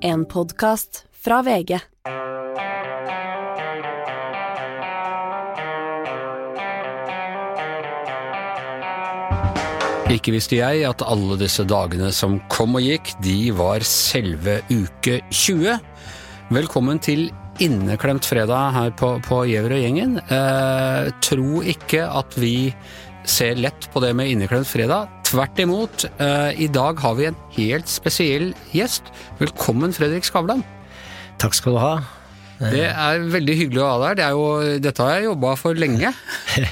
En 0.00 0.24
podkast 0.24 1.04
fra 1.10 1.40
VG. 1.42 1.78
Ikke 10.08 10.32
visste 10.32 10.60
jeg 10.60 10.84
at 10.86 11.02
alle 11.02 11.38
disse 11.40 11.66
dagene 11.66 12.12
som 12.14 12.38
kom 12.52 12.78
og 12.78 12.86
gikk, 12.86 13.10
de 13.24 13.50
var 13.58 13.82
selve 13.82 14.60
uke 14.70 15.18
20. 15.34 15.80
Velkommen 16.54 17.02
til 17.02 17.26
inneklemt 17.58 18.28
fredag 18.28 18.70
her 18.78 18.94
på, 18.94 19.16
på 19.26 19.42
Gjever 19.50 19.74
og 19.80 19.82
gjengen. 19.82 20.18
Eh, 20.22 21.10
tro 21.26 21.64
ikke 21.66 22.06
at 22.06 22.38
vi 22.38 22.70
ser 23.28 23.58
lett 23.58 23.90
på 23.92 24.00
det 24.04 24.14
med 24.14 24.30
inneklemt 24.30 24.70
fredag. 24.70 25.17
Tvert 25.28 25.58
imot. 25.60 26.06
Eh, 26.16 26.60
I 26.64 26.68
dag 26.72 27.00
har 27.04 27.16
vi 27.18 27.26
en 27.28 27.36
helt 27.58 27.90
spesiell 27.90 28.52
gjest. 28.72 29.10
Velkommen, 29.40 29.92
Fredrik 29.92 30.24
Skavlan. 30.24 30.62
Takk 31.38 31.56
skal 31.56 31.76
du 31.76 31.80
ha. 31.82 31.96
Det 32.58 32.88
er 32.88 33.20
veldig 33.30 33.54
hyggelig 33.54 33.82
å 33.84 33.90
ha 33.90 33.98
deg 34.00 34.08
her. 34.08 34.16
Det 34.18 34.24
er 34.24 34.32
jo, 34.34 34.78
dette 34.82 35.04
har 35.04 35.18
jeg 35.18 35.28
jobba 35.28 35.52
for 35.60 35.78
lenge. 35.78 36.14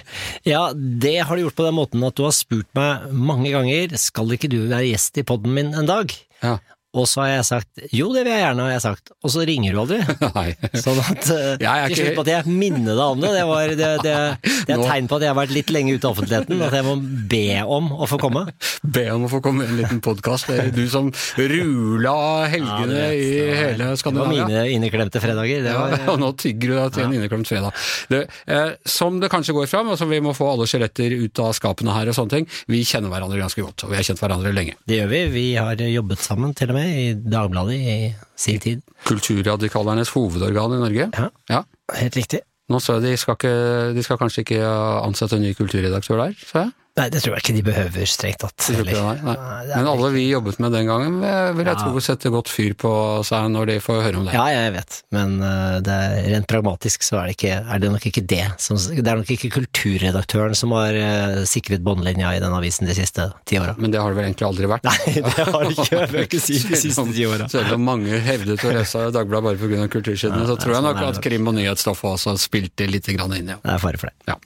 Ja, 0.47 0.71
det 0.75 1.17
har 1.27 1.37
du 1.37 1.43
gjort 1.43 1.57
på 1.59 1.65
den 1.67 1.75
måten 1.75 2.03
at 2.07 2.17
du 2.19 2.25
har 2.25 2.35
spurt 2.35 2.69
meg 2.79 3.07
mange 3.11 3.51
ganger 3.51 3.93
skal 3.99 4.31
ikke 4.35 4.51
du 4.51 4.61
være 4.71 4.89
gjest 4.93 5.19
i 5.19 5.25
podden 5.27 5.55
min 5.55 5.73
en 5.75 5.89
dag? 5.91 6.11
Ja. 6.43 6.57
Og 6.97 7.09
så 7.11 7.23
har 7.25 7.31
jeg 7.35 7.47
sagt 7.51 7.85
jo, 7.93 8.11
det 8.15 8.25
vil 8.27 8.33
jeg 8.33 8.43
gjerne, 8.43 8.67
har 8.67 8.75
jeg 8.75 8.85
sagt. 8.87 9.13
Og 9.23 9.33
så 9.33 9.45
ringer 9.49 9.77
du 9.77 9.81
aldri. 9.85 10.01
Nei. 10.39 10.47
Sånn 10.83 11.01
at 11.03 11.31
er 11.31 11.93
til 11.93 12.03
slutt 12.03 12.21
måtte 12.21 12.35
jeg 12.35 12.51
minne 12.51 12.97
deg 12.97 13.05
om 13.05 13.23
det. 13.23 13.33
Det, 13.37 13.45
var, 13.51 13.75
det, 13.81 13.91
det, 14.05 14.17
det 14.43 14.75
er 14.75 14.81
et 14.81 14.87
tegn 14.91 15.11
på 15.11 15.19
at 15.19 15.27
jeg 15.27 15.33
har 15.33 15.39
vært 15.39 15.55
litt 15.55 15.73
lenge 15.75 15.97
ute 15.97 16.09
av 16.09 16.17
offentligheten, 16.17 16.65
at 16.67 16.77
jeg 16.79 16.87
må 16.87 16.97
be 17.31 17.45
om 17.77 17.93
å 17.95 18.09
få 18.11 18.21
komme. 18.23 18.47
Be 18.97 19.09
om 19.13 19.27
å 19.27 19.31
få 19.31 19.41
komme 19.45 19.65
i 19.65 19.69
en 19.71 19.79
liten 19.81 19.99
podkast. 20.05 20.51
Du 20.75 20.85
som 20.91 21.09
rula 21.37 22.17
helgene 22.51 22.97
Ja, 22.97 23.09
i 23.13 23.31
hele 23.57 23.77
hele 23.77 23.97
Det 23.97 24.21
var 24.21 24.31
mine 24.31 24.63
inneklemte 24.71 25.21
fredager. 25.21 25.63
Det 25.63 25.75
var, 25.75 25.95
Ja, 25.97 26.07
og 26.13 26.21
nå 26.21 26.33
tygger 26.39 26.73
du 26.73 26.75
deg 26.79 26.95
til 26.95 27.05
en 27.07 27.17
inneklemt 27.17 27.51
fredag. 27.51 27.87
Det, 28.13 28.23
eh, 28.47 28.71
som 28.89 29.21
det 29.21 29.31
kanskje 29.33 29.55
går 29.57 29.69
fram, 29.71 29.91
og 29.93 29.99
som 30.01 30.11
vi 30.11 30.21
må 30.25 30.35
få 30.37 30.49
alle 30.53 30.69
skjeletter 30.71 31.15
ut 31.17 31.43
av 31.43 31.55
skapene 31.57 31.95
her 31.97 32.11
og 32.11 32.19
sånne 32.19 32.39
ting, 32.39 32.49
vi 32.71 32.83
kjenner 32.87 33.13
hverandre 33.13 33.41
ganske 33.41 33.63
godt, 33.63 33.87
og 33.87 33.93
vi 33.93 33.99
har 34.01 34.07
kjent 34.07 34.23
hverandre 34.23 34.55
lenge. 34.55 34.77
det 34.87 35.01
gjør 35.01 35.13
vi. 35.13 35.23
Vi 35.37 35.47
har 35.59 35.81
jobbet 35.87 36.23
sammen 36.25 36.55
til 36.57 36.73
og 36.73 36.79
med 36.79 36.86
i 36.89 37.15
Dagbladet 37.15 37.77
i 37.77 38.15
sin 38.37 38.61
tid. 38.63 38.83
Kulturradikalernes 39.07 40.11
hovedorgan 40.15 40.73
i 40.77 40.81
Norge. 40.83 41.11
Ja, 41.19 41.29
Ja. 41.51 41.63
helt 41.95 42.17
riktig. 42.17 42.41
Nå 42.69 42.81
så 42.83 42.97
jeg 42.99 43.03
de 43.13 43.17
skal, 43.17 43.37
ikke, 43.39 43.95
de 43.95 44.03
skal 44.03 44.19
kanskje 44.19 44.43
ikke 44.43 44.61
ansette 45.07 45.37
en 45.37 45.43
ny 45.43 45.53
kulturredaktør 45.55 46.19
der, 46.25 46.33
sa 46.47 46.65
jeg. 46.65 46.73
Nei, 46.97 47.09
det 47.13 47.21
tror 47.21 47.35
jeg 47.37 47.45
ikke 47.45 47.57
de 47.59 47.63
behøver, 47.67 48.07
strengt 48.09 48.41
tatt. 48.41 48.71
Men 48.73 49.89
alle 49.91 50.11
vi 50.15 50.29
jobbet 50.31 50.59
med 50.65 50.73
den 50.73 50.87
gangen, 50.89 51.19
eh, 51.25 51.53
vil 51.53 51.67
jeg 51.69 51.77
Ja. 51.77 51.83
tro 51.85 52.01
setter 52.01 52.31
godt 52.33 52.49
fyr 52.49 52.73
på 52.75 52.93
seg 53.27 53.51
når 53.53 53.67
de 53.67 53.77
får 53.85 54.03
høre 54.03 54.17
om 54.17 54.25
det. 54.25 54.33
Ja, 54.35 54.47
jeg 54.49 54.73
vet, 54.73 55.03
men 55.13 55.39
det 55.85 55.93
er, 55.93 56.15
rent 56.33 56.47
pragmatisk 56.49 57.05
så 57.05 57.21
er 57.21 57.29
det, 57.29 57.37
ikke, 57.37 57.59
er 57.69 57.79
det 57.83 57.91
nok 57.93 58.07
ikke 58.09 58.25
det 58.27 58.47
som 58.63 58.77
Det 58.77 59.07
er 59.07 59.17
nok 59.21 59.29
ikke 59.31 59.51
kulturredaktøren 59.53 60.55
som 60.57 60.73
har 60.77 60.97
uh, 60.97 61.45
sikret 61.49 61.83
båndlinja 61.85 62.33
i 62.37 62.41
den 62.43 62.55
avisen 62.57 62.89
de 62.89 62.95
siste 62.97 63.29
ti 63.49 63.59
åra. 63.61 63.75
Men 63.79 63.93
det 63.93 64.01
har 64.01 64.13
det 64.13 64.19
vel 64.21 64.29
egentlig 64.31 64.49
aldri 64.49 64.71
vært? 64.71 64.85
Nei, 64.91 65.21
det 65.21 65.47
har 65.53 65.65
det 65.69 65.75
ikke, 65.77 65.99
jeg 66.01 66.13
vil 66.15 66.27
ikke 66.27 66.41
si 66.43 66.59
de 66.65 66.81
siste 66.81 67.07
ti 67.13 67.27
åra. 67.29 67.49
Selv 67.53 67.77
om 67.77 67.85
mange 67.87 68.21
hevdet 68.25 68.65
å 68.65 68.73
lese 68.75 69.05
Dagbladet 69.17 69.47
bare 69.47 69.61
pga. 69.61 69.89
kultursidene, 69.93 70.47
så 70.49 70.57
tror 70.61 70.75
jeg 70.77 70.81
sånn 70.81 70.89
nok 70.89 71.03
er 71.03 71.13
at 71.13 71.21
krim- 71.25 71.51
og 71.53 71.57
nyhetsstoffet 71.59 72.15
også 72.17 72.37
spilte 72.41 72.89
litt 72.91 73.09
grann 73.17 73.37
inn. 73.37 73.53
Ja. 73.55 73.59
Det 73.63 73.75
er 73.77 73.83
fare 73.85 74.01
for 74.01 74.11
det. 74.11 74.33
Ja. 74.33 74.39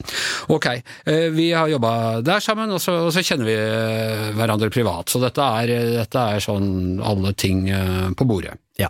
Ok, 0.57 0.67
eh, 1.07 1.29
vi 1.35 1.51
har 1.57 1.71
jobba 1.71 1.95
der 2.27 2.40
sammen, 2.45 2.71
og 2.75 2.81
så, 2.83 2.97
og 3.07 3.13
så 3.15 3.23
kjenner 3.27 3.49
vi 3.49 3.57
eh, 3.59 4.31
hverandre 4.39 4.71
privat. 4.75 5.09
Så 5.13 5.21
dette 5.23 5.41
er, 5.63 5.75
dette 6.01 6.27
er 6.37 6.41
sånn 6.45 7.01
alle 7.05 7.33
ting 7.39 7.67
eh, 7.71 8.09
på 8.17 8.27
bordet. 8.29 8.57
Ja, 8.81 8.89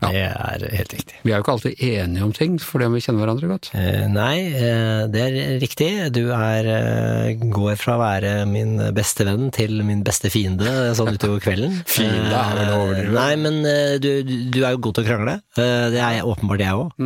Ja. 0.00 0.08
det 0.08 0.20
er 0.24 0.62
helt 0.72 0.92
riktig. 0.94 1.18
Vi 1.20 1.32
er 1.34 1.36
jo 1.36 1.42
ikke 1.44 1.52
alltid 1.52 1.82
enige 1.84 2.24
om 2.24 2.30
ting, 2.32 2.54
fordi 2.64 2.86
om 2.88 2.94
vi 2.96 3.02
kjenner 3.04 3.26
hverandre 3.26 3.50
godt. 3.50 3.66
Eh, 3.76 4.06
nei, 4.08 4.38
eh, 4.56 5.02
det 5.12 5.20
er 5.26 5.36
riktig. 5.60 5.90
Du 6.16 6.22
er, 6.32 6.68
eh, 6.72 7.34
går 7.52 7.76
fra 7.76 7.98
å 7.98 8.00
være 8.00 8.30
min 8.48 8.78
beste 8.96 9.26
venn 9.28 9.50
til 9.52 9.82
min 9.84 10.00
beste 10.06 10.30
fiende 10.32 10.94
sånn 10.96 11.12
utover 11.18 11.42
kvelden. 11.44 11.82
Fiende 11.84 12.32
er 12.40 12.56
vel 12.62 12.72
overdrevet. 12.78 13.10
Eh, 13.10 13.18
Nei, 13.18 13.32
men 13.44 13.60
eh, 13.68 13.98
du, 14.00 14.10
du 14.48 14.62
er 14.64 14.72
jo 14.78 14.84
god 14.88 14.96
til 14.96 15.04
å 15.04 15.10
krangle. 15.12 15.36
Eh, 15.60 15.90
det 15.92 16.00
er 16.08 16.22
åpenbart 16.24 16.64
jeg 16.64 16.78
òg. 16.86 16.96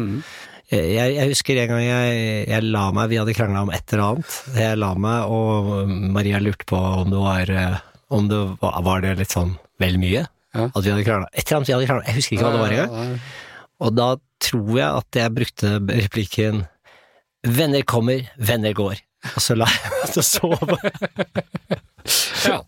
Jeg, 0.66 1.12
jeg 1.14 1.30
husker 1.30 1.58
en 1.62 1.68
gang 1.70 1.82
jeg, 1.84 2.22
jeg 2.50 2.64
la 2.66 2.88
meg, 2.94 3.10
vi 3.12 3.18
hadde 3.20 3.34
krangla 3.38 3.62
om 3.62 3.70
et 3.70 3.92
eller 3.94 4.04
annet. 4.08 4.38
Jeg 4.58 4.78
la 4.80 4.88
meg, 4.98 5.30
og 5.30 5.92
Maria 6.16 6.40
lurte 6.42 6.66
på 6.66 6.80
om 6.80 7.12
det 7.12 7.20
var 7.22 7.52
eh, 7.54 7.76
om 8.16 8.26
det 8.30 8.40
var, 8.62 8.80
var 8.86 9.04
det 9.04 9.16
litt 9.20 9.34
sånn 9.34 9.54
vel 9.82 9.98
mye? 10.02 10.24
Ja. 10.56 10.66
At 10.66 10.82
vi 10.82 10.90
hadde 10.90 11.06
krangla. 11.06 11.30
Et 11.32 11.44
eller 11.44 11.60
annet 11.60 11.70
vi 11.70 11.76
hadde 11.76 11.90
krangla, 11.90 12.06
jeg 12.08 12.18
husker 12.18 12.36
ikke 12.36 12.48
hva 12.48 12.54
det 12.56 12.64
var 12.64 12.76
engang. 12.76 13.18
Og 13.86 13.94
da 13.94 14.08
tror 14.42 14.72
jeg 14.74 14.88
at 15.02 15.20
jeg 15.20 15.34
brukte 15.36 15.72
replikken 16.02 16.64
'venner 17.46 17.82
kommer, 17.86 18.26
venner 18.38 18.74
går'. 18.74 19.02
Og 19.36 19.42
så 19.42 19.54
la 19.58 19.66
jeg 19.70 19.92
meg 19.92 20.14
til 20.14 20.22
å 20.22 20.26
sove. 20.26 20.78
Ja. 22.46 22.58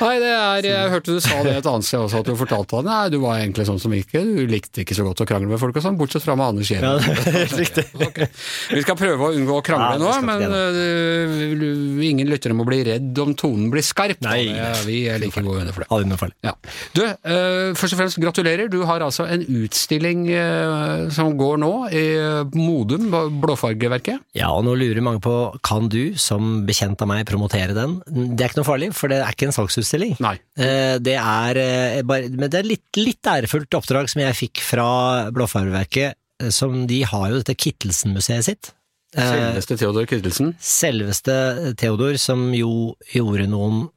Nei, 0.00 0.14
det 0.22 0.30
er, 0.32 0.66
jeg 0.70 0.90
hørte 0.94 1.14
du 1.16 1.20
sa 1.22 1.40
det 1.44 1.54
et 1.60 1.66
annet 1.70 1.86
sted 1.86 2.00
også, 2.02 2.22
at 2.24 2.28
du 2.30 2.34
fortalte 2.38 2.78
han 2.80 2.88
nei, 2.88 3.00
du 3.12 3.18
var 3.22 3.38
egentlig 3.40 3.66
sånn 3.68 3.80
som 3.82 3.92
ikke, 3.94 4.22
du 4.26 4.44
likte 4.50 4.82
ikke 4.84 4.96
så 4.96 5.04
godt 5.06 5.22
å 5.24 5.26
krangle 5.28 5.50
med 5.50 5.60
folk 5.62 5.76
og 5.78 5.84
sånn, 5.84 5.98
bortsett 6.00 6.24
fra 6.24 6.36
med 6.38 6.46
Anders 6.54 6.70
Ja, 6.72 6.94
det 6.98 7.14
er 7.26 7.38
helt 7.42 7.58
riktig. 7.60 7.86
Okay. 8.10 8.26
Vi 8.74 8.80
skal 8.82 8.96
prøve 8.98 9.28
å 9.28 9.34
unngå 9.36 9.58
å 9.60 9.62
krangle 9.62 9.94
Ja, 9.94 9.98
nå, 10.00 10.10
men 10.26 10.42
uh, 10.50 12.04
ingen 12.10 12.30
lyttere 12.30 12.56
må 12.56 12.64
bli 12.66 12.80
redd 12.88 13.18
om 13.22 13.34
tonen 13.38 13.68
blir 13.72 13.84
skarp. 13.86 14.18
Nei. 14.24 14.40
Det- 14.50 14.84
Vi 14.88 14.96
er 15.12 15.20
like 15.22 15.42
gode 15.44 15.60
venner 15.60 16.16
for 16.18 16.30
det. 16.30 16.36
Ja. 16.46 16.54
Du, 16.96 17.02
uh, 17.04 17.70
først 17.78 17.94
og 17.94 18.00
fremst 18.00 18.18
gratulerer. 18.22 18.70
Du 18.72 18.80
har 18.88 19.04
altså 19.04 19.26
en 19.30 19.44
utstilling 19.60 20.24
uh, 20.32 21.06
som 21.14 21.36
går 21.38 21.60
nå 21.62 21.72
i 21.94 22.04
Modum, 22.56 23.08
Blåfargeverket. 23.42 24.24
Ja, 24.36 24.50
og 24.56 24.64
nå 24.66 24.74
lurer 24.78 25.02
mange 25.04 25.22
på 25.24 25.34
kan 25.66 25.88
du, 25.92 26.16
som 26.20 26.64
bekjent 26.68 27.00
av 27.04 27.10
meg, 27.10 27.24
promotere 27.28 27.76
den? 27.76 27.98
Det 28.08 28.44
er 28.44 28.50
ikke 28.50 28.62
noe 28.62 28.68
farlig, 28.70 28.90
for 28.96 29.12
det 29.12 29.19
er 29.24 29.34
ikke 29.34 29.48
en 29.48 29.54
salgsutstilling. 29.56 30.16
Nei. 30.24 30.36
Eh, 30.58 30.96
Det 31.02 31.16
er 31.20 31.60
eh, 31.60 32.00
bare, 32.06 32.28
men 32.32 32.50
det 32.50 32.60
er 32.60 32.68
litt, 32.68 32.88
litt 32.98 33.22
ærefullt 33.30 33.78
oppdrag 33.78 34.10
som 34.12 34.22
jeg 34.22 34.38
fikk 34.38 34.62
fra 34.64 35.30
Blåfargeverket, 35.34 36.18
eh, 36.42 36.50
som 36.54 36.86
de 36.90 37.02
har 37.06 37.30
jo 37.30 37.40
dette 37.42 37.56
Kittelsen-museet 37.56 38.44
sitt. 38.50 38.72
Eh, 39.16 39.26
Selveste 39.26 39.76
Theodor 39.80 40.06
Kittelsen. 40.06 40.52
Selveste 40.62 41.74
Theodor, 41.80 42.14
som 42.22 42.44
jo 42.54 42.94
gjorde 43.10 43.48
noen, 43.50 43.88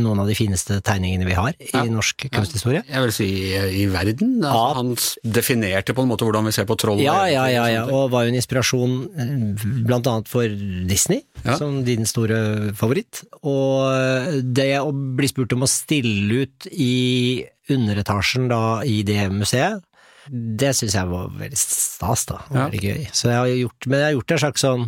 noen 0.00 0.22
av 0.22 0.26
de 0.30 0.34
fineste 0.38 0.78
tegningene 0.82 1.26
vi 1.28 1.34
har 1.36 1.52
i 1.60 1.68
Ja. 1.74 1.82
norsk 1.84 2.24
kunsthistorie. 2.32 2.80
Jeg 2.88 3.02
vil 3.04 3.12
si 3.12 3.26
i, 3.52 3.82
i 3.82 3.86
verden. 3.92 4.38
Ja. 4.42 4.72
Han 4.78 4.94
definerte 5.22 5.92
på 5.94 6.02
en 6.02 6.08
måte 6.08 6.24
hvordan 6.24 6.48
vi 6.48 6.54
ser 6.56 6.64
på 6.64 6.76
troll. 6.80 7.02
Ja, 7.04 7.26
ja, 7.28 7.44
ja, 7.52 7.66
ja, 7.68 7.82
og 7.84 8.10
var 8.14 8.24
jo 8.24 8.32
en 8.32 8.38
inspirasjon 8.40 8.96
eh, 9.12 9.66
blant 9.86 10.08
annet 10.08 10.28
for 10.32 10.48
Disney, 10.88 11.20
som 11.60 11.82
din 11.84 12.06
store 12.08 12.72
favoritt. 12.74 13.26
Og 13.44 14.40
det 14.56 14.72
å 14.80 14.88
bli 14.90 15.28
spurt 15.28 15.52
om 15.52 15.62
å 15.68 15.70
stille 15.70 16.46
ut 16.46 16.66
i 16.72 17.44
underetasjen 17.68 18.48
da 18.50 18.80
i 18.86 19.00
det 19.06 19.24
museet, 19.34 19.82
det 20.30 20.74
syns 20.76 20.96
jeg 20.98 21.10
var 21.10 21.32
veldig 21.38 21.58
stas, 21.60 22.26
da. 22.28 22.42
og 22.50 22.56
Ja. 22.56 22.68
Veldig 22.68 22.82
gøy. 22.82 23.08
Så 23.12 23.30
jeg 23.30 23.36
har 23.36 23.50
gjort, 23.52 23.86
men 23.86 24.00
jeg 24.00 24.08
har 24.08 24.16
gjort 24.18 24.34
en 24.36 24.42
slags 24.44 24.64
sånn 24.66 24.86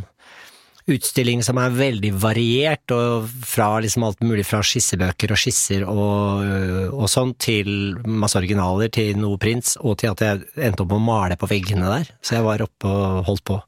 utstilling 0.88 1.42
som 1.44 1.58
er 1.60 1.74
veldig 1.76 2.12
variert, 2.16 2.94
og 2.94 3.28
fra 3.46 3.68
liksom 3.84 4.06
alt 4.06 4.22
mulig 4.24 4.46
fra 4.48 4.62
skissebøker 4.64 5.34
og 5.34 5.40
skisser 5.40 5.84
og, 5.84 6.44
øh, 6.46 6.94
og 6.94 7.10
sånn, 7.12 7.34
til 7.36 7.98
masse 8.08 8.38
originaler, 8.40 8.88
til 8.92 9.18
noe 9.20 9.36
prints, 9.40 9.76
og 9.82 9.98
til 10.00 10.14
at 10.14 10.24
jeg 10.24 10.46
endte 10.56 10.84
opp 10.84 10.94
med 10.94 11.00
å 11.02 11.08
male 11.08 11.36
på 11.40 11.50
veggene 11.50 11.90
der. 11.92 12.12
Så 12.24 12.38
jeg 12.38 12.46
var 12.46 12.64
oppe 12.64 12.88
og 12.88 13.26
holdt 13.28 13.44
på. 13.44 13.58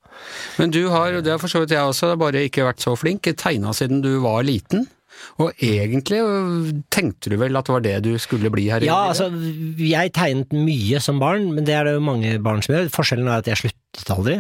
Men 0.61 0.73
du 0.73 0.83
har, 0.93 1.13
og 1.17 1.25
det 1.25 1.35
har 1.35 1.43
for 1.43 1.53
så 1.53 1.63
vidt 1.63 1.77
jeg 1.77 1.93
også, 1.93 2.15
bare 2.21 2.47
ikke 2.49 2.67
vært 2.67 2.83
så 2.85 2.97
flink, 2.99 3.29
tegna 3.41 3.75
siden 3.77 4.03
du 4.05 4.15
var 4.25 4.43
liten. 4.47 4.89
Og 5.41 5.53
egentlig 5.63 6.21
øh, 6.23 6.71
tenkte 6.93 7.31
du 7.33 7.37
vel 7.41 7.57
at 7.59 7.67
det 7.69 7.75
var 7.75 7.85
det 7.85 7.97
du 8.05 8.13
skulle 8.23 8.51
bli 8.53 8.69
her 8.71 8.83
i 8.85 8.89
Ja, 8.89 9.01
livet? 9.11 9.21
altså, 9.21 9.85
jeg 9.91 10.13
tegnet 10.17 10.53
mye 10.57 11.01
som 11.05 11.21
barn, 11.23 11.51
men 11.55 11.65
det 11.69 11.75
er 11.77 11.89
det 11.89 11.97
jo 11.99 12.05
mange 12.05 12.37
barn 12.45 12.63
som 12.65 12.75
gjør. 12.77 12.91
Forskjellen 12.95 13.29
er 13.31 13.41
at 13.43 13.51
jeg 13.53 13.63
sluttet 13.65 14.13
aldri. 14.17 14.39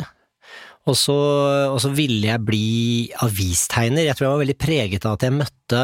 Og 0.88 0.96
så, 0.96 1.14
og 1.70 1.76
så 1.84 1.90
ville 1.92 2.24
jeg 2.30 2.40
bli 2.46 3.10
avistegner. 3.22 4.06
Jeg 4.08 4.16
tror 4.16 4.26
jeg 4.26 4.36
var 4.36 4.44
veldig 4.46 4.58
preget 4.62 5.04
av 5.06 5.18
at 5.18 5.26
jeg 5.28 5.36
møtte 5.36 5.82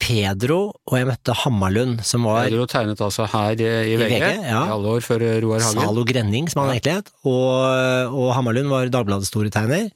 Pedro 0.00 0.58
og 0.88 0.94
jeg 0.96 1.08
møtte 1.10 1.34
Hammarlund, 1.42 1.98
som 2.08 2.24
var 2.24 2.48
Du 2.52 2.60
tegnet 2.70 3.00
altså 3.04 3.26
her 3.28 3.52
i, 3.60 3.66
i 3.92 3.96
VG, 4.00 4.14
VG, 4.14 4.28
ja. 4.48 4.60
i 4.64 4.72
alle 4.72 4.94
år 4.96 5.02
før 5.04 5.24
Roar 5.44 5.60
Hagen. 5.60 5.82
Zalo 5.84 6.04
Grenning, 6.08 6.48
som 6.48 6.62
han 6.62 6.72
egentlig 6.72 6.94
het, 7.02 7.10
og, 7.28 8.14
og 8.16 8.30
Hammarlund 8.36 8.70
var 8.72 8.88
Dagbladets 8.92 9.28
store 9.32 9.52
tegner. 9.52 9.90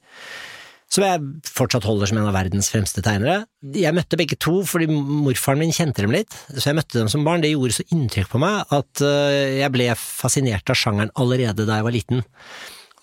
Som 0.93 1.03
jeg 1.03 1.23
fortsatt 1.49 1.87
holder 1.87 2.07
som 2.07 2.19
en 2.21 2.27
av 2.29 2.35
verdens 2.37 2.69
fremste 2.71 3.01
tegnere. 3.03 3.41
Jeg 3.75 3.95
møtte 3.97 4.19
begge 4.19 4.37
to 4.39 4.59
fordi 4.69 4.85
morfaren 4.93 5.59
min 5.63 5.73
kjente 5.75 6.05
dem 6.05 6.13
litt, 6.13 6.31
så 6.53 6.69
jeg 6.69 6.77
møtte 6.77 6.99
dem 7.01 7.09
som 7.11 7.25
barn. 7.25 7.41
Det 7.43 7.51
gjorde 7.51 7.79
så 7.79 7.87
inntrykk 7.95 8.29
på 8.31 8.41
meg 8.43 8.69
at 8.75 9.03
øh, 9.03 9.57
jeg 9.59 9.73
ble 9.73 9.89
fascinert 9.99 10.69
av 10.71 10.77
sjangeren 10.79 11.11
allerede 11.19 11.65
da 11.67 11.79
jeg 11.81 11.87
var 11.87 11.95
liten. 11.95 12.23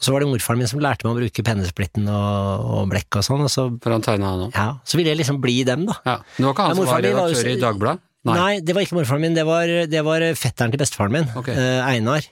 Så 0.02 0.14
var 0.14 0.23
det 0.23 0.31
morfaren 0.31 0.62
min 0.62 0.70
som 0.70 0.81
lærte 0.82 1.06
meg 1.06 1.14
å 1.14 1.20
bruke 1.20 1.44
pennesplitten 1.46 2.08
og, 2.11 2.70
og 2.79 2.88
blekk 2.90 3.20
og 3.20 3.26
sånn, 3.26 3.44
og 3.46 3.52
så, 3.52 3.69
For 3.82 3.94
han 3.94 4.02
tegna 4.02 4.32
han 4.32 4.46
òg. 4.49 4.56
ja, 4.56 4.69
så 4.82 4.99
ville 4.99 5.12
jeg 5.12 5.20
liksom 5.20 5.43
bli 5.43 5.61
dem, 5.69 5.84
da. 5.90 5.99
Ja. 6.06 6.17
Det 6.38 6.46
var 6.46 6.56
ikke 6.56 6.67
han 6.70 6.79
som 6.79 6.88
var 6.88 7.05
redaktør 7.06 7.50
i 7.52 7.58
Dagbladet? 7.61 8.02
Nei. 8.23 8.34
Nei, 8.38 8.50
det 8.62 8.75
var 8.75 8.87
ikke 8.87 8.96
morfaren 9.00 9.23
min, 9.26 9.34
det 9.34 9.43
var, 9.46 9.70
det 9.90 10.02
var 10.06 10.23
fetteren 10.38 10.75
til 10.75 10.79
bestefaren 10.82 11.14
min, 11.14 11.25
okay. 11.38 11.58
eh, 11.58 11.88
Einar. 11.90 12.26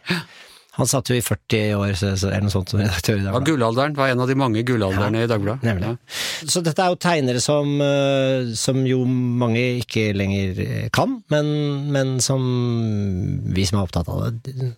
Han 0.81 0.89
satt 0.91 1.11
jo 1.13 1.19
i 1.19 1.23
40 1.25 1.75
år, 1.77 1.95
så, 1.99 2.13
så, 2.17 2.31
eller 2.31 2.49
noe 2.49 2.55
sånt, 2.55 2.73
som 2.73 2.81
redaktør 2.81 3.19
i 3.19 3.23
Dagbladet. 3.23 3.35
var 3.35 3.41
Dagbladet. 3.41 3.53
gullalderen, 3.53 3.97
var 3.99 4.13
en 4.15 4.25
av 4.25 4.31
de 4.31 4.37
mange 4.41 4.65
gullalderne 4.67 5.25
i 5.25 5.31
Dagbladet. 5.31 5.67
Nemlig. 5.69 5.93
Ja. 5.93 6.49
Så 6.57 6.65
dette 6.65 6.85
er 6.85 6.95
jo 6.95 7.01
tegnere 7.01 7.43
som, 7.45 7.75
eh, 7.85 8.53
som 8.59 8.83
jo 8.89 9.03
mange 9.07 9.63
ikke 9.83 10.11
lenger 10.17 10.63
eh, 10.65 10.89
kan, 10.95 11.21
men, 11.33 11.51
men 11.93 12.17
som 12.25 12.45
vi 13.53 13.67
som 13.69 13.81
er 13.81 13.87
opptatt 13.87 14.09
av 14.11 14.31
det, 14.41 14.73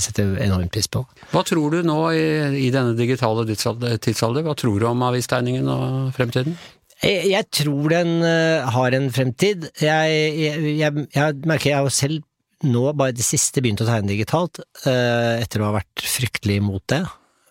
setter 0.00 0.38
enormt 0.40 0.72
pris 0.72 0.88
på. 0.88 1.02
Hva 1.32 1.42
tror 1.44 1.74
du 1.74 1.82
nå 1.84 1.98
i, 2.16 2.24
i 2.66 2.70
denne 2.72 2.96
digitale 2.98 3.44
tidsalder, 3.48 4.46
hva 4.46 4.56
tror 4.56 4.80
du 4.80 4.88
om 4.88 5.04
avistegningen 5.08 5.68
og 5.72 6.14
fremtiden? 6.16 6.56
Jeg, 7.02 7.26
jeg 7.28 7.44
tror 7.52 7.92
den 7.92 8.14
eh, 8.24 8.64
har 8.72 8.96
en 8.96 9.10
fremtid. 9.12 9.68
Jeg, 9.82 10.14
jeg, 10.40 11.04
jeg, 11.12 11.36
merker 11.44 11.70
jeg 11.72 11.82
har 11.84 11.92
selv 11.92 12.24
nå 12.64 12.82
bare 12.96 13.12
det 13.12 13.24
siste 13.26 13.60
begynt 13.60 13.82
å 13.84 13.86
tegne 13.88 14.08
digitalt, 14.08 14.60
eh, 14.86 15.42
etter 15.42 15.60
å 15.60 15.68
ha 15.70 15.76
vært 15.80 16.00
fryktelig 16.00 16.56
imot 16.62 16.86
det. 16.88 17.02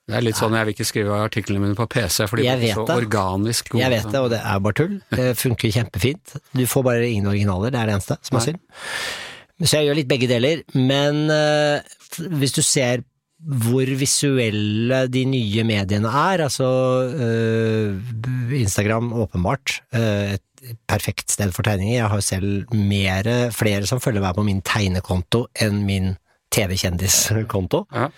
Det 0.05 0.13
er 0.19 0.21
litt 0.21 0.37
sånn, 0.37 0.53
jeg 0.53 0.65
vil 0.67 0.73
ikke 0.75 0.85
skrive 0.85 1.15
artiklene 1.25 1.61
mine 1.63 1.77
på 1.77 1.87
PC, 1.89 2.27
fordi 2.29 2.43
Jeg 2.45 2.59
det 2.61 2.69
er 2.69 2.75
så 2.77 2.85
det. 2.85 2.95
organisk 3.07 3.69
gode. 3.71 3.81
Jeg 3.81 3.89
vet 3.89 4.11
det, 4.11 4.19
og 4.21 4.29
det 4.29 4.41
er 4.45 4.59
bare 4.59 4.77
tull. 4.77 5.01
Det 5.09 5.31
funker 5.37 5.71
kjempefint. 5.73 6.35
Du 6.53 6.65
får 6.69 6.83
bare 6.85 7.07
ingen 7.09 7.25
originaler, 7.31 7.71
det 7.73 7.79
er 7.81 7.89
det 7.89 7.95
eneste 7.97 8.17
som 8.21 8.37
er 8.37 8.45
synd. 8.45 8.59
Så 9.65 9.79
jeg 9.79 9.87
gjør 9.87 9.95
litt 9.97 10.11
begge 10.11 10.27
deler, 10.29 10.61
men 10.75 11.29
eh, 11.33 11.81
hvis 12.37 12.53
du 12.53 12.61
ser 12.61 13.01
hvor 13.45 13.85
visuelle 13.85 15.03
de 15.11 15.25
nye 15.29 15.63
mediene 15.67 16.09
er, 16.09 16.45
altså 16.47 16.65
eh, 17.13 17.97
Instagram 18.61 19.11
åpenbart, 19.25 19.79
eh, 19.93 20.35
et 20.37 20.54
perfekt 20.89 21.33
sted 21.33 21.53
for 21.55 21.67
tegninger. 21.67 21.97
Jeg 22.01 22.11
har 22.11 22.21
selv 22.25 22.71
mere, 22.75 23.49
flere 23.55 23.87
som 23.89 24.01
følger 24.03 24.23
meg 24.25 24.37
på 24.37 24.45
min 24.47 24.61
tegnekonto 24.65 25.45
enn 25.61 25.83
min 25.87 26.13
TV-kjendiskonto. 26.55 27.81
Ja. 27.95 28.09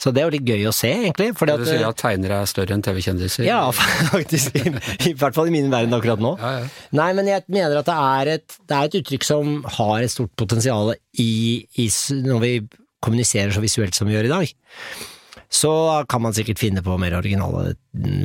Så 0.00 0.10
det 0.14 0.22
er 0.22 0.28
jo 0.28 0.32
litt 0.34 0.46
gøy 0.48 0.66
å 0.68 0.72
se, 0.74 0.88
egentlig. 0.92 1.30
Fordi 1.38 1.54
Du 1.58 1.64
at, 1.64 1.68
sier 1.70 1.86
at 1.88 1.98
tegnere 2.00 2.38
er 2.42 2.48
større 2.50 2.76
enn 2.76 2.84
TV-kjendiser? 2.84 3.44
ja, 3.46 3.60
faktisk. 4.14 4.56
I, 4.60 4.72
I 5.10 5.14
hvert 5.16 5.36
fall 5.36 5.48
i 5.50 5.54
min 5.54 5.70
verden 5.72 5.94
akkurat 5.96 6.22
nå. 6.22 6.34
Ja, 6.40 6.52
ja. 6.62 6.68
Nei, 6.96 7.10
men 7.18 7.28
jeg 7.30 7.44
mener 7.52 7.80
at 7.80 7.88
det 7.90 7.96
er 7.96 8.32
et, 8.38 8.58
det 8.68 8.78
er 8.78 8.88
et 8.90 8.98
uttrykk 9.00 9.26
som 9.28 9.56
har 9.78 10.04
et 10.04 10.12
stort 10.12 10.32
potensial 10.40 10.94
i, 11.20 11.30
i, 11.80 11.88
når 12.24 12.44
vi 12.44 12.54
kommuniserer 13.04 13.52
så 13.52 13.60
visuelt 13.64 13.96
som 13.96 14.08
vi 14.08 14.16
gjør 14.16 14.30
i 14.30 14.32
dag. 14.32 14.54
Så 15.54 15.70
kan 16.10 16.22
man 16.24 16.34
sikkert 16.34 16.58
finne 16.58 16.82
på 16.82 16.96
mer 16.98 17.14
originale 17.14 17.76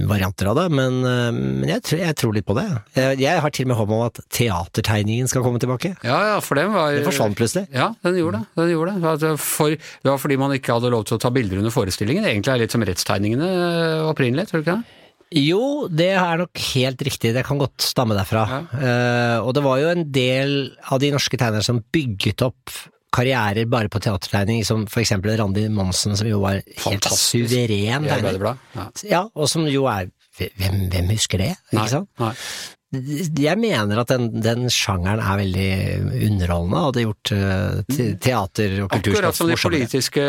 varianter 0.09 0.47
av 0.49 0.55
det, 0.57 0.63
men, 0.73 0.95
eh, 1.05 1.27
men 1.35 1.67
jeg, 1.69 1.83
tror- 1.85 2.01
jeg 2.01 2.15
tror 2.17 2.33
litt 2.33 2.47
på 2.47 2.55
det. 2.57 2.63
Jeg, 2.97 3.19
jeg 3.21 3.43
har 3.43 3.53
til 3.53 3.67
og 3.67 3.69
med 3.69 3.77
håp 3.77 3.91
om 3.93 4.01
at 4.07 4.17
teatertegningen 4.33 5.29
skal 5.29 5.45
komme 5.45 5.61
tilbake. 5.61 5.91
Ja, 6.07 6.17
ja, 6.31 6.39
for 6.41 6.57
den 6.57 6.73
var 6.73 6.95
Det 6.97 7.05
forsvant 7.05 7.37
plutselig. 7.37 7.67
Ja, 7.75 7.91
den 8.03 8.17
gjorde 8.17 8.39
det. 8.41 8.47
Den 8.63 8.71
gjorde 8.73 8.95
det. 8.97 9.11
Altså, 9.13 9.33
For, 9.37 9.69
det 9.77 10.09
var 10.09 10.17
fordi 10.25 10.39
man 10.41 10.55
ikke 10.57 10.73
hadde 10.79 10.89
lov 10.95 11.05
til 11.05 11.19
å 11.19 11.21
ta 11.21 11.29
bilder 11.35 11.61
under 11.61 11.75
forestillingen. 11.75 12.25
Egentlig 12.25 12.49
er 12.55 12.57
det 12.57 12.65
litt 12.67 12.77
som 12.79 12.87
rettstegningene 12.89 13.49
øh, 13.53 14.09
opprinnelig, 14.09 14.49
tror 14.49 14.63
du 14.63 14.65
ikke 14.65 14.79
det? 14.79 14.95
Jo, 15.37 15.61
det 15.93 16.07
er 16.17 16.39
nok 16.41 16.57
helt 16.73 17.01
riktig, 17.05 17.35
det 17.35 17.43
kan 17.45 17.59
godt 17.61 17.85
stamme 17.85 18.15
derfra. 18.17 18.47
Eh, 18.73 19.35
og 19.45 19.53
det 19.53 19.61
var 19.61 19.77
jo 19.83 19.91
en 19.93 20.07
del 20.09 20.55
av 20.89 20.97
de 21.03 21.11
norske 21.13 21.37
tegnerne 21.37 21.61
som 21.67 21.83
bygget 21.93 22.41
opp 22.49 22.73
karrierer 23.15 23.65
bare 23.69 23.89
på 23.91 24.01
teatertegning, 24.03 24.63
som 24.67 24.85
for 24.89 25.01
eksempel 25.03 25.35
Randi 25.39 25.67
Monsen, 25.73 26.17
som 26.19 26.27
jo 26.29 26.41
var 26.43 26.59
helt 26.61 26.81
Fantastisk. 26.83 27.49
suveren 27.49 28.05
tegner. 28.09 28.57
Ja. 28.75 28.87
Ja, 29.09 29.21
og 29.33 29.49
som 29.51 29.67
jo 29.69 29.87
er 29.91 30.11
Hvem, 30.39 30.85
hvem 30.87 31.09
husker 31.11 31.41
det? 31.41 31.49
Nei, 31.73 31.81
Ikke 31.81 31.91
sant? 31.91 32.07
nei. 32.21 32.29
Jeg 33.43 33.59
mener 33.59 33.99
at 34.01 34.09
den, 34.09 34.29
den 34.41 34.69
sjangeren 34.71 35.19
er 35.19 35.35
veldig 35.37 35.65
underholdende, 36.29 36.79
og 36.79 36.93
det 36.95 37.03
har 37.03 37.09
gjort 37.09 37.31
eh, 37.35 37.81
te 37.91 38.05
teater 38.23 38.77
og 38.85 38.95
Akkurat 38.95 39.35
som 39.35 39.51
de 39.51 39.57
politiske 39.59 40.23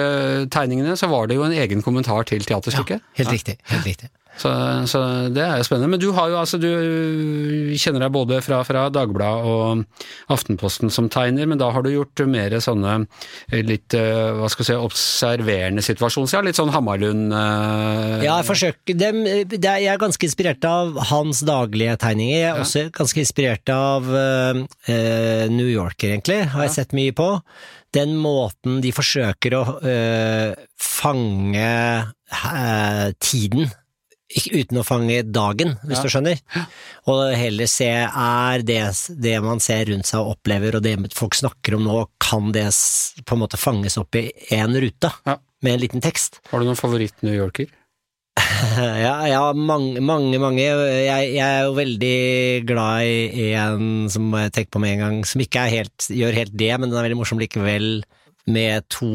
tegningene, 0.52 0.96
så 0.98 1.08
var 1.08 1.30
det 1.30 1.38
jo 1.38 1.46
en 1.46 1.54
egen 1.56 1.80
kommentar 1.86 2.26
til 2.28 2.42
teaterstykket. 2.44 3.06
Helt 3.16 3.32
riktig. 3.32 3.54
helt 3.70 3.86
riktig. 3.86 4.10
Så, 4.38 4.50
så 4.88 5.00
det 5.34 5.42
er 5.42 5.58
jo 5.60 5.66
spennende. 5.66 5.90
Men 5.92 6.00
du 6.00 6.10
har 6.16 6.30
jo 6.32 6.38
altså, 6.40 6.60
du 6.60 7.74
kjenner 7.76 8.06
deg 8.06 8.14
både 8.14 8.38
fra, 8.44 8.60
fra 8.66 8.86
Dagbladet 8.92 9.50
og 9.50 10.32
Aftenposten 10.32 10.92
som 10.92 11.10
tegner, 11.12 11.48
men 11.50 11.60
da 11.60 11.70
har 11.74 11.84
du 11.84 11.90
gjort 11.92 12.22
mer 12.30 12.54
sånne 12.62 13.02
litt, 13.66 13.96
eh, 13.98 14.30
hva 14.38 14.48
skal 14.52 14.68
si, 14.68 14.76
observerende 14.78 15.84
situasjoner. 15.84 16.32
Ja, 16.32 16.44
litt 16.46 16.60
sånn 16.60 16.72
Hammarlund 16.74 17.34
eh, 17.36 18.24
Ja, 18.24 18.38
jeg 18.38 18.48
forsøker 18.48 18.98
dem, 19.00 19.24
Jeg 19.26 19.90
er 19.90 20.00
ganske 20.00 20.28
inspirert 20.28 20.64
av 20.68 20.96
hans 21.10 21.42
daglige 21.46 21.98
tegninger. 22.00 22.38
Jeg 22.38 22.48
er 22.54 22.62
også 22.64 22.86
ganske 22.96 23.24
inspirert 23.24 23.74
av 23.74 24.08
eh, 24.14 24.62
eh, 24.94 25.44
New 25.52 25.68
Yorker, 25.68 26.14
egentlig. 26.14 26.42
Har 26.54 26.68
jeg 26.68 26.76
sett 26.78 26.96
mye 26.96 27.14
på. 27.16 27.32
Den 27.94 28.14
måten 28.22 28.78
de 28.84 28.92
forsøker 28.94 29.56
å 29.58 29.62
eh, 29.82 30.52
fange 30.80 31.70
eh, 32.06 33.06
tiden. 33.18 33.70
Uten 34.30 34.78
å 34.78 34.84
fange 34.86 35.22
dagen, 35.26 35.72
hvis 35.82 35.98
Ja. 35.98 36.02
du 36.04 36.08
skjønner. 36.12 36.40
Og 37.10 37.34
heller 37.34 37.66
se 37.66 37.88
er 37.90 38.62
det, 38.62 38.84
det 39.18 39.42
man 39.42 39.58
ser 39.58 39.86
rundt 39.90 40.06
seg 40.06 40.20
og 40.20 40.36
opplever, 40.36 40.76
og 40.78 40.82
det 40.86 40.94
folk 41.18 41.34
snakker 41.34 41.74
om 41.74 41.82
nå, 41.88 42.06
kan 42.22 42.52
det 42.54 42.68
på 43.26 43.34
en 43.34 43.42
måte 43.42 43.58
fanges 43.58 43.98
opp 43.98 44.14
i 44.14 44.30
én 44.54 44.70
rute? 44.78 45.10
Ja. 45.26 45.38
Med 45.62 45.74
en 45.74 45.80
liten 45.82 46.00
tekst? 46.00 46.38
Har 46.52 46.60
du 46.62 46.66
noen 46.68 46.78
favoritt-New 46.78 47.34
Yorker? 47.34 47.66
Ja, 49.00 49.26
ja 49.26 49.52
mange, 49.56 50.00
mange. 50.04 50.38
mange. 50.40 50.60
Jeg, 50.62 51.32
jeg 51.34 51.40
er 51.40 51.64
jo 51.66 51.74
veldig 51.74 52.66
glad 52.68 53.02
i 53.34 53.48
en 53.58 54.08
som 54.12 54.30
jeg 54.36 54.52
tenker 54.52 54.70
på 54.76 54.80
med 54.84 54.92
en 54.94 55.02
gang, 55.04 55.18
som 55.26 55.40
ikke 55.42 55.64
er 55.66 55.74
helt, 55.80 56.06
gjør 56.12 56.36
helt 56.36 56.54
det, 56.56 56.70
men 56.78 56.90
den 56.90 56.98
er 57.00 57.06
veldig 57.08 57.18
morsom 57.18 57.40
likevel, 57.40 58.02
med 58.46 58.86
to 58.92 59.10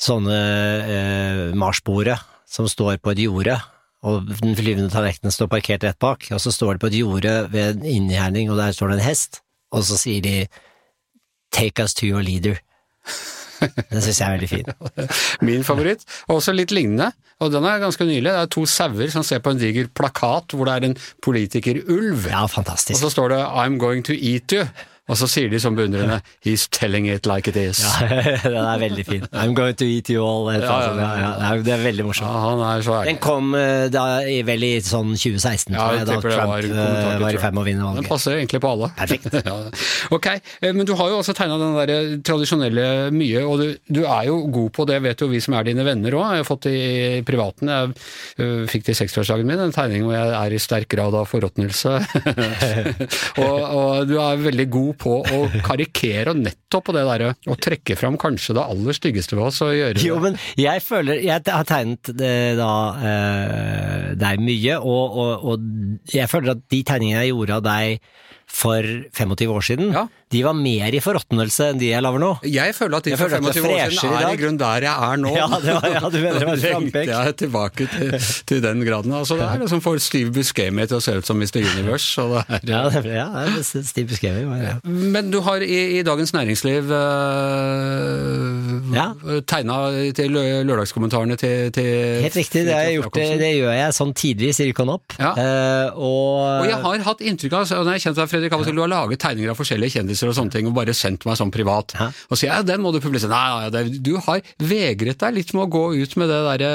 sånne 0.00 0.38
eh, 0.96 1.42
marsboere 1.58 2.16
som 2.50 2.66
står 2.70 2.98
på 3.04 3.12
et 3.12 3.22
jorde, 3.26 3.58
og 4.06 4.30
den 4.40 4.56
flyvende 4.56 4.90
tallerkenen 4.92 5.34
står 5.34 5.50
parkert 5.52 5.84
rett 5.84 5.98
bak, 6.00 6.24
og 6.32 6.40
så 6.40 6.52
står 6.54 6.76
det 6.76 6.82
på 6.82 6.90
et 6.90 6.98
jorde 7.02 7.34
ved 7.52 7.74
en 7.74 7.86
inngjerding, 7.96 8.50
og 8.50 8.60
der 8.60 8.72
står 8.76 8.92
det 8.92 9.00
en 9.00 9.08
hest, 9.10 9.42
og 9.74 9.84
så 9.86 9.98
sier 10.00 10.24
de 10.24 10.36
Take 11.50 11.82
us 11.82 11.94
to 11.98 12.06
your 12.06 12.22
leader. 12.22 12.60
Den 13.90 14.00
syns 14.00 14.20
jeg 14.20 14.26
er 14.26 14.36
veldig 14.36 14.48
fin. 14.48 14.68
Min 15.48 15.64
favoritt, 15.66 16.04
og 16.28 16.36
også 16.38 16.54
litt 16.54 16.70
lignende, 16.72 17.10
og 17.40 17.50
den 17.52 17.64
er 17.64 17.80
ganske 17.82 18.04
nylig. 18.04 18.28
Det 18.28 18.36
er 18.36 18.48
to 18.52 18.62
sauer 18.68 19.10
som 19.12 19.24
ser 19.26 19.42
på 19.44 19.52
en 19.52 19.60
diger 19.60 19.88
plakat 19.96 20.54
hvor 20.54 20.68
det 20.68 20.76
er 20.76 20.86
en 20.90 20.96
politikerulv. 21.24 22.26
Ja, 22.28 22.44
fantastisk. 22.48 22.94
Og 22.96 23.02
så 23.02 23.10
står 23.16 23.34
det 23.34 23.40
'I'm 23.44 23.78
going 23.80 24.04
to 24.04 24.12
eat 24.12 24.52
you', 24.52 24.68
og 25.10 25.18
så 25.18 25.26
sier 25.30 25.50
de 25.50 25.58
som 25.62 25.74
beundrende 25.74 26.20
'He's 26.44 26.68
telling 26.70 27.08
it 27.10 27.26
like 27.26 27.50
it 27.50 27.56
is'. 27.58 27.82
den 28.44 28.56
er 28.62 28.78
veldig 28.78 29.04
fin. 29.06 29.26
I'm 29.34 29.54
going 29.54 29.74
to 29.74 29.84
eat 29.84 30.10
you 30.10 30.22
all. 30.22 30.46
Ja, 30.54 30.60
ja, 30.60 30.92
ja, 30.94 31.08
ja. 31.18 31.62
Det, 31.62 31.72
er, 31.74 31.82
veldig 31.82 32.04
Ja, 32.04 32.06
morsomt. 32.06 33.06
Den 33.08 33.18
kom 33.22 33.54
eh, 33.58 33.88
da, 33.92 34.22
i, 34.22 34.40
vel 34.46 34.62
i 34.66 34.72
sånn 34.84 35.14
2016, 35.16 35.74
Ja, 35.74 35.88
tror 35.88 35.98
jeg 35.98 36.08
da 36.08 36.18
Trump 36.22 36.52
var 36.52 36.68
eh, 36.68 37.18
var 37.24 37.34
i 37.34 37.42
ferd 37.42 37.56
med 37.56 37.62
å 37.62 37.66
vinne 37.66 37.86
valget. 37.86 38.04
Den 38.04 38.10
passer 38.10 38.36
egentlig 38.38 38.62
på 38.62 38.70
alle. 38.70 38.90
Perfekt. 39.00 39.34
ja. 39.50 39.56
Ok, 40.14 40.28
eh, 40.30 40.70
men 40.76 40.86
du 40.88 40.94
har 40.98 41.10
jo 41.12 41.20
også 41.20 41.34
tegna 41.36 41.58
den 41.60 41.76
der 41.80 42.14
tradisjonelle 42.26 42.86
mye, 43.14 43.44
og 43.44 43.64
du, 43.64 43.66
du 43.90 44.02
er 44.04 44.30
jo 44.30 44.38
god 44.52 44.70
på 44.78 44.86
det, 44.90 45.00
vet 45.08 45.24
jo 45.24 45.30
vi 45.32 45.42
som 45.42 45.58
er 45.58 45.66
dine 45.70 45.86
venner 45.86 46.18
òg. 46.20 46.26
Jeg 46.36 46.44
har 46.44 46.48
fått 46.48 46.68
det 46.68 46.76
i 46.78 47.24
privaten, 47.26 47.70
jeg 47.70 48.66
fikk 48.70 48.86
det 48.86 48.94
i 48.94 49.00
seksårsdagen 49.02 49.48
min 49.48 49.60
en 49.62 49.74
tegning 49.74 50.06
hvor 50.06 50.14
jeg 50.14 50.32
er 50.36 50.54
i 50.54 50.60
sterk 50.62 50.88
grad 50.92 51.16
av 51.16 51.28
forråtnelse. 51.30 51.96
og, 53.44 53.58
og 53.60 54.08
du 54.08 54.16
er 54.20 54.44
veldig 54.46 54.68
god 54.72 54.99
på 55.00 55.18
å 55.24 55.40
karikere, 55.66 56.34
nettopp 56.36 56.88
på 56.88 56.94
det 56.96 57.04
derre 57.08 57.32
å 57.50 57.56
trekke 57.60 57.96
fram 57.98 58.18
kanskje 58.20 58.56
det 58.58 58.64
aller 58.74 58.96
styggeste 58.96 59.38
ved 59.38 59.46
oss 59.48 59.60
og 59.66 59.74
gjøre 59.74 59.98
det. 59.98 60.06
Jo, 60.06 60.18
men 60.22 60.38
jeg 60.60 60.84
føler 60.84 61.20
Jeg 61.20 61.44
har 61.48 61.68
tegnet 61.68 62.12
da 62.58 62.72
eh, 63.10 64.08
deg 64.20 64.42
mye, 64.44 64.80
og, 64.80 65.20
og, 65.22 65.46
og 65.52 66.10
jeg 66.14 66.30
føler 66.30 66.54
at 66.54 66.66
de 66.72 66.82
tegningene 66.86 67.24
jeg 67.24 67.34
gjorde 67.34 67.60
av 67.60 67.66
deg 67.66 68.10
for 68.50 68.82
25 69.14 69.50
år 69.54 69.60
siden, 69.64 69.92
Ja. 69.94 70.02
de 70.30 70.42
var 70.44 70.52
mer 70.58 70.90
i 70.94 71.00
forråtnelse 71.00 71.68
enn 71.70 71.78
de 71.80 71.86
jeg 71.92 72.02
lager 72.02 72.18
nå. 72.20 72.32
Jeg 72.44 72.74
føler 72.74 72.96
at 72.98 73.04
de 73.06 73.10
for 73.16 73.24
føler 73.30 73.36
at 73.38 73.42
det 73.54 73.62
25 73.62 73.70
år 73.70 73.78
er 73.80 73.90
siden 73.94 74.14
er 74.18 74.32
i 74.34 74.36
grunnen 74.40 74.58
der 74.60 74.80
jeg 74.86 74.96
er 75.10 75.16
nå. 75.22 75.30
Ja, 75.40 75.46
det 75.62 75.74
var- 75.76 75.88
ja, 75.94 76.00
du 76.10 76.18
mener 76.18 76.38
det 76.38 76.46
var 76.48 76.56
frampek. 76.66 77.06
jeg 77.14 77.36
tilbake 77.40 77.82
til, 77.94 78.10
til 78.50 78.58
den 78.62 78.78
graden. 78.86 79.12
Altså, 79.16 79.34
det 79.40 79.46
er 79.48 79.58
liksom 79.62 79.80
for 79.82 79.96
Steve 80.02 80.30
Buscemi 80.34 80.86
til 80.90 80.96
å 80.98 81.00
se 81.00 81.12
ut 81.16 81.26
som 81.30 81.36
Mr. 81.40 81.56
Universe. 81.62 82.20
Det 82.20 82.26
er, 82.36 82.44
Ja, 82.74 82.82
det, 82.90 83.04
ja, 83.14 83.28
det 83.46 83.58
er 83.62 83.82
Steve 83.86 84.06
Buscemi. 84.10 84.42
Ja. 84.66 84.74
Men 84.84 85.30
du 85.30 85.40
har 85.46 85.58
i, 85.62 85.80
i 85.98 86.02
Dagens 86.06 86.32
Næringsliv 86.36 86.90
øh, 86.90 88.80
Ja. 88.94 89.06
tegna 89.46 89.76
til 90.16 90.30
lørdagskommentarene 90.66 91.36
til, 91.38 91.70
til 91.74 92.22
Helt 92.24 92.36
riktig, 92.36 92.64
det, 92.66 92.72
har 92.74 92.82
jeg 92.88 92.94
gjort, 93.00 93.14
det, 93.14 93.26
det 93.40 93.50
gjør 93.60 93.74
jeg 93.76 93.94
sånn 93.96 94.12
tidvis 94.18 94.60
i 94.64 94.68
Rykon 94.70 94.90
opp. 94.96 95.06
Ja. 95.20 95.30
Uh, 95.36 95.86
og, 95.94 96.64
Og 96.64 96.68
jeg 96.70 96.78
har 96.84 96.98
hatt 97.06 97.20
inntrykk 97.24 97.52
av, 97.60 97.64
og 97.78 97.84
når 97.86 97.92
jeg 97.98 98.02
kjente 98.08 98.20
deg, 98.24 98.30
Fredrik, 98.40 98.54
av 98.56 98.62
og 98.62 98.68
til 98.68 98.78
du 98.78 98.80
har 98.80 98.90
laget 98.90 99.20
tegninger 99.20 99.52
av 99.52 99.58
forskjellige 99.58 99.98
kjendiser 99.98 100.30
og 100.30 100.36
sånne 100.38 100.54
ting, 100.54 100.68
og 100.70 100.76
bare 100.78 100.94
sendt 100.96 101.26
meg 101.28 101.36
sånn 101.36 101.52
privat. 101.52 101.92
Hæ? 101.98 102.08
Og 102.32 102.40
sier 102.40 102.54
ja, 102.54 102.62
den 102.64 102.80
må 102.80 102.92
du 102.94 103.00
publisere. 103.04 103.32
Nei, 103.34 103.66
nei, 103.66 103.72
det, 103.74 104.00
du 104.06 104.14
har 104.24 104.40
vegret 104.64 105.20
deg 105.20 105.36
litt 105.36 105.52
med 105.52 105.66
å 105.66 105.72
gå 105.76 105.84
ut 106.00 106.16
med 106.20 106.32
det 106.32 106.38
derre 106.46 106.70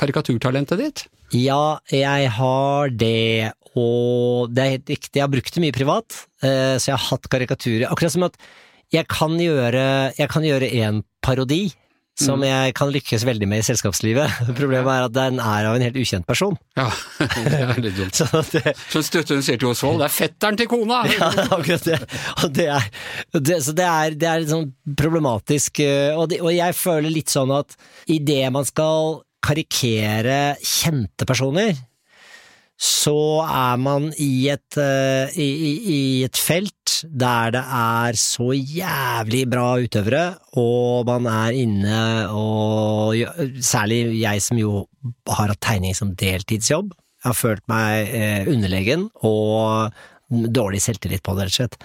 karikaturtalentet 0.00 0.82
ditt. 0.82 1.04
Ja, 1.34 1.78
jeg 1.90 2.32
har 2.34 2.90
det, 2.90 3.54
og 3.78 4.50
det 4.54 4.64
er 4.64 4.74
helt 4.76 4.92
riktig, 4.96 5.14
jeg 5.18 5.24
har 5.24 5.32
brukt 5.32 5.54
det 5.54 5.62
mye 5.62 5.76
privat, 5.76 6.18
eh, 6.42 6.74
så 6.78 6.90
jeg 6.90 6.96
har 6.98 7.06
hatt 7.12 7.30
karikaturer. 7.30 7.86
Akkurat 7.90 8.14
som 8.14 8.26
at 8.26 8.38
jeg 8.92 9.08
kan 9.10 9.32
gjøre 9.40 10.12
Jeg 10.14 10.28
kan 10.30 10.44
gjøre 10.44 10.68
en 10.84 11.00
parodi 11.24 11.72
som 12.14 12.38
Mm. 12.38 12.46
jeg 12.46 12.74
kan 12.78 12.92
lykkes 12.94 13.24
veldig 13.26 13.46
med 13.50 13.58
i 13.58 13.66
selskapslivet. 13.66 14.30
Problemet 14.58 14.86
er 14.92 15.06
at 15.08 15.14
den 15.16 15.40
er 15.42 15.66
av 15.66 15.74
en 15.74 15.82
helt 15.82 15.96
ukjent 15.98 16.26
person. 16.28 16.54
Ja, 16.78 16.88
det 17.18 17.58
er 17.58 17.80
litt 17.82 17.96
dumt. 17.98 18.14
Så 18.18 18.42
det, 18.52 18.74
Så 18.92 19.02
støtten 19.02 19.42
sier 19.42 19.58
til 19.58 19.72
Osvold, 19.72 19.98
det 20.02 20.06
er 20.10 20.14
fetteren 20.14 20.58
til 20.60 20.68
kona! 20.70 21.00
Ja, 21.10 21.30
akkurat 21.58 21.84
det. 21.88 21.98
Og 22.44 22.52
det 22.54 22.68
er, 22.76 22.86
det, 23.34 23.58
så 23.66 23.74
det 23.74 23.88
er, 23.88 24.14
det 24.18 24.28
er 24.30 24.42
litt 24.44 24.52
sånn 24.52 24.70
problematisk, 24.98 25.80
eh, 25.82 26.12
og, 26.14 26.28
det, 26.30 26.38
og 26.44 26.52
jeg 26.54 26.76
føler 26.78 27.10
litt 27.14 27.32
sånn 27.34 27.50
at 27.54 27.74
idet 28.10 28.46
man 28.54 28.66
skal 28.68 29.22
karikere 29.44 30.54
kjente 30.64 31.26
personer, 31.28 31.74
så 32.80 33.16
er 33.46 33.76
man 33.78 34.08
i 34.18 34.48
et, 34.50 34.76
eh, 34.82 35.30
i, 35.38 35.44
i, 35.46 35.72
i 35.94 35.98
et 36.26 36.36
felt 36.40 36.83
der 37.02 37.54
det 37.54 37.62
er 37.78 38.18
så 38.20 38.50
jævlig 38.54 39.44
bra 39.50 39.66
utøvere, 39.82 40.24
og 40.60 41.08
man 41.08 41.28
er 41.30 41.58
inne 41.64 42.00
og 42.32 43.14
Særlig 43.64 44.00
jeg 44.20 44.42
som 44.42 44.58
jo 44.58 44.84
har 45.28 45.52
hatt 45.52 45.62
tegning 45.64 45.94
som 45.96 46.14
deltidsjobb. 46.18 46.92
Jeg 47.24 47.30
har 47.30 47.36
følt 47.36 47.64
meg 47.70 48.10
eh, 48.12 48.48
underlegen 48.50 49.06
og 49.24 49.94
dårlig 50.28 50.80
selvtillit 50.84 51.22
på 51.24 51.34
det, 51.36 51.46
rett 51.46 51.54
og 51.54 51.60
slett. 51.60 51.78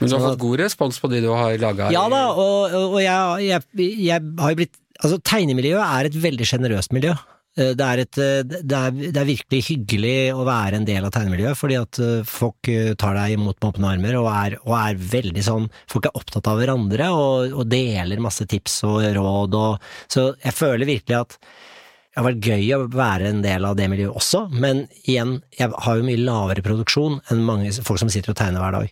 Men 0.00 0.10
du 0.10 0.16
har 0.16 0.26
fått 0.26 0.42
god 0.42 0.60
respons 0.62 1.00
på 1.02 1.10
de 1.12 1.22
du 1.24 1.30
har 1.32 1.56
laga? 1.62 1.88
Ja 1.94 2.04
da, 2.12 2.24
og, 2.34 2.76
og 2.94 3.00
jeg, 3.02 3.48
jeg, 3.48 3.88
jeg 4.08 4.36
har 4.42 4.54
jo 4.54 4.60
blitt 4.64 4.78
Altså, 4.98 5.20
tegnemiljøet 5.22 5.78
er 5.78 6.08
et 6.08 6.16
veldig 6.18 6.46
sjenerøst 6.50 6.90
miljø. 6.90 7.12
Eh, 7.58 7.74
Det 7.74 7.84
er, 7.84 8.02
et, 8.04 8.18
eh, 8.22 8.42
det, 8.46 8.78
er, 8.78 8.90
det 9.12 9.20
er 9.20 9.28
virkelig 9.28 9.62
hyggelig 9.68 10.16
å 10.34 10.44
være 10.46 10.78
en 10.78 10.86
del 10.88 11.06
av 11.06 11.12
tegnemiljøet, 11.14 11.58
fordi 11.58 11.78
at 11.80 12.00
eh, 12.02 12.26
folk 12.28 12.70
tar 13.00 13.18
deg 13.18 13.34
imot 13.34 13.58
med 13.58 13.70
åpne 13.72 13.94
armer 13.94 14.18
og 14.20 14.28
er, 14.32 14.58
og 14.64 14.76
er 14.78 15.00
veldig 15.16 15.44
sånn 15.44 15.66
Folk 15.90 16.08
er 16.08 16.18
opptatt 16.18 16.48
av 16.50 16.60
hverandre 16.60 17.08
og, 17.14 17.56
og 17.58 17.70
deler 17.70 18.22
masse 18.22 18.46
tips 18.48 18.82
og 18.88 19.02
råd 19.16 19.56
og 19.58 19.90
Så 20.10 20.30
jeg 20.44 20.54
føler 20.56 20.88
virkelig 20.88 21.18
at 21.18 21.38
det 21.38 22.24
har 22.24 22.26
vært 22.32 22.46
gøy 22.50 22.70
å 22.74 22.78
være 22.90 23.28
en 23.30 23.42
del 23.44 23.66
av 23.68 23.76
det 23.78 23.84
miljøet 23.92 24.16
også, 24.18 24.40
men 24.50 24.80
igjen, 25.04 25.36
jeg 25.54 25.70
har 25.70 25.98
jo 26.00 26.06
mye 26.08 26.18
lavere 26.18 26.64
produksjon 26.66 27.20
enn 27.30 27.44
mange 27.46 27.70
folk 27.86 28.00
som 28.02 28.10
sitter 28.10 28.32
og 28.32 28.38
tegner 28.40 28.64
hver 28.64 28.74
dag. 28.74 28.88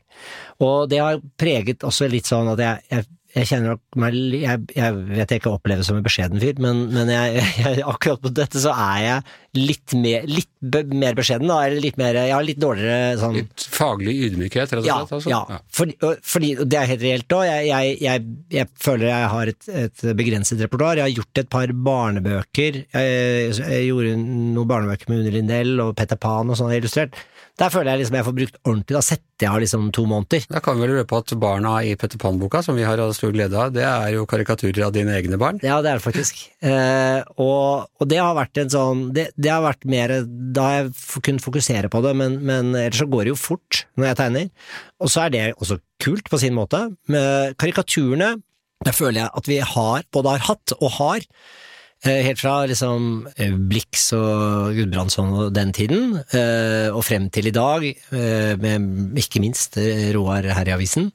Og 0.63 0.85
det 0.93 1.01
har 1.03 1.19
preget 1.41 1.83
også 1.89 2.07
litt 2.13 2.31
sånn 2.31 2.53
at 2.53 2.63
jeg, 2.63 2.85
jeg, 2.93 3.09
jeg 3.37 3.49
kjenner 3.51 3.75
nok 3.75 3.99
meg 4.01 4.15
jeg, 4.33 4.63
jeg 4.73 4.95
vet 5.11 5.33
jeg 5.33 5.41
ikke 5.43 5.53
oppleves 5.53 5.89
som 5.91 5.99
en 5.99 6.05
beskjeden 6.07 6.41
fyr, 6.41 6.57
men, 6.63 6.87
men 6.95 7.11
jeg, 7.13 7.43
jeg, 7.65 7.83
akkurat 7.85 8.23
på 8.23 8.33
dette 8.33 8.63
så 8.63 8.73
er 8.73 9.03
jeg 9.05 9.61
litt 9.61 9.97
mer, 9.97 10.25
litt 10.29 10.51
be, 10.61 10.83
mer 10.97 11.17
beskjeden, 11.19 11.49
da, 11.51 11.59
eller 11.67 11.83
litt 11.85 11.99
mer 12.01 12.17
Jeg 12.17 12.33
har 12.33 12.47
litt 12.47 12.61
dårligere 12.61 13.13
sånn 13.21 13.39
Litt 13.39 13.67
faglig 13.73 14.17
ydmykhet, 14.29 14.73
rett 14.73 14.83
og 14.83 14.89
ja, 14.89 14.99
slett? 15.03 15.15
Altså. 15.19 15.33
ja. 15.33 15.61
Fordi, 15.79 15.97
fordi 16.33 16.53
og 16.57 16.71
det 16.73 16.81
er 16.81 16.91
helt 16.91 17.05
reelt 17.05 17.37
òg. 17.37 17.45
Jeg, 17.47 18.67
føler 18.81 19.09
jeg 19.11 19.31
har 19.33 19.53
et, 19.53 19.71
et 19.85 20.05
begrenset 20.19 20.61
repertoar. 20.65 21.01
Jeg 21.01 21.07
har 21.07 21.15
gjort 21.21 21.43
et 21.43 21.51
par 21.53 21.73
barnebøker. 21.89 22.83
Jeg, 22.97 23.81
gjorde 23.87 24.17
noen 24.21 24.69
barnebøker 24.69 25.13
med 25.13 25.23
Unni 25.23 25.35
Lindell 25.39 25.81
og 25.85 25.95
Petter 25.99 26.21
Pan 26.21 26.53
og 26.53 26.61
sånn 26.61 26.75
illustrert. 26.77 27.17
Der 27.57 27.73
føler 27.73 27.95
jeg 27.95 28.03
liksom 28.03 28.17
jeg 28.19 28.27
får 28.27 28.35
brukt 28.37 28.59
ordentlig. 28.67 28.95
Da 28.99 29.03
setter 29.05 29.47
jeg 29.47 29.49
av 29.49 29.61
liksom 29.63 29.87
to 29.97 30.05
måneder. 30.09 30.45
Da 30.53 30.61
kan 30.65 30.77
vi 30.77 30.85
vel 30.85 30.99
røpe 30.99 31.21
at 31.23 31.33
barna 31.41 31.73
i 31.89 31.95
Petter 31.97 32.21
Pan-boka, 32.21 32.61
som 32.65 32.77
vi 32.77 32.85
har 32.85 33.01
hatt 33.01 33.17
stor 33.17 33.33
glede 33.33 33.57
av, 33.57 33.73
det 33.73 33.85
er 33.89 34.11
jo 34.17 34.27
karikaturer 34.29 34.85
av 34.87 34.93
dine 34.97 35.15
egne 35.17 35.39
barn. 35.41 35.61
Ja, 35.65 35.79
det 35.85 35.93
er 35.93 36.01
det 36.01 36.05
faktisk. 36.05 36.43
Eh, 36.61 37.21
og, 37.41 37.89
og 37.97 38.11
det 38.13 38.21
har 38.21 38.37
vært 38.37 38.61
en 38.61 38.73
sånn 38.73 39.03
det, 39.17 39.31
det 39.41 39.53
har 39.53 39.65
vært 39.65 39.87
mer 39.89 40.13
Da 40.27 40.67
har 40.67 40.77
jeg 40.79 41.23
kunnet 41.25 41.45
fokusere 41.45 41.91
på 41.93 42.03
det, 42.05 42.13
men, 42.21 42.41
men 42.45 42.75
ellers 42.75 43.01
så 43.01 43.09
går 43.09 43.25
det 43.25 43.33
jo 43.33 43.41
fort 43.41 43.85
når 43.97 44.11
jeg 44.11 44.21
tegner. 44.21 44.51
Og 45.01 45.13
så 45.13 45.25
er 45.25 45.33
det 45.33 45.45
også 45.57 45.81
kult 46.03 46.29
på 46.33 46.41
sin 46.43 46.57
måte. 46.57 46.83
Med 47.13 47.57
karikaturene, 47.61 48.35
der 48.85 48.97
føler 48.97 49.23
jeg 49.25 49.33
at 49.41 49.49
vi 49.49 49.63
har, 49.65 50.05
både 50.13 50.37
har 50.37 50.45
hatt 50.51 50.77
og 50.77 50.91
har, 50.99 51.25
helt 52.05 52.41
fra 52.41 52.55
liksom 52.69 53.27
eh, 53.37 53.55
Blix 53.57 54.11
og 54.17 54.77
Gudbrandsson 54.77 55.33
og 55.35 55.55
den 55.57 55.73
tiden, 55.77 56.19
eh, 56.37 56.89
og 56.93 57.03
frem 57.07 57.29
til 57.33 57.49
i 57.49 57.55
dag, 57.55 57.87
eh, 57.89 58.55
med 58.61 59.17
ikke 59.23 59.43
minst 59.43 59.79
eh, 59.81 60.11
Roar 60.15 60.47
her 60.57 60.69
i 60.69 60.75
avisen. 60.77 61.11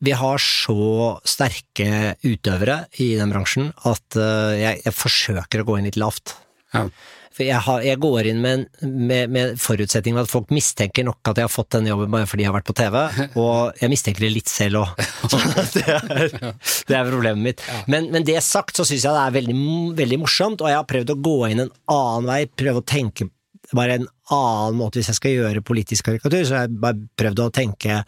Vi 0.00 0.14
har 0.16 0.42
så 0.42 1.18
sterke 1.28 2.16
utøvere 2.24 2.86
i 3.02 3.12
den 3.20 3.34
bransjen 3.34 3.72
at 3.84 4.18
eh, 4.18 4.60
jeg, 4.62 4.82
jeg 4.86 4.96
forsøker 4.98 5.62
å 5.62 5.68
gå 5.68 5.78
inn 5.78 5.90
litt 5.90 6.00
lavt. 6.00 6.36
Ja. 6.72 6.86
For 7.32 7.46
jeg, 7.46 7.60
har, 7.64 7.82
jeg 7.86 8.00
går 8.02 8.28
inn 8.28 8.40
med, 8.44 8.66
med, 8.84 9.32
med 9.32 9.60
forutsetning 9.60 10.18
at 10.20 10.30
folk 10.30 10.52
mistenker 10.52 11.06
nok 11.06 11.32
at 11.32 11.40
jeg 11.40 11.48
har 11.48 11.52
fått 11.52 11.70
denne 11.76 11.92
jobben 11.92 12.12
bare 12.12 12.28
fordi 12.28 12.44
jeg 12.44 12.52
har 12.52 12.58
vært 12.58 12.68
på 12.68 12.76
TV, 12.76 12.98
og 13.42 13.82
jeg 13.82 13.92
mistenker 13.92 14.26
det 14.26 14.32
litt 14.34 14.52
selv 14.52 14.82
òg. 14.82 15.04
det, 15.76 16.54
det 16.88 16.98
er 16.98 17.08
problemet 17.08 17.44
mitt. 17.46 17.62
Men, 17.92 18.10
men 18.12 18.26
det 18.28 18.40
sagt, 18.44 18.76
så 18.76 18.86
syns 18.88 19.06
jeg 19.06 19.16
det 19.16 19.22
er 19.22 19.38
veldig, 19.38 19.56
veldig 20.00 20.20
morsomt, 20.24 20.64
og 20.64 20.72
jeg 20.72 20.80
har 20.80 20.90
prøvd 20.90 21.14
å 21.14 21.20
gå 21.28 21.38
inn 21.48 21.64
en 21.66 21.72
annen 21.92 22.28
vei, 22.28 22.42
prøve 22.48 22.82
å 22.82 22.90
tenke 22.92 23.30
bare 23.72 23.96
en 23.96 24.08
annen 24.32 24.76
måte 24.76 25.00
hvis 25.00 25.08
jeg 25.12 25.18
skal 25.18 25.36
gjøre 25.36 25.64
politisk 25.64 26.08
karikatur, 26.08 26.42
så 26.44 26.58
har 26.58 26.66
jeg 26.66 26.80
bare 26.82 27.08
prøvd 27.18 27.44
å 27.44 27.52
tenke 27.54 28.02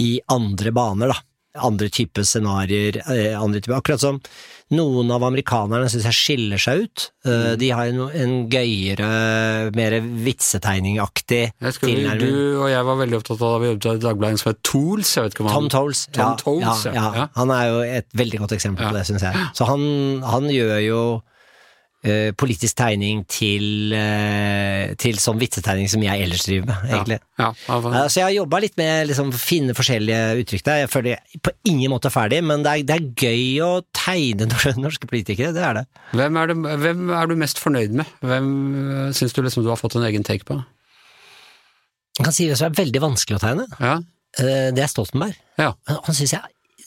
i 0.00 0.14
andre 0.32 0.72
baner, 0.76 1.12
da. 1.12 1.29
Andre 1.58 1.88
typer 1.90 2.22
scenarioer, 2.22 3.00
eh, 3.10 3.34
typer 3.58 3.74
Akkurat 3.80 4.00
som 4.00 4.20
noen 4.70 5.08
av 5.10 5.24
amerikanerne 5.26 5.88
syns 5.90 6.04
jeg 6.06 6.14
skiller 6.14 6.60
seg 6.62 6.84
ut. 6.84 7.06
Eh, 7.26 7.56
De 7.58 7.70
har 7.74 7.88
en, 7.90 8.04
en 8.06 8.34
gøyere, 8.52 9.08
mer 9.74 9.96
vitsetegningaktig 10.00 11.40
tilnærming. 11.58 12.20
du 12.20 12.60
og 12.62 12.68
jeg 12.70 12.84
var 12.86 13.00
veldig 13.00 13.18
opptatt 13.18 13.42
av 13.42 13.56
vi 13.64 13.72
jobbet 13.72 13.88
i 13.98 14.04
Dagbladet 14.04 14.42
som 14.42 14.52
het 14.52 14.62
Tools, 14.62 15.14
Tom 15.40 15.68
Tolls 15.72 16.04
Tom 16.14 16.22
ja, 16.22 16.36
Toles, 16.38 16.84
ja, 16.86 17.08
ja. 17.18 17.26
Han 17.34 17.50
er 17.50 17.66
jo 17.66 17.80
et 17.98 18.06
veldig 18.14 18.44
godt 18.44 18.54
eksempel 18.60 18.86
på 18.86 18.94
det, 18.94 19.06
syns 19.10 19.26
jeg. 19.26 19.48
Så 19.58 19.66
han, 19.66 19.82
han 20.22 20.46
gjør 20.54 20.78
jo 20.86 21.02
politisk 22.40 22.78
tegning 22.80 23.22
til, 23.28 23.92
eh, 23.92 24.94
til 25.00 25.18
sånn 25.20 25.40
vitsetegning 25.40 25.88
som 25.92 26.04
jeg 26.04 26.24
ellers 26.24 26.46
driver 26.46 26.70
med, 26.70 26.84
egentlig. 26.88 27.18
Ja, 27.40 27.50
ja, 27.68 27.78
ja, 27.84 28.04
så 28.08 28.20
jeg 28.22 28.26
har 28.26 28.36
jobba 28.38 28.60
litt 28.64 28.76
med 28.80 29.10
liksom, 29.10 29.32
finne 29.36 29.76
forskjellige 29.76 30.20
uttrykk 30.40 30.64
der. 30.68 30.78
Jeg 30.84 30.92
føler 30.92 31.10
jeg 31.16 31.42
på 31.44 31.52
ingen 31.72 31.92
måte 31.92 32.08
er 32.08 32.14
ferdig, 32.14 32.40
men 32.44 32.64
det 32.64 32.72
er, 32.72 32.86
det 32.88 32.96
er 32.96 33.10
gøy 33.26 33.60
å 33.66 33.72
tegne 33.96 34.48
norske 34.84 35.10
politikere, 35.10 35.52
det 35.56 35.66
er 35.66 35.80
det. 35.82 35.86
Hvem, 36.16 36.40
er 36.40 36.52
det, 36.52 36.56
hvem 36.86 37.10
er 37.18 37.28
du 37.28 37.36
mest 37.40 37.60
fornøyd 37.60 37.98
med? 38.00 38.14
Hvem 38.24 38.48
øh, 38.80 39.10
syns 39.16 39.36
du 39.36 39.42
liksom 39.44 39.66
du 39.66 39.72
har 39.72 39.80
fått 39.80 39.98
en 40.00 40.08
egen 40.08 40.24
take 40.24 40.48
på? 40.48 40.56
Jeg 42.20 42.26
kan 42.26 42.34
si 42.36 42.48
det 42.50 42.56
som 42.60 42.68
er 42.68 42.80
veldig 42.80 43.00
vanskelig 43.04 43.38
å 43.38 43.44
tegne. 43.44 43.68
Ja, 43.80 43.98
Eh, 44.38 44.70
Det 44.74 44.82
er 44.82 44.86
Stoltenberg. 44.86 45.34
ja. 45.58 45.72
Han 45.88 46.14
syns 46.14 46.32
jeg 46.36 46.40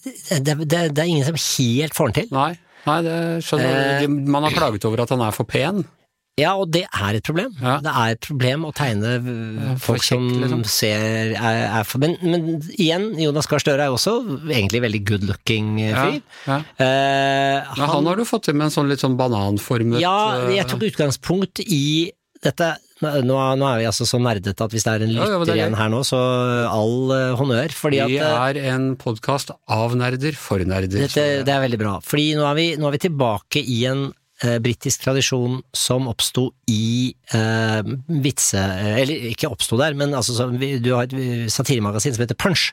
det, 0.04 0.56
det, 0.68 0.96
det, 0.96 1.00
er 1.00 1.08
ingen 1.08 1.26
som 1.26 1.36
helt 1.36 1.96
får 1.96 2.12
den 2.12 2.14
til. 2.14 2.30
Nei, 2.36 2.58
nei 2.88 3.02
det 3.06 3.18
skjønner 3.48 3.76
jeg. 4.02 4.10
Man 4.10 4.48
har 4.48 4.56
klaget 4.56 4.86
over 4.90 5.04
at 5.06 5.14
han 5.16 5.22
er 5.26 5.36
for 5.36 5.48
pen. 5.50 5.84
Ja, 6.42 6.56
og 6.58 6.72
det 6.74 6.88
er 6.90 7.14
et 7.20 7.26
problem. 7.28 7.52
Ja. 7.62 7.76
Det 7.86 7.92
er 7.94 8.16
et 8.16 8.22
problem 8.26 8.64
å 8.66 8.72
tegne 8.74 9.12
folk 9.78 10.02
kjekk, 10.02 10.08
som 10.08 10.24
liksom. 10.42 10.64
ser 10.66 11.36
er, 11.38 11.60
er 11.68 11.84
for, 11.86 12.02
men, 12.02 12.16
men 12.26 12.48
igjen, 12.74 13.12
Jonas 13.22 13.46
Gahr 13.52 13.62
Støre 13.62 13.86
er 13.86 13.92
jo 13.92 14.00
også 14.00 14.16
egentlig 14.50 14.82
veldig 14.82 15.02
good 15.12 15.28
looking 15.30 15.76
fyr. 15.78 15.92
Ja, 15.92 16.08
fyr. 16.08 16.40
ja. 16.48 16.58
Eh, 16.82 17.70
Men 17.78 17.92
han 17.94 18.10
har 18.10 18.18
du 18.18 18.26
fått 18.26 18.48
til 18.50 18.58
med 18.58 18.72
en 18.72 18.74
sånn 18.74 18.90
litt 18.90 19.04
sånn 19.06 19.20
bananformet 19.20 20.02
Ja, 20.02 20.50
jeg 20.50 20.66
tok 20.74 20.88
utgangspunkt 20.90 21.62
i 21.68 22.10
dette 22.44 22.74
Nå, 23.04 23.38
nå 23.60 23.68
er 23.70 23.82
vi 23.82 23.88
altså 23.90 24.06
så 24.08 24.20
nerdete 24.22 24.66
at 24.66 24.74
hvis 24.74 24.86
det 24.88 24.94
er 24.94 25.06
en 25.06 25.14
Ja, 25.14 25.28
ja, 25.34 25.40
lytter 25.42 25.54
er 25.54 25.60
igjen 25.62 25.78
her 25.80 25.92
nå, 25.94 26.02
så 26.08 26.20
all 26.70 27.12
uh, 27.12 27.36
honnør. 27.40 27.74
Fordi 27.76 28.02
at 28.04 28.12
Vi 28.12 28.18
eh, 28.22 28.42
er 28.48 28.60
en 28.74 28.94
podkast 29.00 29.54
av 29.72 29.96
nerder 30.00 30.38
for 30.40 30.64
nerder. 30.64 31.04
dette, 31.06 31.26
det 31.46 31.54
er 31.54 31.64
veldig 31.66 31.80
bra. 31.82 31.96
Fordi 32.06 32.34
nå 32.40 32.46
er 32.50 32.60
vi, 32.60 32.68
nå 32.80 32.90
er 32.90 32.96
vi 32.98 33.02
tilbake 33.06 33.64
i 33.64 33.80
en 33.92 34.06
eh, 34.44 34.60
britisk 34.64 35.04
tradisjon 35.06 35.60
som 35.76 36.08
oppsto 36.12 36.50
i 36.72 37.14
eh, 37.36 37.82
vitse... 38.24 38.62
eh, 38.62 39.02
Eller 39.04 39.28
ikke 39.34 39.52
oppsto 39.52 39.80
der, 39.82 39.98
men 40.00 40.16
altså, 40.18 40.38
så, 40.38 40.50
du 40.54 40.92
har 40.96 41.08
et 41.10 41.52
satiremagasin 41.54 42.16
som 42.16 42.26
heter 42.26 42.40
Punch. 42.40 42.72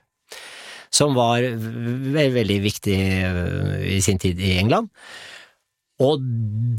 Som 0.90 1.14
var 1.14 1.44
veldig 1.46 2.56
viktig 2.64 2.96
i 3.94 4.00
sin 4.02 4.18
tid 4.18 4.40
i 4.42 4.56
England. 4.58 4.88
Og 6.00 6.22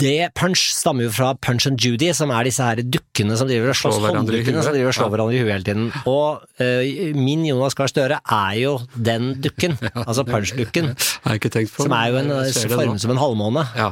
det 0.02 0.32
Punch 0.34 0.72
stammer 0.74 1.06
jo 1.06 1.12
fra 1.14 1.32
Punch 1.38 1.68
and 1.70 1.78
Judy, 1.82 2.10
som 2.18 2.32
er 2.34 2.48
disse 2.48 2.66
her 2.66 2.80
dukkene 2.82 3.36
som 3.38 3.50
driver 3.50 3.70
og 3.70 3.78
slåss, 3.78 4.00
hånddukkene 4.02 4.64
som 4.66 4.74
driver 4.74 4.90
og 4.90 4.98
slår 4.98 5.06
Ja. 5.06 5.14
hverandre 5.14 5.36
i 5.38 5.42
huet 5.44 5.52
hele 5.54 5.68
tiden. 5.68 5.92
Og 6.10 6.42
uh, 6.58 7.20
min 7.22 7.46
Jonas 7.46 7.78
Gahr 7.78 7.92
Støre 7.92 8.18
er 8.18 8.56
jo 8.58 8.74
den 8.98 9.36
dukken, 9.44 9.78
altså 10.08 10.26
Punch-dukken. 10.26 10.94
Som 11.78 11.94
er 11.94 12.10
jo 12.10 12.18
en, 12.22 12.32
nå. 12.32 12.40
formet 12.72 13.02
som 13.04 13.14
en 13.14 13.20
halvmåne. 13.22 13.66
Ja. 13.78 13.92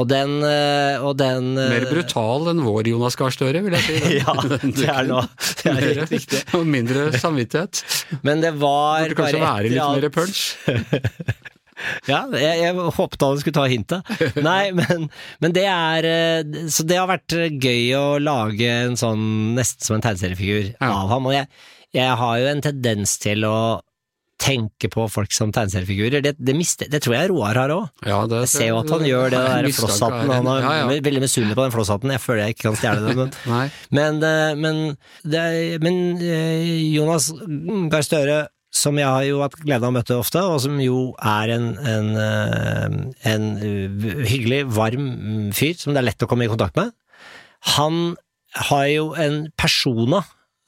Og 0.00 0.08
den, 0.08 0.38
uh, 0.40 1.02
og 1.04 1.16
den 1.20 1.52
uh, 1.58 1.68
Mer 1.74 1.86
brutal 1.90 2.48
enn 2.52 2.62
vår 2.64 2.88
Jonas 2.94 3.18
Gahr 3.20 3.34
Støre, 3.34 3.60
vil 3.66 3.76
jeg 3.76 3.84
si. 3.84 4.16
Ja, 4.22 4.34
det 4.64 4.88
er 4.88 5.08
nå 5.10 5.20
det 5.60 5.72
er 5.72 5.80
helt 5.90 6.14
riktig. 6.14 6.40
Og 6.56 6.64
mindre 6.68 7.10
samvittighet. 7.20 7.82
Men 8.24 8.40
det 8.44 8.54
var 8.60 9.04
Burde 9.10 9.18
kanskje 9.20 9.44
være 9.44 9.74
litt 9.74 10.04
mer 10.04 10.14
punch. 10.14 10.44
Ja, 12.10 12.24
jeg, 12.32 12.58
jeg 12.62 12.74
håpet 12.98 13.24
han 13.26 13.40
skulle 13.42 13.58
ta 13.58 13.64
hintet. 13.70 14.12
Nei, 14.44 14.72
men, 14.78 15.08
men 15.44 15.54
det 15.56 15.64
er 15.70 16.08
eh, 16.08 16.68
Så 16.72 16.86
det 16.88 16.98
har 17.00 17.08
vært 17.10 17.34
eh, 17.38 17.48
gøy 17.54 17.94
å 17.98 18.04
lage 18.22 18.68
en 18.88 18.98
sånn 19.00 19.54
nesten 19.58 19.86
som 19.88 19.98
en 19.98 20.04
tegneseriefigur 20.04 20.74
Ja. 20.74 20.92
av 20.92 21.10
ham. 21.14 21.26
Og 21.30 21.36
jeg, 21.36 21.48
jeg 21.94 22.14
har 22.20 22.38
jo 22.40 22.52
en 22.52 22.64
tendens 22.64 23.18
til 23.22 23.44
å 23.48 23.56
tenke 24.44 24.88
på 24.92 25.04
folk 25.08 25.32
som 25.32 25.52
tegneseriefigurer. 25.54 26.20
Det, 26.24 26.34
det, 26.36 26.54
miste, 26.58 26.88
det 26.90 26.98
tror 27.04 27.14
jeg 27.16 27.28
Roar 27.30 27.56
har 27.56 27.72
òg. 27.72 27.84
Ja, 28.04 28.18
Jeg 28.28 28.50
ser 28.50 28.66
jo 28.72 28.80
at 28.82 28.90
han 28.92 29.04
gjør 29.06 29.30
det 29.32 29.38
er 29.40 29.62
der 29.68 29.76
flosshatten. 29.78 30.32
Han 30.34 30.48
er 30.50 30.64
ja, 30.64 30.72
ja. 30.82 30.88
veldig 31.06 31.22
misunnelig 31.22 31.56
på 31.56 31.64
den 31.64 31.74
flosshatten. 31.76 32.12
Jeg 32.12 32.20
føler 32.24 32.42
jeg 32.42 32.56
ikke 32.56 32.66
kan 32.66 32.80
stjele 32.80 33.14
den. 33.14 33.32
Men, 33.46 33.70
men, 34.00 34.18
eh, 34.28 34.56
men, 34.58 34.82
det, 35.22 35.44
men 35.84 36.02
Jonas 36.92 37.30
Gahr 37.94 38.04
Støre, 38.04 38.40
som 38.74 38.96
jeg 38.98 39.06
har 39.06 39.22
jo 39.28 39.40
hatt 39.44 39.54
glede 39.62 39.86
av 39.86 39.92
å 39.92 39.94
møte 39.94 40.16
ofte, 40.18 40.40
og 40.42 40.58
som 40.64 40.78
jo 40.82 41.12
er 41.22 41.52
en, 41.54 41.66
en, 41.78 42.08
eh, 42.18 42.96
en 43.32 43.44
eh, 43.62 44.04
hyggelig, 44.26 44.64
varm 44.74 45.04
mm, 45.14 45.50
fyr 45.54 45.76
som 45.78 45.94
det 45.94 46.02
er 46.02 46.08
lett 46.10 46.24
å 46.26 46.30
komme 46.30 46.48
i 46.48 46.50
kontakt 46.50 46.74
med, 46.80 46.90
han 47.76 48.16
har 48.68 48.86
jo 48.90 49.04
en 49.18 49.44
persona, 49.58 50.20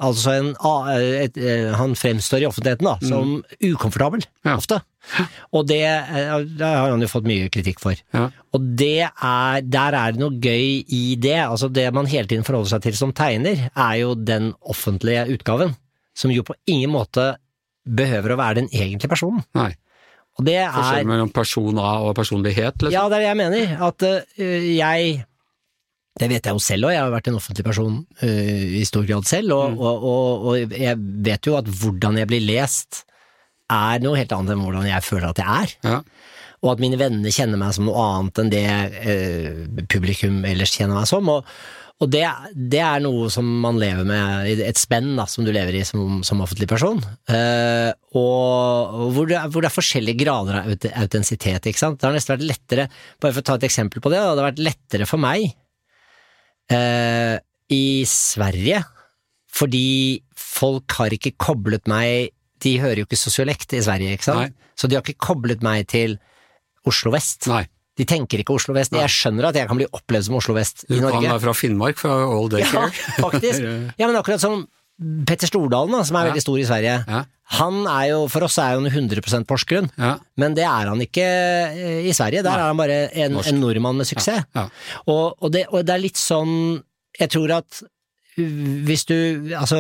altså 0.02 0.32
en, 0.38 0.48
a- 0.66 0.94
et, 1.25 1.36
eh, 1.38 1.72
han 1.78 1.94
fremstår 1.98 2.42
i 2.44 2.48
offentligheten 2.48 2.86
da, 2.88 2.96
som 3.06 3.40
ukomfortabel, 3.64 4.25
Ja. 4.46 4.56
ofte. 4.60 4.80
Og 5.54 5.66
det, 5.70 5.82
eh, 5.86 6.32
det 6.58 6.66
har 6.66 6.90
han 6.90 7.00
jo 7.04 7.08
fått 7.10 7.26
mye 7.28 7.50
kritikk 7.54 7.78
for. 7.82 7.94
Ja. 8.14 8.28
Og 8.54 8.64
det 8.80 9.04
er, 9.06 9.60
der 9.62 9.94
er 9.94 10.12
det 10.16 10.20
noe 10.22 10.34
gøy 10.42 10.82
i 10.90 11.02
det. 11.22 11.36
Altså 11.44 11.68
det 11.70 11.84
man 11.94 12.08
hele 12.10 12.26
tiden 12.26 12.42
forholder 12.46 12.72
seg 12.75 12.82
til 12.88 12.96
som 12.98 13.12
tegner, 13.14 13.68
er 13.70 13.94
jo 14.00 14.14
den 14.18 14.52
offentlige 14.66 15.28
utgaven, 15.36 15.76
som 16.16 16.30
jo 16.34 16.42
på 16.48 16.56
ingen 16.66 16.90
måte 16.90 17.36
behøver 17.86 18.34
å 18.34 18.38
være 18.40 18.62
den 18.62 18.70
egentlige 18.72 19.10
personen. 19.12 19.44
Nei. 19.56 19.72
Og 20.36 20.44
det 20.44 20.58
Forskjell 20.58 20.76
Forskjellen 20.76 21.10
mellom 21.12 21.32
person 21.32 21.80
A 21.80 21.94
og 22.04 22.12
personlighet, 22.18 22.76
liksom. 22.84 22.92
Ja, 22.92 23.06
det 23.08 23.18
er 23.18 23.24
det 23.24 23.30
jeg 23.30 23.40
mener. 23.40 23.74
At 23.86 24.04
uh, 24.04 24.44
jeg 24.76 25.24
Det 26.16 26.28
vet 26.32 26.46
jeg 26.48 26.56
jo 26.56 26.62
selv 26.64 26.88
òg, 26.88 26.94
jeg 26.94 27.02
har 27.04 27.12
vært 27.12 27.28
en 27.28 27.36
offentlig 27.36 27.64
person 27.64 27.98
uh, 28.22 28.64
i 28.80 28.84
stor 28.88 29.04
grad 29.08 29.26
selv, 29.28 29.52
og, 29.52 29.76
og, 29.76 30.06
og, 30.12 30.46
og 30.48 30.76
jeg 30.76 30.96
vet 31.24 31.48
jo 31.48 31.58
at 31.58 31.68
hvordan 31.68 32.16
jeg 32.22 32.30
blir 32.30 32.44
lest 32.44 33.02
er 33.72 34.00
noe 34.00 34.16
helt 34.16 34.32
annet 34.32 34.54
enn 34.54 34.62
hvordan 34.62 34.86
jeg 34.86 35.04
føler 35.04 35.28
at 35.28 35.40
jeg 35.42 35.64
er. 35.66 35.72
Ja. 35.84 35.96
og 36.62 36.70
at 36.72 36.80
mine 36.82 36.98
venner 36.98 37.34
kjenner 37.34 37.58
meg 37.60 37.74
som 37.74 37.88
noe 37.88 38.04
annet 38.14 38.40
enn 38.40 38.52
det 38.52 38.66
uh, 38.66 39.82
publikum 39.92 40.44
ellers 40.48 40.72
kjenner 40.76 41.00
meg 41.00 41.10
som. 41.10 41.28
Og, 41.32 41.48
og 41.96 42.10
det, 42.12 42.24
det 42.52 42.80
er 42.84 43.00
noe 43.00 43.30
som 43.32 43.46
man 43.62 43.78
lever 43.80 44.04
med, 44.04 44.60
et 44.60 44.76
spenn 44.76 45.14
da, 45.16 45.24
som 45.30 45.46
du 45.46 45.52
lever 45.54 45.78
i 45.78 45.84
som, 45.88 46.18
som 46.26 46.42
offentlig 46.44 46.68
person. 46.68 46.98
Eh, 47.32 47.88
og 48.12 48.96
og 49.06 49.14
hvor 49.16 49.30
det, 49.30 49.38
hvor 49.52 49.64
det 49.64 49.70
er 49.70 49.74
forskjellige 49.76 50.20
grader 50.20 50.58
av 50.60 50.68
autentisitet. 51.04 51.70
ikke 51.70 51.80
sant? 51.80 52.00
Det 52.00 52.08
har 52.08 52.16
nesten 52.16 52.34
vært 52.34 52.48
lettere, 52.50 52.88
bare 53.22 53.32
for 53.32 53.40
å 53.40 53.48
ta 53.48 53.56
et 53.56 53.68
eksempel 53.70 54.04
på 54.04 54.12
det, 54.12 54.20
da, 54.20 54.34
det 54.34 54.44
har 54.44 54.50
vært 54.50 54.64
lettere 54.66 55.08
for 55.08 55.22
meg 55.22 55.46
eh, 56.74 57.36
i 57.72 57.86
Sverige, 58.10 58.82
fordi 59.56 59.86
folk 60.36 60.98
har 60.98 61.16
ikke 61.16 61.32
koblet 61.40 61.88
meg 61.88 62.34
De 62.60 62.74
hører 62.80 63.02
jo 63.02 63.06
ikke 63.06 63.18
sosiolekt 63.20 63.72
i 63.76 63.82
Sverige, 63.84 64.16
ikke 64.16 64.28
sant? 64.28 64.52
Nei. 64.52 64.72
Så 64.76 64.88
de 64.88 64.96
har 64.96 65.04
ikke 65.04 65.28
koblet 65.30 65.64
meg 65.64 65.88
til 65.92 66.18
Oslo 66.88 67.12
vest. 67.14 67.48
Nei. 67.48 67.64
De 67.96 68.04
tenker 68.04 68.42
ikke 68.42 68.52
Oslo 68.56 68.74
vest. 68.76 68.92
Jeg 68.92 69.08
skjønner 69.12 69.48
at 69.48 69.56
jeg 69.56 69.68
kan 69.70 69.78
bli 69.78 69.86
opplevd 69.96 70.26
som 70.28 70.34
Oslo 70.36 70.54
vest 70.56 70.84
Du 70.88 70.96
i 70.96 71.00
kan 71.00 71.22
være 71.22 71.40
fra 71.40 71.54
Finnmark, 71.56 71.96
fra 72.00 72.12
All 72.26 72.50
Day 72.52 72.60
Ja, 72.66 72.88
faktisk. 73.24 73.62
Ja, 73.96 74.06
men 74.10 74.16
akkurat 74.20 74.42
som 74.42 74.66
Petter 75.28 75.48
Stordalen, 75.48 75.92
da, 75.92 76.02
som 76.08 76.16
er 76.16 76.24
Ja. 76.26 76.30
veldig 76.32 76.40
stor 76.44 76.58
i 76.60 76.64
Sverige. 76.68 76.92
Ja. 77.08 77.24
Han 77.58 77.82
er 77.86 78.04
jo, 78.14 78.20
For 78.32 78.44
oss 78.46 78.56
er 78.58 78.74
han 78.78 78.86
100 78.88 79.44
Porsgrunn, 79.46 79.90
Ja. 80.00 80.14
men 80.40 80.54
det 80.56 80.64
er 80.64 80.88
han 80.88 81.00
ikke 81.04 81.24
eh, 81.24 82.08
i 82.08 82.12
Sverige. 82.16 82.42
Der 82.42 82.50
Nei. 82.56 82.60
er 82.62 82.66
han 82.72 82.76
bare 82.80 82.96
en, 83.12 83.36
en 83.36 83.60
nordmann 83.60 83.96
med 84.00 84.06
suksess. 84.08 84.44
Ja. 84.56 84.68
Og, 85.06 85.36
og, 85.40 85.52
det, 85.52 85.66
og 85.70 85.84
det 85.84 85.94
er 85.94 86.02
litt 86.04 86.16
sånn 86.20 86.82
Jeg 87.20 87.30
tror 87.32 87.52
at 87.60 87.82
hvis 88.36 89.06
du 89.08 89.16
Altså, 89.56 89.78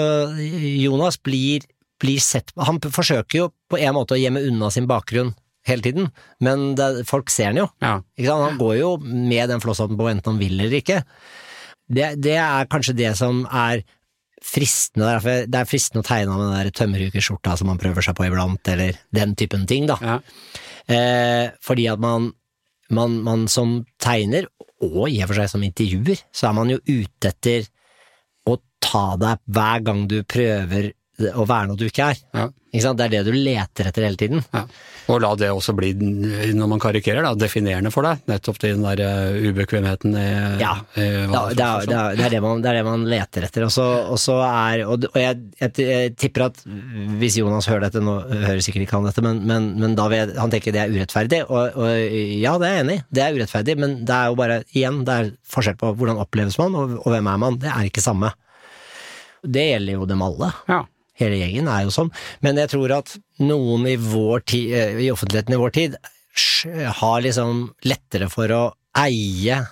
Jonas 0.80 1.18
blir, 1.20 1.64
blir 2.00 2.20
sett 2.24 2.52
Han 2.56 2.78
forsøker 2.80 3.36
jo 3.42 3.48
på 3.68 3.76
en 3.82 3.92
måte 3.96 4.16
å 4.16 4.20
gjemme 4.20 4.40
unna 4.48 4.70
sin 4.72 4.86
bakgrunn 4.88 5.34
hele 5.66 5.84
tiden, 5.84 6.08
men 6.44 6.72
det, 6.78 7.06
folk 7.08 7.30
ser 7.32 7.52
den 7.52 7.64
jo. 7.64 7.66
Ja. 7.82 7.98
Ikke 8.16 8.30
sant? 8.30 8.46
Han 8.50 8.60
går 8.60 8.78
jo 8.78 8.94
med 9.02 9.50
den 9.52 9.62
flosshatten 9.62 9.98
på 9.98 10.08
enten 10.10 10.34
han 10.34 10.40
vil 10.42 10.56
eller 10.58 10.78
ikke. 10.78 11.02
Det, 11.86 12.14
det 12.22 12.38
er 12.42 12.70
kanskje 12.70 12.96
det 12.98 13.12
som 13.18 13.44
er 13.46 13.84
fristende, 14.46 15.16
det 15.50 15.58
er 15.58 15.68
fristende 15.68 16.02
å 16.04 16.06
tegne 16.06 16.34
av 16.34 16.42
den 16.42 16.54
der 16.54 16.72
tømmerhukerskjorta 16.76 17.56
som 17.58 17.70
man 17.70 17.80
prøver 17.80 18.04
seg 18.04 18.16
på 18.18 18.26
iblant, 18.28 18.68
eller 18.72 18.98
den 19.14 19.34
typen 19.38 19.66
ting, 19.68 19.88
da. 19.90 19.96
Ja. 20.02 20.18
Eh, 20.92 21.46
fordi 21.64 21.88
at 21.90 22.02
man, 22.02 22.30
man, 22.94 23.18
man 23.26 23.46
som 23.50 23.80
tegner, 24.02 24.46
og 24.84 25.08
i 25.08 25.22
og 25.22 25.30
for 25.30 25.40
seg 25.40 25.50
som 25.50 25.64
intervjuer, 25.66 26.20
så 26.34 26.50
er 26.50 26.56
man 26.58 26.70
jo 26.70 26.78
ute 26.84 27.32
etter 27.32 27.66
å 28.46 28.58
ta 28.82 29.06
deg 29.20 29.42
hver 29.56 29.82
gang 29.86 30.04
du 30.10 30.20
prøver 30.28 30.92
å 31.16 31.46
være 31.48 31.70
noe 31.70 31.80
du 31.80 31.86
ikke 31.88 32.10
er. 32.12 32.18
Ja. 32.36 32.46
Ikke? 32.76 32.90
Det 32.98 33.04
er 33.06 33.12
det 33.14 33.20
du 33.24 33.32
leter 33.32 33.88
etter 33.88 34.04
hele 34.04 34.18
tiden. 34.20 34.42
Ja. 34.52 34.64
Og 35.08 35.20
la 35.22 35.30
det 35.38 35.48
også 35.54 35.72
bli, 35.78 35.92
når 35.96 36.68
man 36.68 36.80
karikerer, 36.82 37.22
da, 37.24 37.30
definerende 37.38 37.92
for 37.94 38.04
deg. 38.04 38.24
Nettopp 38.28 38.58
den 38.60 38.82
der 38.84 39.00
eh, 39.00 39.46
ubekvemheten 39.48 40.16
i, 40.18 40.24
Ja. 40.60 40.72
i 40.98 41.06
Ja, 41.06 41.44
det, 41.48 41.62
er, 41.62 41.86
det, 41.86 41.96
er, 41.96 42.16
det, 42.18 42.24
er 42.26 42.34
det, 42.34 42.40
man, 42.44 42.60
det 42.60 42.72
er 42.72 42.78
det 42.80 42.84
man 42.88 43.06
leter 43.08 43.46
etter. 43.46 43.64
Og 43.68 43.72
så, 43.72 43.86
og 44.12 44.42
er 44.44 44.82
Og, 44.84 45.06
og 45.08 45.16
jeg, 45.20 45.38
jeg, 45.62 45.72
jeg 45.86 46.16
tipper 46.20 46.48
at 46.50 46.60
hvis 46.66 47.38
Jonas 47.40 47.68
hører 47.70 47.86
dette, 47.86 48.02
nå 48.04 48.16
hører 48.28 48.60
sikkert 48.66 48.84
ikke 48.84 48.98
han 48.98 49.08
dette, 49.08 49.24
men, 49.24 49.40
men, 49.48 49.70
men 49.80 49.94
da 49.96 50.08
vil 50.12 50.34
han 50.36 50.52
tenker 50.52 50.74
det 50.74 50.82
er 50.82 50.92
urettferdig. 50.92 51.44
Og, 51.48 51.78
og 51.80 52.18
ja, 52.42 52.56
det 52.60 52.68
er 52.68 52.74
jeg 52.76 52.84
enig 52.84 52.98
i, 52.98 53.04
det 53.16 53.24
er 53.24 53.38
urettferdig, 53.38 53.78
men 53.80 53.96
det 54.04 54.18
er 54.18 54.34
jo 54.34 54.36
bare, 54.42 54.58
igjen, 54.74 55.00
det 55.06 55.16
er 55.22 55.30
forskjell 55.54 55.78
på 55.80 55.94
hvordan 55.96 56.20
oppleves 56.26 56.58
man, 56.60 56.76
og, 56.76 56.98
og 57.00 57.08
hvem 57.14 57.30
er 57.32 57.40
man. 57.46 57.56
Det 57.62 57.72
er 57.72 57.88
ikke 57.88 58.04
samme. 58.04 58.34
Det 59.46 59.62
gjelder 59.70 60.00
jo 60.00 60.10
dem 60.10 60.22
alle. 60.26 60.50
Ja. 60.68 60.82
Hele 61.20 61.38
gjengen 61.40 61.68
er 61.72 61.86
jo 61.86 61.94
sånn. 61.94 62.10
Men 62.44 62.60
jeg 62.60 62.72
tror 62.74 62.92
at 62.98 63.14
noen 63.40 63.86
i, 63.88 63.96
vår 64.00 64.44
tid, 64.48 64.72
eh, 64.76 64.98
i 65.06 65.12
offentligheten 65.12 65.56
i 65.56 65.60
vår 65.60 65.76
tid 65.76 65.96
har 67.00 67.22
liksom 67.24 67.70
lettere 67.88 68.28
for 68.28 68.52
å 68.52 68.64
eie 69.00 69.62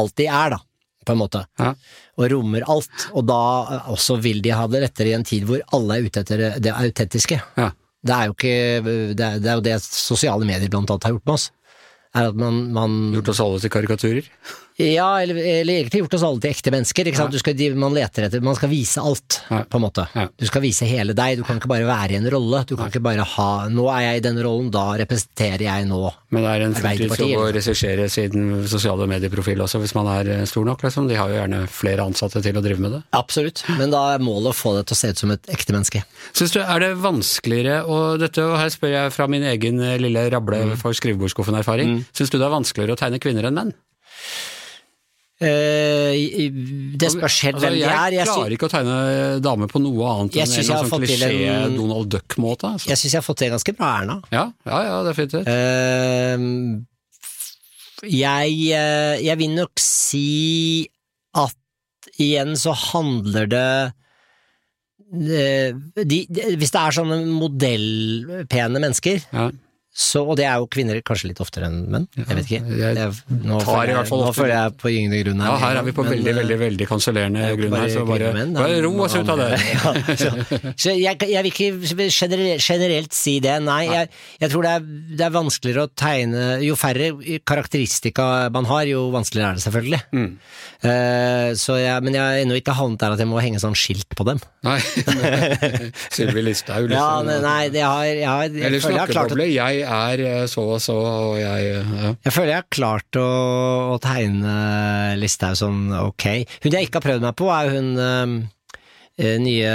alt 0.00 0.16
de 0.16 0.26
er, 0.26 0.54
da, 0.56 0.60
på 1.04 1.14
en 1.14 1.20
måte. 1.20 1.44
Ja. 1.60 1.74
Og 2.16 2.30
rommer 2.32 2.64
alt. 2.72 3.08
Og 3.12 3.26
da 3.28 3.40
eh, 3.62 3.90
også 3.94 4.18
vil 4.24 4.40
de 4.44 4.54
ha 4.56 4.64
det 4.70 4.84
lettere 4.86 5.12
i 5.12 5.16
en 5.18 5.26
tid 5.26 5.44
hvor 5.48 5.60
alle 5.76 5.98
er 5.98 6.08
ute 6.08 6.24
etter 6.24 6.44
det 6.64 6.72
autentiske. 6.72 7.40
Ja. 7.60 7.70
Det 8.04 8.12
er 8.12 8.26
jo 8.28 8.34
ikke 8.34 8.56
Det 9.16 9.24
er, 9.24 9.38
det 9.40 9.48
er 9.48 9.54
jo 9.56 9.64
det 9.64 9.78
sosiale 9.80 10.44
medier 10.44 10.68
blant 10.68 10.90
annet 10.92 11.06
har 11.08 11.14
gjort 11.14 11.28
med 11.28 11.36
oss. 11.38 11.46
Er 12.14 12.28
at 12.30 12.36
man, 12.38 12.60
man 12.74 12.98
Gjort 13.16 13.32
oss 13.32 13.40
alle 13.42 13.62
til 13.62 13.72
karikaturer. 13.72 14.28
Ja, 14.76 15.20
eller, 15.22 15.36
eller 15.38 15.76
egentlig 15.76 16.00
gjort 16.02 16.14
oss 16.18 16.24
alle 16.26 16.40
til 16.42 16.50
ekte 16.50 16.72
mennesker. 16.74 17.06
Ikke 17.06 17.20
sant? 17.20 17.36
Skal, 17.38 17.60
man 17.78 17.94
leter 17.94 18.26
etter 18.26 18.42
Man 18.42 18.56
skal 18.58 18.72
vise 18.72 18.98
alt, 18.98 19.36
på 19.46 19.78
en 19.78 19.84
måte. 19.84 20.06
Du 20.34 20.46
skal 20.48 20.64
vise 20.64 20.88
hele 20.90 21.14
deg. 21.14 21.38
Du 21.38 21.44
kan 21.46 21.60
ikke 21.60 21.70
bare 21.70 21.86
være 21.86 22.16
i 22.16 22.18
en 22.18 22.26
rolle. 22.32 22.64
Du 22.66 22.74
kan 22.78 22.90
ikke 22.90 23.02
bare 23.04 23.22
ha 23.36 23.48
Nå 23.70 23.84
er 23.92 24.02
jeg 24.08 24.18
i 24.18 24.24
den 24.24 24.40
rollen, 24.42 24.72
da 24.74 24.82
representerer 24.98 25.62
jeg 25.68 25.86
nå 25.86 26.00
Men 26.34 26.42
det 26.42 26.50
er 26.56 26.64
en 26.66 26.74
fortid 26.74 27.36
å 27.38 27.44
regissere 27.54 28.08
siden 28.10 28.64
sosiale 28.70 29.06
medieprofil 29.10 29.62
også, 29.62 29.78
hvis 29.84 29.94
man 29.94 30.10
er 30.10 30.32
eh, 30.40 30.42
stor 30.50 30.66
nok. 30.66 30.82
Liksom. 30.82 31.06
De 31.10 31.20
har 31.20 31.30
jo 31.30 31.38
gjerne 31.38 31.62
flere 31.70 32.08
ansatte 32.08 32.42
til 32.42 32.58
å 32.58 32.64
drive 32.64 32.82
med 32.82 32.96
det. 32.96 33.02
Absolutt. 33.14 33.62
Men 33.78 33.94
da 33.94 34.02
er 34.16 34.24
målet 34.26 34.50
å 34.50 34.56
få 34.58 34.74
det 34.78 34.88
til 34.90 34.98
å 34.98 35.00
se 35.04 35.12
ut 35.14 35.22
som 35.22 35.34
et 35.36 35.52
ekte 35.54 35.76
menneske. 35.76 36.02
Syns 36.34 36.56
du 36.56 36.60
er 36.64 36.82
det 36.82 36.90
vanskeligere, 37.04 37.84
og 37.86 38.18
dette 38.24 38.42
og 38.42 38.58
her 38.58 38.74
spør 38.74 38.94
jeg 38.96 39.14
fra 39.14 39.30
min 39.30 39.46
egen 39.54 39.78
eh, 39.84 39.96
lille 40.02 40.26
rable 40.34 40.64
Mm. 40.64 40.76
for 40.80 40.94
skrivebordsskuffen-erfaring, 40.96 42.04
syns 42.14 42.30
du 42.32 42.38
det 42.38 42.46
er 42.46 42.52
vanskeligere 42.54 42.94
å 42.94 43.00
tegne 43.00 43.18
kvinner 43.22 43.46
enn 43.48 43.56
menn? 43.58 43.72
Eh, 45.42 46.14
det 46.94 47.08
spørs 47.10 47.40
helt 47.42 47.56
Altså, 47.58 47.66
hvem 47.66 47.74
de 47.74 47.82
er. 47.90 48.14
Jeg, 48.14 48.26
klarer 48.28 48.54
ikke 48.54 48.68
å 48.68 48.70
tegne 48.70 48.98
dame 49.42 49.66
på 49.66 49.80
noe 49.82 50.12
annet 50.12 50.36
enn 50.38 50.52
en 50.60 50.68
sånn 50.68 51.02
klisjé 51.02 51.30
en- 51.50 51.74
Donald 51.74 52.08
Duck-måte. 52.12 52.70
Altså. 52.76 52.88
jeg 52.88 53.00
syns 53.00 53.12
jeg 53.16 53.18
har 53.18 53.26
fått 53.26 53.40
til 53.42 53.50
ganske 53.50 53.74
bra, 53.76 53.90
Erna. 54.00 54.20
Ja, 54.30 54.52
ja, 54.64 54.82
ja, 54.86 55.02
definitivt. 55.08 55.48
Uh, 55.50 56.84
jeg, 58.04 58.54
eh, 58.78 59.16
jeg 59.24 59.38
vil 59.40 59.54
nok 59.56 59.80
si 59.80 60.88
at 61.34 61.56
igjen 62.20 62.54
så 62.54 62.74
handler 62.92 63.46
det 63.50 63.92
de, 65.14 65.74
de, 66.02 66.26
Hvis 66.58 66.72
det 66.74 66.80
er 66.80 66.94
sånne 66.96 67.20
modellpene 67.28 68.80
mennesker, 68.82 69.22
Ja. 69.32 69.50
Så, 69.94 70.24
og 70.26 70.34
det 70.34 70.42
er 70.50 70.58
jo 70.58 70.66
kvinner 70.66 70.98
kanskje 71.06 71.28
litt 71.30 71.38
oftere 71.38 71.68
enn 71.70 71.84
menn, 71.86 72.06
jeg 72.18 72.26
vet 72.26 72.48
ikke. 72.48 72.58
jeg 72.80 72.96
Jeg, 72.98 73.10
nå, 73.46 73.60
føler 73.62 73.92
jeg, 73.92 74.08
nå 74.10 74.30
føler 74.34 74.52
jeg 74.56 74.72
på 74.80 74.90
gyngende 74.90 75.20
grunn 75.20 75.42
her. 75.44 75.52
Ja, 75.52 75.60
her 75.62 75.78
er 75.78 75.86
vi 75.86 75.94
på 75.94 76.02
men, 76.02 76.10
veldig, 76.16 76.32
eh, 76.32 76.38
veldig 76.40 76.56
veldig 76.64 76.88
kansellerende 76.90 77.50
grunn 77.60 77.76
her, 77.78 77.86
så 77.92 78.02
bare, 78.08 78.32
menn, 78.34 78.56
bare 78.58 78.80
ro 78.82 78.90
oss 79.06 79.14
ut 79.14 79.30
av 79.30 79.42
det. 79.44 79.50
Ja, 79.74 79.92
så, 80.18 80.32
så 80.80 80.92
jeg, 80.98 81.18
jeg 81.30 81.46
vil 81.46 81.52
ikke 81.52 82.08
generelt, 82.10 82.64
generelt 82.64 83.14
si 83.14 83.36
det, 83.44 83.54
nei. 83.62 83.84
Jeg, 83.86 84.10
jeg 84.42 84.50
tror 84.50 84.66
det 84.66 84.72
er, 84.80 84.90
det 85.14 85.26
er 85.28 85.34
vanskeligere 85.34 85.86
å 85.86 85.90
tegne 85.94 86.42
Jo 86.64 86.76
færre 86.78 87.12
karakteristika 87.46 88.26
man 88.54 88.66
har, 88.70 88.88
jo 88.90 89.06
vanskeligere 89.14 89.54
er 89.54 89.60
det 89.60 89.64
selvfølgelig. 89.68 90.02
Mm. 90.10 90.28
Uh, 90.84 91.50
så 91.56 91.78
jeg, 91.78 92.02
men 92.04 92.18
jeg 92.18 92.22
har 92.24 92.42
ennå 92.42 92.58
ikke 92.58 92.74
havnet 92.76 93.00
der 93.00 93.14
at 93.14 93.22
jeg 93.22 93.30
må 93.30 93.38
henge 93.40 93.62
sånn 93.62 93.78
skilt 93.78 94.10
på 94.18 94.26
dem. 94.26 94.42
Nei, 94.66 94.80
Sylvi 96.14 96.44
Listhaug, 96.44 96.90
liksom. 96.90 97.30
Ja, 97.30 97.40
nei, 97.46 97.70
det 97.72 97.86
har, 97.86 98.04
jeg, 98.10 98.26
har, 98.26 98.44
jeg, 98.50 98.58
jeg, 98.58 98.82
føler 98.82 98.98
jeg 98.98 99.04
har 99.04 99.14
klart 99.14 99.34
å. 99.38 99.40
Jeg 99.44 99.83
er 99.86 100.24
eh, 100.24 100.40
så 100.50 100.64
og 100.76 100.80
så, 100.82 100.96
og 100.96 101.36
jeg 101.40 101.70
eh, 101.76 101.94
ja. 102.00 102.14
Jeg 102.26 102.34
føler 102.34 102.52
jeg 102.54 102.62
har 102.62 102.72
klart 102.78 103.20
å, 103.20 103.28
å 103.94 104.00
tegne 104.02 104.56
Listhaug 105.20 105.60
sånn 105.60 105.86
ok. 106.00 106.26
Hun 106.64 106.76
jeg 106.76 106.88
ikke 106.88 107.00
har 107.00 107.08
prøvd 107.10 107.28
meg 107.28 107.38
på, 107.38 107.52
er 107.54 107.72
hun 107.74 108.50
Eh, 109.14 109.36
nye 109.38 109.70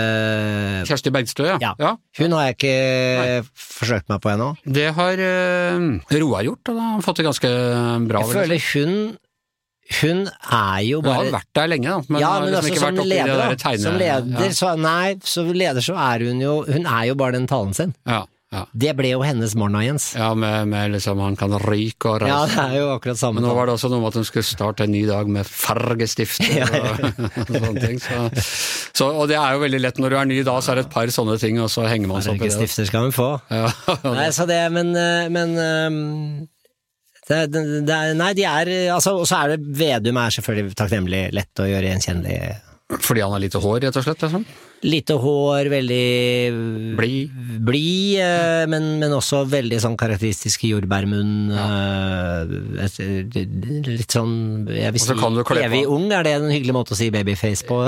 Kjersti 0.83 1.13
Bergstø, 1.15 1.45
ja. 1.47 1.57
Ja. 1.63 1.71
ja. 1.79 1.93
Hun 2.19 2.35
har 2.35 2.49
jeg 2.49 2.57
ikke 2.57 3.45
forsøkt 3.55 4.09
meg 4.11 4.19
på 4.23 4.33
ennå. 4.33 4.49
Det 4.67 4.89
har 4.97 5.21
uh, 5.23 5.85
Roar 6.11 6.43
gjort, 6.43 6.63
og 6.67 6.75
da 6.75 6.83
har 6.83 6.97
han 6.97 7.05
fått 7.05 7.21
det 7.21 7.27
ganske 7.29 7.51
bra. 8.09 8.23
Jeg 8.25 8.35
føler 8.35 8.65
hun 8.73 8.97
Hun 10.01 10.19
er 10.27 10.81
jo 10.85 10.99
bare 11.01 11.21
Hun 11.23 11.29
har 11.31 11.37
vært 11.39 11.53
der 11.55 11.71
lenge, 11.71 11.93
da, 11.93 12.01
men, 12.09 12.19
ja, 12.21 12.33
har 12.33 12.43
men 12.43 12.51
liksom 12.51 12.67
altså 12.67 12.89
som 12.99 13.09
leder, 13.13 13.31
det 13.31 13.61
da. 13.63 13.77
Som 13.85 14.01
leder, 14.01 14.57
så 14.57 14.73
Nei, 14.77 15.07
som 15.23 15.53
leder 15.55 15.87
så 15.87 15.95
er 16.09 16.27
hun 16.27 16.43
jo 16.43 16.57
Hun 16.67 16.91
er 16.91 17.07
jo 17.09 17.15
bare 17.23 17.37
den 17.39 17.47
talen 17.49 17.73
sin. 17.77 17.95
Ja, 18.03 18.25
ja, 18.49 18.63
Det 18.73 18.95
ble 18.97 19.11
jo 19.11 19.19
hennes 19.21 19.53
morna, 19.53 19.83
Jens. 19.85 20.07
ja 20.17 20.31
med, 20.33 20.67
med 20.71 20.95
liksom 20.95 21.19
han 21.21 21.35
kan 21.37 21.51
ryke 21.61 22.09
og 22.09 22.23
reise. 22.23 22.33
Ja, 22.33 22.45
det 22.49 22.77
er 22.79 22.81
jo 22.81 22.87
akkurat 22.95 23.19
samme. 23.19 23.37
Men 23.37 23.45
nå 23.45 23.53
var 23.53 23.69
det 23.69 23.75
også 23.75 23.91
noe 23.93 24.01
med 24.01 24.09
at 24.09 24.17
hun 24.17 24.25
skulle 24.25 24.47
starte 24.47 24.87
en 24.87 24.93
ny 24.95 25.03
dag 25.05 25.29
med 25.29 25.45
fargestifter 25.45 26.63
og, 26.65 27.03
og 27.45 27.51
sånne 27.53 27.83
ting. 27.83 27.99
Så, 28.01 28.23
så, 28.97 29.09
og 29.11 29.27
det 29.29 29.37
er 29.37 29.53
jo 29.53 29.61
veldig 29.61 29.81
lett 29.83 30.01
når 30.01 30.15
du 30.15 30.17
er 30.17 30.29
ny 30.31 30.39
da, 30.47 30.55
så 30.65 30.73
er 30.73 30.81
det 30.81 30.87
et 30.87 30.95
par 30.95 31.11
sånne 31.13 31.35
ting, 31.41 31.59
og 31.61 31.69
så 31.69 31.85
henger 31.85 32.09
man 32.09 32.25
seg 32.25 32.33
opp 32.33 32.41
i 32.41 32.47
det. 32.47 32.55
Fargestifter 32.55 32.89
skal 32.89 33.05
hun 33.05 33.13
få. 33.13 33.27
Ja, 33.53 33.67
Nei, 34.17 34.29
så 34.33 34.47
det, 34.49 34.57
men, 34.73 34.89
eh, 34.97 35.27
men 35.35 35.53
ehm, 35.65 35.99
det, 37.29 37.43
det, 37.53 37.63
det 37.85 37.99
Nei, 38.17 38.31
de 38.33 38.47
er 38.49 38.71
altså, 38.95 39.13
Og 39.21 39.27
så 39.29 39.43
er 39.43 39.51
det 39.53 39.75
Vedum 39.77 40.17
er 40.17 40.33
selvfølgelig 40.33 40.73
takknemlig 40.79 41.21
lett 41.37 41.61
å 41.61 41.69
gjøre 41.69 41.91
gjenkjennelig. 41.91 42.39
fordi 42.97 43.21
han 43.21 43.35
har 43.37 43.45
lite 43.45 43.61
hår, 43.61 43.83
rett 43.85 44.01
og 44.01 44.07
slett? 44.07 44.25
Liksom. 44.25 44.49
Lite 44.79 45.17
hår, 45.19 45.67
veldig 45.73 46.95
Blid. 46.95 47.33
blid, 47.67 48.19
eh, 48.23 48.63
men, 48.71 48.85
men 49.01 49.11
også 49.11 49.41
veldig 49.51 49.79
sånn 49.83 49.97
karakteristisk 49.99 50.63
jordbærmunn. 50.69 51.33
Ja. 51.51 52.45
litt 53.89 54.15
sånn 54.15 54.33
Jeg 54.71 54.93
vil 54.95 55.03
si 55.03 55.17
evig 55.65 55.83
ung, 55.91 56.07
er 56.15 56.23
det 56.23 56.33
en 56.37 56.47
hyggelig 56.51 56.75
måte 56.77 56.95
å 56.95 56.99
si 56.99 57.09
babyface 57.11 57.67
på? 57.67 57.81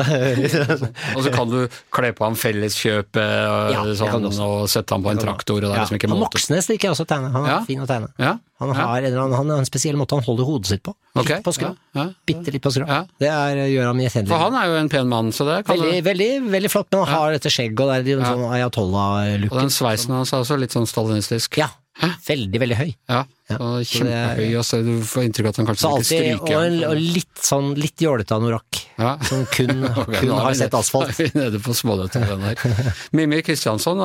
Og 1.16 1.24
så 1.24 1.32
kan 1.34 1.52
du 1.52 1.62
kle 1.94 2.12
på 2.18 2.28
ham 2.28 2.36
Felleskjøpet 2.40 3.74
Ja, 3.76 3.84
sånn, 3.96 4.28
og 4.42 4.68
sette 4.72 4.96
ham 4.96 5.06
på 5.06 5.14
en 5.14 5.22
traktor, 5.22 5.62
og 5.62 5.70
det 5.70 5.72
er 5.72 5.80
Ja, 5.80 5.86
liksom 5.86 6.00
ikke 6.00 6.12
han 6.12 6.18
måte. 6.20 6.36
Moxnes 6.36 6.68
liker 6.72 6.90
jeg 6.90 6.98
også 6.98 7.08
å 7.08 7.12
tegne. 7.14 7.32
Han 7.36 7.48
er 7.48 7.68
fin 7.68 7.84
å 7.84 7.88
tegne. 7.90 8.12
Han 8.62 8.76
har, 8.78 9.02
eller 9.02 9.18
han 9.18 9.34
har 9.34 9.58
en 9.58 9.66
spesiell 9.66 9.98
måte 9.98 10.14
han 10.14 10.22
holder 10.26 10.46
hodet 10.46 10.70
sitt 10.70 10.84
på. 10.86 10.94
Okay. 11.18 11.40
Litt 11.40 11.46
på 11.48 11.54
skrå. 11.56 11.72
Bitte 12.30 12.54
litt 12.54 12.62
på 12.62 12.72
skrå. 12.74 12.86
Det 13.20 13.30
er, 13.32 13.62
gjør 13.72 13.90
ham 13.90 14.02
gjenkjennelig. 14.04 14.30
For 14.30 14.44
han 14.44 14.58
er 14.60 14.68
jo 14.70 14.76
en 14.84 14.92
pen 14.92 15.10
mann, 15.10 15.32
så 15.34 15.48
det 15.48 15.56
kan 15.66 15.80
Veldig, 15.80 15.96
du 15.98 16.06
veldig, 16.06 16.28
veldig 16.54 16.70
flott, 16.70 16.81
men 16.92 17.04
han 17.06 17.14
har 17.14 17.32
dette 17.36 17.52
skjegget 17.54 17.80
og 17.80 17.88
det 17.92 18.14
er 18.14 18.18
en 18.18 18.26
Ja. 18.26 18.32
sånn 18.34 18.52
ayatollah-looken. 18.58 19.52
Og 19.52 19.60
den 19.60 19.70
sveisen 19.70 20.10
hans 20.16 20.34
er 20.34 20.38
også 20.42 20.58
litt 20.60 20.72
sånn 20.72 20.88
stalinistisk. 20.90 21.58
Ja, 21.58 21.70
veldig, 22.28 22.60
veldig 22.60 22.78
høy. 22.80 22.96
Ja, 23.10 23.24
Ja, 23.52 23.70
er- 23.80 23.88
kjempehøy, 23.92 24.58
og 24.60 24.66
så 24.68 24.80
du 24.86 24.92
får 25.08 25.28
inntrykk 25.28 25.50
av 25.50 25.54
at 25.54 25.60
han 25.62 25.70
kanskje 25.70 25.82
Så 25.82 25.92
ikke 25.92 26.00
alltid, 26.02 26.32
og, 26.34 26.48
stryker. 26.48 26.88
og 26.92 27.02
litt 27.18 27.44
sånn, 27.52 27.70
litt 27.80 28.06
jålete 28.06 28.38
anorakk. 28.38 28.82
Ja. 29.02 29.14
Som 29.28 29.46
kun, 29.54 29.86
okay, 30.04 30.20
kun 30.22 30.34
har 30.38 30.58
sett 30.58 30.76
asfalt. 30.78 31.12
er 31.14 31.30
vi 31.32 31.40
nede 31.40 31.62
på 31.64 31.76
smådetaljen 31.78 32.46
her. 32.46 32.66
Mimmi 33.18 33.42
Kristiansson, 33.46 34.02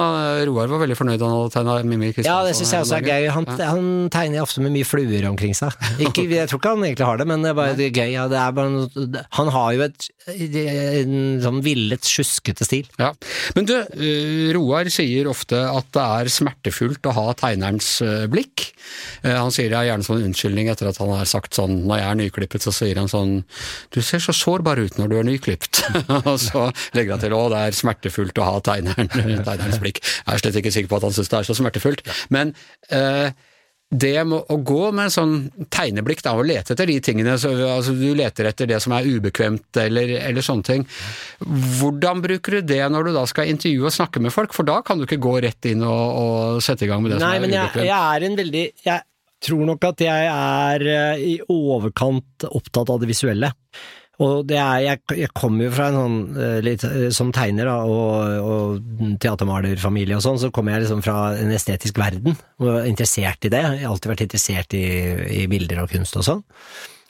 Roar 0.49 0.73
var 0.73 0.83
veldig 0.85 0.99
fornøyd 0.99 1.21
da 1.21 1.29
han 1.31 1.39
hadde 1.41 1.55
tegna 1.57 1.79
Mimmi 1.85 2.13
Kristiansson. 2.13 2.33
Ja, 2.33 2.49
det 2.49 2.57
syns 2.59 2.75
jeg 2.77 2.87
også 2.87 2.99
er 3.01 3.09
gøy. 3.11 3.29
Han, 3.37 3.49
han 3.61 3.91
tegner 4.15 4.45
ofte 4.47 4.65
med 4.65 4.75
mye 4.77 4.89
fluer 4.89 5.29
omkring 5.31 5.55
seg. 5.59 5.75
Ikke, 6.01 6.27
jeg 6.41 6.51
tror 6.51 6.63
ikke 6.63 6.75
han 6.77 6.87
egentlig 6.91 7.11
har 7.11 7.23
det, 7.23 7.29
men 7.31 7.45
det 7.45 7.53
er 7.53 7.59
bare 7.61 7.77
det 7.79 7.91
er 7.91 7.97
gøy. 8.03 8.11
Ja, 8.17 8.27
det 8.33 8.41
er 8.41 8.57
bare 8.57 8.73
noe, 8.73 9.25
han 9.41 9.53
har 9.55 9.73
jo 9.77 9.87
et 9.87 10.11
en 10.27 11.39
sånn 11.43 11.61
villet, 11.63 12.07
sjuskete 12.07 12.67
stil. 12.67 12.89
Ja. 12.99 13.13
Men 13.55 13.69
du, 13.69 13.75
eh, 13.79 14.51
Roar 14.57 14.89
sier 14.93 15.29
ofte 15.31 15.61
at 15.71 15.91
det 15.95 16.03
er 16.03 16.31
smertefullt 16.33 17.07
å 17.07 17.15
ha 17.15 17.27
tegnerens 17.39 18.01
eh, 18.03 18.27
blikk. 18.31 18.71
Han 19.39 19.55
sier 19.55 19.75
er 19.77 19.89
gjerne 19.89 20.07
en 20.07 20.27
unnskyldning 20.31 20.71
etter 20.73 20.91
at 20.91 21.01
han 21.03 21.13
har 21.15 21.29
sagt 21.31 21.57
sånn 21.59 21.83
når 21.87 22.03
jeg 22.03 22.11
er 22.11 22.21
nyklippet, 22.23 22.67
så 22.67 22.75
sier 22.75 23.01
han 23.01 23.11
sånn 23.13 23.35
du 23.95 24.01
ser 24.05 24.23
så 24.25 24.35
sårbar 24.37 24.81
ut 24.83 25.01
når 25.01 25.13
du 25.13 25.19
er 25.21 25.29
nyklipt. 25.29 25.83
og 26.19 26.37
så 26.43 26.69
legger 26.97 27.17
han 27.17 27.25
til 27.27 27.37
å 27.37 27.43
det 27.53 27.65
er 27.69 27.77
smertefullt 27.79 28.41
å 28.43 28.49
ha 28.49 28.63
tegneren, 28.65 29.11
tegnerens 29.49 29.83
blikk. 29.83 30.03
Jeg 30.03 30.33
er 30.33 30.43
slett 30.45 30.63
ikke 30.63 30.75
sikker 30.75 30.93
på 30.93 31.01
at 31.01 31.09
han 31.09 31.19
syns 31.19 31.33
det 31.33 31.43
er 31.43 31.51
så 31.51 31.59
smertefullt, 31.59 32.03
men 32.35 32.55
eh, 32.95 33.31
det 33.87 34.17
å 34.27 34.57
gå 34.67 34.89
med 34.99 35.13
sånn 35.15 35.35
tegneblikk 35.71 36.25
da, 36.27 36.33
og 36.35 36.49
lete 36.49 36.75
etter 36.75 36.91
de 36.91 36.97
tingene, 37.07 37.37
så, 37.39 37.53
altså, 37.77 37.95
du 37.95 38.09
leter 38.19 38.49
etter 38.51 38.67
det 38.67 38.81
som 38.83 38.97
er 38.97 39.07
ubekvemt 39.07 39.79
eller, 39.79 40.11
eller 40.27 40.43
sånne 40.43 40.67
ting. 40.67 40.87
Hvordan 41.79 42.23
bruker 42.25 42.59
du 42.59 42.73
det 42.75 42.83
når 42.91 43.09
du 43.09 43.13
da 43.15 43.23
skal 43.31 43.53
intervjue 43.53 43.87
og 43.87 43.95
snakke 43.95 44.23
med 44.25 44.35
folk, 44.35 44.57
for 44.57 44.67
da 44.67 44.81
kan 44.87 44.99
du 44.99 45.07
ikke 45.07 45.21
gå 45.23 45.37
rett 45.47 45.71
inn 45.71 45.87
og, 45.87 46.07
og 46.19 46.65
sette 46.67 46.89
i 46.89 46.91
gang 46.91 47.05
med 47.05 47.15
det 47.15 47.21
Nei, 47.23 47.37
som 47.37 47.47
men 47.47 47.55
er 47.55 47.61
jeg, 47.61 47.71
ubekvemt. 47.71 47.91
jeg 47.93 48.17
er 48.17 48.27
en 48.27 48.41
veldig 48.43 48.65
Jeg 48.89 49.07
tror 49.45 49.67
nok 49.69 49.85
at 49.91 50.03
jeg 50.05 50.33
er 50.33 50.89
eh, 50.91 51.23
i 51.35 51.37
overkant 51.53 52.47
opptatt 52.49 52.93
av 52.93 53.03
det 53.03 53.11
visuelle. 53.11 53.53
Og 54.25 54.47
det 54.49 54.57
er, 54.57 54.79
jeg, 54.81 55.01
jeg 55.21 55.33
kommer 55.37 55.67
jo 55.67 55.73
fra 55.77 55.91
en 55.91 55.99
sånn, 55.99 56.17
eh, 56.41 56.59
litt, 56.65 56.85
eh, 56.89 57.09
som 57.13 57.33
tegner 57.37 57.69
da, 57.69 57.77
og, 57.85 58.47
og 58.49 59.17
teatermalerfamilie 59.21 60.17
og 60.17 60.25
sånn, 60.25 60.41
så 60.41 60.51
kommer 60.55 60.73
jeg 60.73 60.87
liksom 60.87 61.03
fra 61.05 61.35
en 61.37 61.53
estetisk 61.53 62.01
verden, 62.01 62.39
og 62.63 62.71
er 62.73 62.89
interessert 62.89 63.45
i 63.45 63.53
det. 63.53 63.61
Jeg 63.61 63.85
har 63.85 63.93
alltid 63.93 64.15
vært 64.15 64.27
interessert 64.29 64.77
i, 64.79 64.87
i 65.43 65.49
bilder 65.53 65.85
og 65.85 65.93
kunst 65.93 66.17
og 66.17 66.25
sånn. 66.31 66.45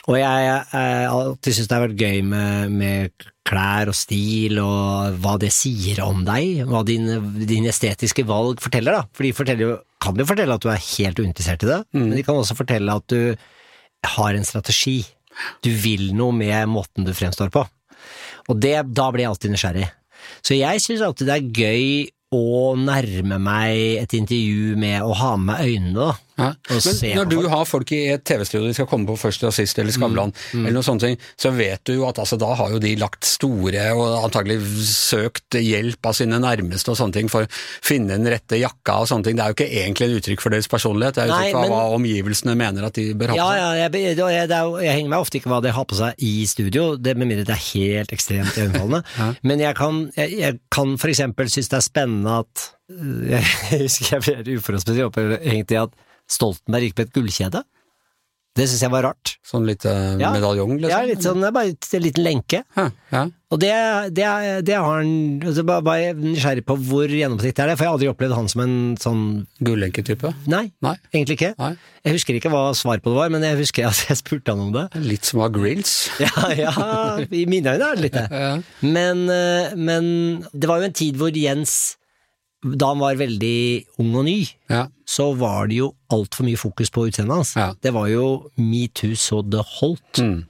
Og 0.07 0.15
jeg 0.15 0.27
har 0.71 1.09
alltid 1.11 1.51
syntes 1.51 1.67
det 1.67 1.75
har 1.75 1.83
vært 1.83 1.99
gøy 1.99 2.21
med, 2.23 2.71
med 2.71 3.25
klær 3.47 3.91
og 3.91 3.95
stil, 3.97 4.59
og 4.63 5.17
hva 5.23 5.35
det 5.41 5.51
sier 5.55 5.99
om 6.05 6.23
deg, 6.27 6.63
hva 6.67 6.83
dine, 6.87 7.19
din 7.47 7.67
estetiske 7.67 8.23
valg 8.27 8.61
forteller, 8.63 8.95
da. 8.95 9.03
For 9.15 9.27
de 9.27 9.33
forteller 9.35 9.77
kan 10.03 10.19
jo 10.19 10.27
fortelle 10.29 10.55
at 10.55 10.63
du 10.63 10.69
er 10.71 10.83
helt 10.93 11.19
uinteressert 11.19 11.65
i 11.65 11.71
det, 11.71 11.79
men 11.97 12.15
de 12.15 12.23
kan 12.25 12.39
også 12.39 12.57
fortelle 12.57 12.95
at 12.99 13.07
du 13.11 13.35
har 14.15 14.37
en 14.37 14.47
strategi. 14.47 15.01
Du 15.65 15.71
vil 15.73 16.11
noe 16.17 16.35
med 16.35 16.69
måten 16.71 17.05
du 17.05 17.13
fremstår 17.15 17.51
på. 17.53 17.65
Og 18.47 18.61
det, 18.63 18.77
da 18.95 19.09
blir 19.11 19.25
jeg 19.25 19.33
alltid 19.33 19.53
nysgjerrig. 19.53 19.89
Så 20.45 20.55
jeg 20.57 20.83
syns 20.83 21.03
alltid 21.03 21.27
det 21.29 21.35
er 21.35 21.51
gøy 21.63 22.07
å 22.35 22.75
nærme 22.79 23.39
meg 23.39 24.03
et 24.03 24.15
intervju 24.17 24.75
med 24.79 25.03
å 25.03 25.13
ha 25.17 25.35
med 25.39 25.63
øynene, 25.63 26.07
da. 26.07 26.15
Ja. 26.37 26.51
Men 26.69 27.17
når 27.17 27.29
du 27.31 27.37
har 27.49 27.63
folk 27.65 27.91
i 27.97 28.03
et 28.13 28.23
TV-studio 28.29 28.67
de 28.69 28.73
skal 28.77 28.85
komme 28.89 29.07
på 29.09 29.15
først 29.17 29.43
og 29.47 29.53
sist, 29.55 29.79
eller 29.81 29.91
Skavlan, 29.95 30.33
Mm, 30.53 30.65
eller 30.67 30.75
noen 30.77 30.85
sånne 30.85 31.01
ting, 31.01 31.15
så 31.39 31.49
vet 31.55 31.81
du 31.89 31.95
jo 31.95 32.03
at 32.07 32.19
altså, 32.21 32.37
da 32.39 32.51
har 32.55 32.69
jo 32.71 32.77
de 32.83 32.91
lagt 33.01 33.25
store, 33.25 33.87
og 33.97 34.23
antagelig 34.27 34.59
søkt 34.85 35.57
hjelp 35.57 36.05
av 36.05 36.13
sine 36.17 36.37
nærmeste 36.43 36.91
og 36.93 36.97
sånne 36.99 37.15
ting, 37.17 37.29
for 37.31 37.47
å 37.47 37.49
finne 37.85 38.13
den 38.15 38.29
rette 38.31 38.59
jakka 38.61 38.99
og 39.01 39.09
sånne 39.09 39.25
ting. 39.27 39.37
Det 39.39 39.43
er 39.43 39.51
jo 39.53 39.57
ikke 39.57 39.81
egentlig 39.81 40.07
et 40.07 40.17
uttrykk 40.21 40.43
for 40.45 40.53
deres 40.55 40.69
personlighet, 40.71 41.17
det 41.17 41.23
er 41.25 41.31
jo 41.31 41.33
uttrykk 41.39 41.57
for 41.57 41.65
men- 41.65 41.73
hva 41.73 41.81
omgivelsene 41.97 42.55
mener 42.59 42.87
at 42.87 42.93
de 42.99 43.07
bør 43.17 43.33
ha 43.33 43.35
på 43.35 43.41
seg. 43.41 43.57
ja, 43.57 43.73
jeg, 43.81 43.91
jeg, 43.97 44.17
jeg, 44.17 44.47
det 44.53 44.57
er 44.61 44.77
jeg 44.87 44.95
henger 44.99 45.09
meg 45.15 45.25
ofte 45.25 45.41
ikke 45.41 45.51
hva 45.51 45.61
de 45.65 45.73
har 45.79 45.85
på 45.89 45.99
seg 45.99 46.23
i 46.29 46.33
studio, 46.53 46.85
det 46.97 47.17
med 47.17 47.27
mindre 47.33 47.45
det 47.49 47.55
er 47.57 47.65
helt 47.73 48.13
ekstremt 48.13 48.57
iøynefallende. 48.57 49.03
Men 49.47 49.59
jeg 49.63 49.75
kan, 49.79 50.03
jeg, 50.15 50.37
jeg 50.37 50.59
kan 50.73 50.97
for 51.01 51.11
eksempel 51.11 51.49
synes 51.49 51.69
det 51.73 51.81
er 51.81 51.87
spennende 51.89 52.39
at 52.45 52.67
Jeg 53.33 53.81
husker 53.81 54.13
jeg 54.15 54.43
ble 54.45 54.57
uforholdsmessig 54.61 55.03
opphengt 55.09 55.73
i 55.75 55.79
at 55.81 55.95
Stoltenberg 56.29 56.89
gikk 56.89 56.97
med 57.01 57.07
et 57.09 57.17
gullkjede. 57.17 57.63
Det 58.57 58.65
syns 58.65 58.81
jeg 58.81 58.89
var 58.89 59.03
rart. 59.05 59.35
Sånn 59.45 59.67
lite 59.69 59.91
Ja. 60.17 60.31
medaljong, 60.33 60.79
liksom. 60.81 60.89
Ja, 60.89 61.03
litt 61.05 61.21
sånn, 61.21 61.43
bare 61.53 61.75
en 61.93 62.01
liten 62.01 62.23
lenke. 62.25 62.63
Ja, 62.75 62.87
ja. 63.13 63.19
Og 63.53 63.59
det, 63.61 63.69
det, 64.17 64.25
det 64.65 64.73
har 64.75 64.97
han 64.97 65.39
altså 65.45 65.61
bare, 65.63 65.83
bare 65.85 66.07
nysgjerrig 66.17 66.63
på 66.65 66.75
hvor 66.89 67.05
gjennomsiktig 67.07 67.61
er 67.63 67.69
det, 67.69 67.75
for 67.77 67.85
jeg 67.85 67.91
har 67.91 67.97
aldri 67.99 68.09
opplevd 68.09 68.33
han 68.35 68.49
som 68.49 68.63
en 68.65 68.73
sånn 68.97 69.21
Gullenketype. 69.61 70.33
Nei, 70.49 70.71
Nei. 70.81 70.95
egentlig 71.13 71.37
ikke. 71.37 71.51
Nei. 71.61 71.69
Jeg 72.03 72.17
husker 72.17 72.39
ikke 72.41 72.49
hva 72.51 72.63
svaret 72.75 73.05
på 73.05 73.13
det 73.13 73.19
var, 73.21 73.29
men 73.37 73.45
jeg 73.45 73.59
husker 73.61 73.85
at 73.91 74.01
jeg 74.09 74.17
spurte 74.23 74.49
han 74.57 74.65
om 74.65 74.73
det. 74.73 74.87
Litt 75.05 75.29
som 75.29 75.45
av 75.45 75.53
grills. 75.53 75.93
Ja, 76.25 76.49
ja, 76.57 76.73
i 77.29 77.45
mine 77.45 77.77
øyne 77.77 77.91
er 77.91 77.95
det 78.01 78.07
litt 78.09 78.17
det. 78.17 78.25
Ja. 78.41 78.57
Men, 78.81 79.27
eh, 79.29 79.77
men 79.77 80.09
det 80.51 80.65
var 80.73 80.81
jo 80.81 80.89
en 80.89 80.97
tid 80.97 81.15
hvor 81.21 81.29
Jens, 81.37 81.93
da 82.75 82.89
han 82.91 82.99
var 82.99 83.15
veldig 83.19 83.85
ung 84.03 84.15
og 84.19 84.25
ny, 84.27 84.37
Ja. 84.69 84.87
så 85.07 85.29
var 85.37 85.67
det 85.71 85.77
jo 85.79 85.93
altfor 86.11 86.43
mye 86.47 86.57
fokus 86.59 86.89
på 86.91 87.07
utseendet 87.07 87.35
hans. 87.35 87.55
Ja. 87.55 87.73
Det 87.81 87.93
var 87.93 88.07
jo 88.11 88.51
metoo 88.57 89.15
så 89.15 89.41
det 89.47 89.63
holdt. 89.79 90.19
Mm. 90.19 90.43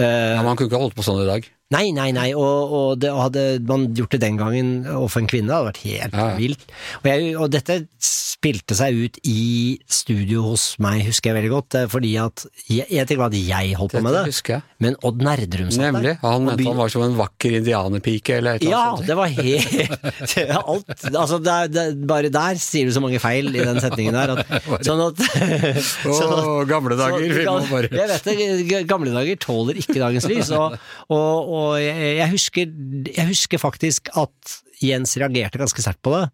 Uh, 0.00 0.04
ja, 0.36 0.42
Man 0.42 0.56
kunne 0.56 0.68
ikke 0.70 0.80
holdt 0.80 0.96
på 0.96 1.04
sånn 1.04 1.22
i 1.22 1.28
dag. 1.28 1.46
Nei, 1.72 1.86
nei, 1.96 2.10
nei, 2.12 2.28
og, 2.36 2.72
og 2.76 2.98
det, 3.00 3.10
hadde 3.16 3.44
man 3.68 3.88
gjort 3.96 4.12
det 4.16 4.20
den 4.26 4.36
gangen 4.40 4.72
overfor 4.92 5.22
en 5.24 5.30
kvinne, 5.30 5.48
det 5.48 5.56
hadde 5.56 5.70
vært 5.70 5.82
helt 5.86 6.16
Ja, 6.18 6.26
vilt. 6.36 6.66
Og, 7.00 7.06
jeg, 7.08 7.30
og 7.40 7.50
dette 7.54 7.78
spilte 8.02 8.74
seg 8.74 8.96
ut 8.98 9.18
i 9.30 9.78
studio 9.86 10.42
hos 10.50 10.64
meg, 10.82 11.04
husker 11.06 11.30
jeg 11.30 11.36
veldig 11.38 11.52
godt, 11.52 11.76
eh, 11.78 11.86
fordi 11.92 12.10
at 12.20 12.42
jeg, 12.66 12.86
jeg 12.90 13.06
tenker 13.08 13.28
at 13.28 13.36
jeg 13.38 13.76
holdt 13.78 13.94
på 13.96 14.02
med 14.04 14.16
det, 14.18 14.24
jeg. 14.50 14.62
men 14.82 14.96
Odd 15.06 15.22
Nerdrum 15.22 15.70
satt 15.70 15.78
der. 15.80 15.92
Nemlig. 15.94 16.14
Han 16.24 16.48
mente 16.48 16.66
han 16.66 16.80
var 16.80 16.90
som 16.92 17.04
en 17.06 17.14
vakker 17.18 17.56
indianerpike, 17.60 18.36
eller 18.40 18.58
et 18.58 18.66
eller 18.66 18.74
Ja, 18.74 18.82
annet 18.90 19.00
Ja, 19.00 19.06
det 19.06 19.16
var 19.16 19.28
helt 19.38 20.36
Alt 20.72 21.06
Altså, 21.22 21.38
det 21.44 21.56
det, 21.76 21.84
bare 22.10 22.30
der 22.34 22.58
sier 22.60 22.88
du 22.88 22.92
så 22.94 23.02
mange 23.04 23.20
feil 23.22 23.48
i 23.54 23.62
den 23.64 23.78
setningen 23.82 24.16
der. 24.18 24.34
At, 24.34 24.52
sånn 24.88 25.00
at, 25.06 25.22
sånn 26.02 26.34
Å, 26.36 26.56
gamle 26.68 26.98
dager. 26.98 27.26
så- 27.38 27.56
bare- 27.70 27.92
Jeg 27.92 28.10
vet 28.10 28.28
det, 28.28 28.82
gamle 28.90 29.14
dager 29.14 29.38
tåler 29.42 29.78
ikke 29.80 29.98
dagens 30.02 30.26
lys, 30.30 30.50
og, 30.58 30.76
og, 31.08 31.52
og 31.62 31.74
jeg, 31.80 32.14
jeg, 32.18 32.28
husker, 32.32 32.72
jeg 33.08 33.28
husker 33.30 33.62
faktisk 33.62 34.10
at 34.18 34.54
Jens 34.82 35.14
reagerte 35.20 35.60
ganske 35.60 35.84
sterkt 35.84 36.02
på 36.02 36.14
det, 36.16 36.24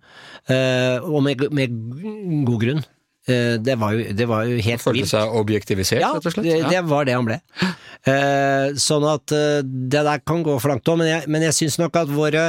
eh, 0.54 1.04
og 1.04 1.20
med, 1.26 1.42
med 1.52 1.74
god 2.48 2.62
grunn. 2.62 2.80
Eh, 3.28 3.58
det, 3.60 3.74
var 3.80 3.92
jo, 3.92 4.06
det 4.16 4.28
var 4.30 4.48
jo 4.48 4.56
helt 4.64 4.80
Følte 4.84 5.02
vilt. 5.02 5.12
seg 5.12 5.36
objektivisert, 5.42 6.00
Ja, 6.00 6.14
rett 6.16 6.30
og 6.30 6.34
slett. 6.36 6.48
Ja. 6.48 6.72
det 6.72 6.80
var 6.88 7.04
det 7.08 7.18
han 7.18 7.28
ble. 7.28 7.38
Eh, 8.08 8.72
sånn 8.80 9.04
at 9.10 9.28
det 9.28 10.02
der 10.06 10.24
kan 10.24 10.42
gå 10.46 10.56
for 10.62 10.72
langt 10.72 10.88
òg, 10.88 11.00
men 11.02 11.10
jeg, 11.12 11.28
men 11.28 11.44
jeg 11.44 11.56
syns 11.60 11.78
nok 11.82 12.00
at 12.00 12.12
våre 12.12 12.48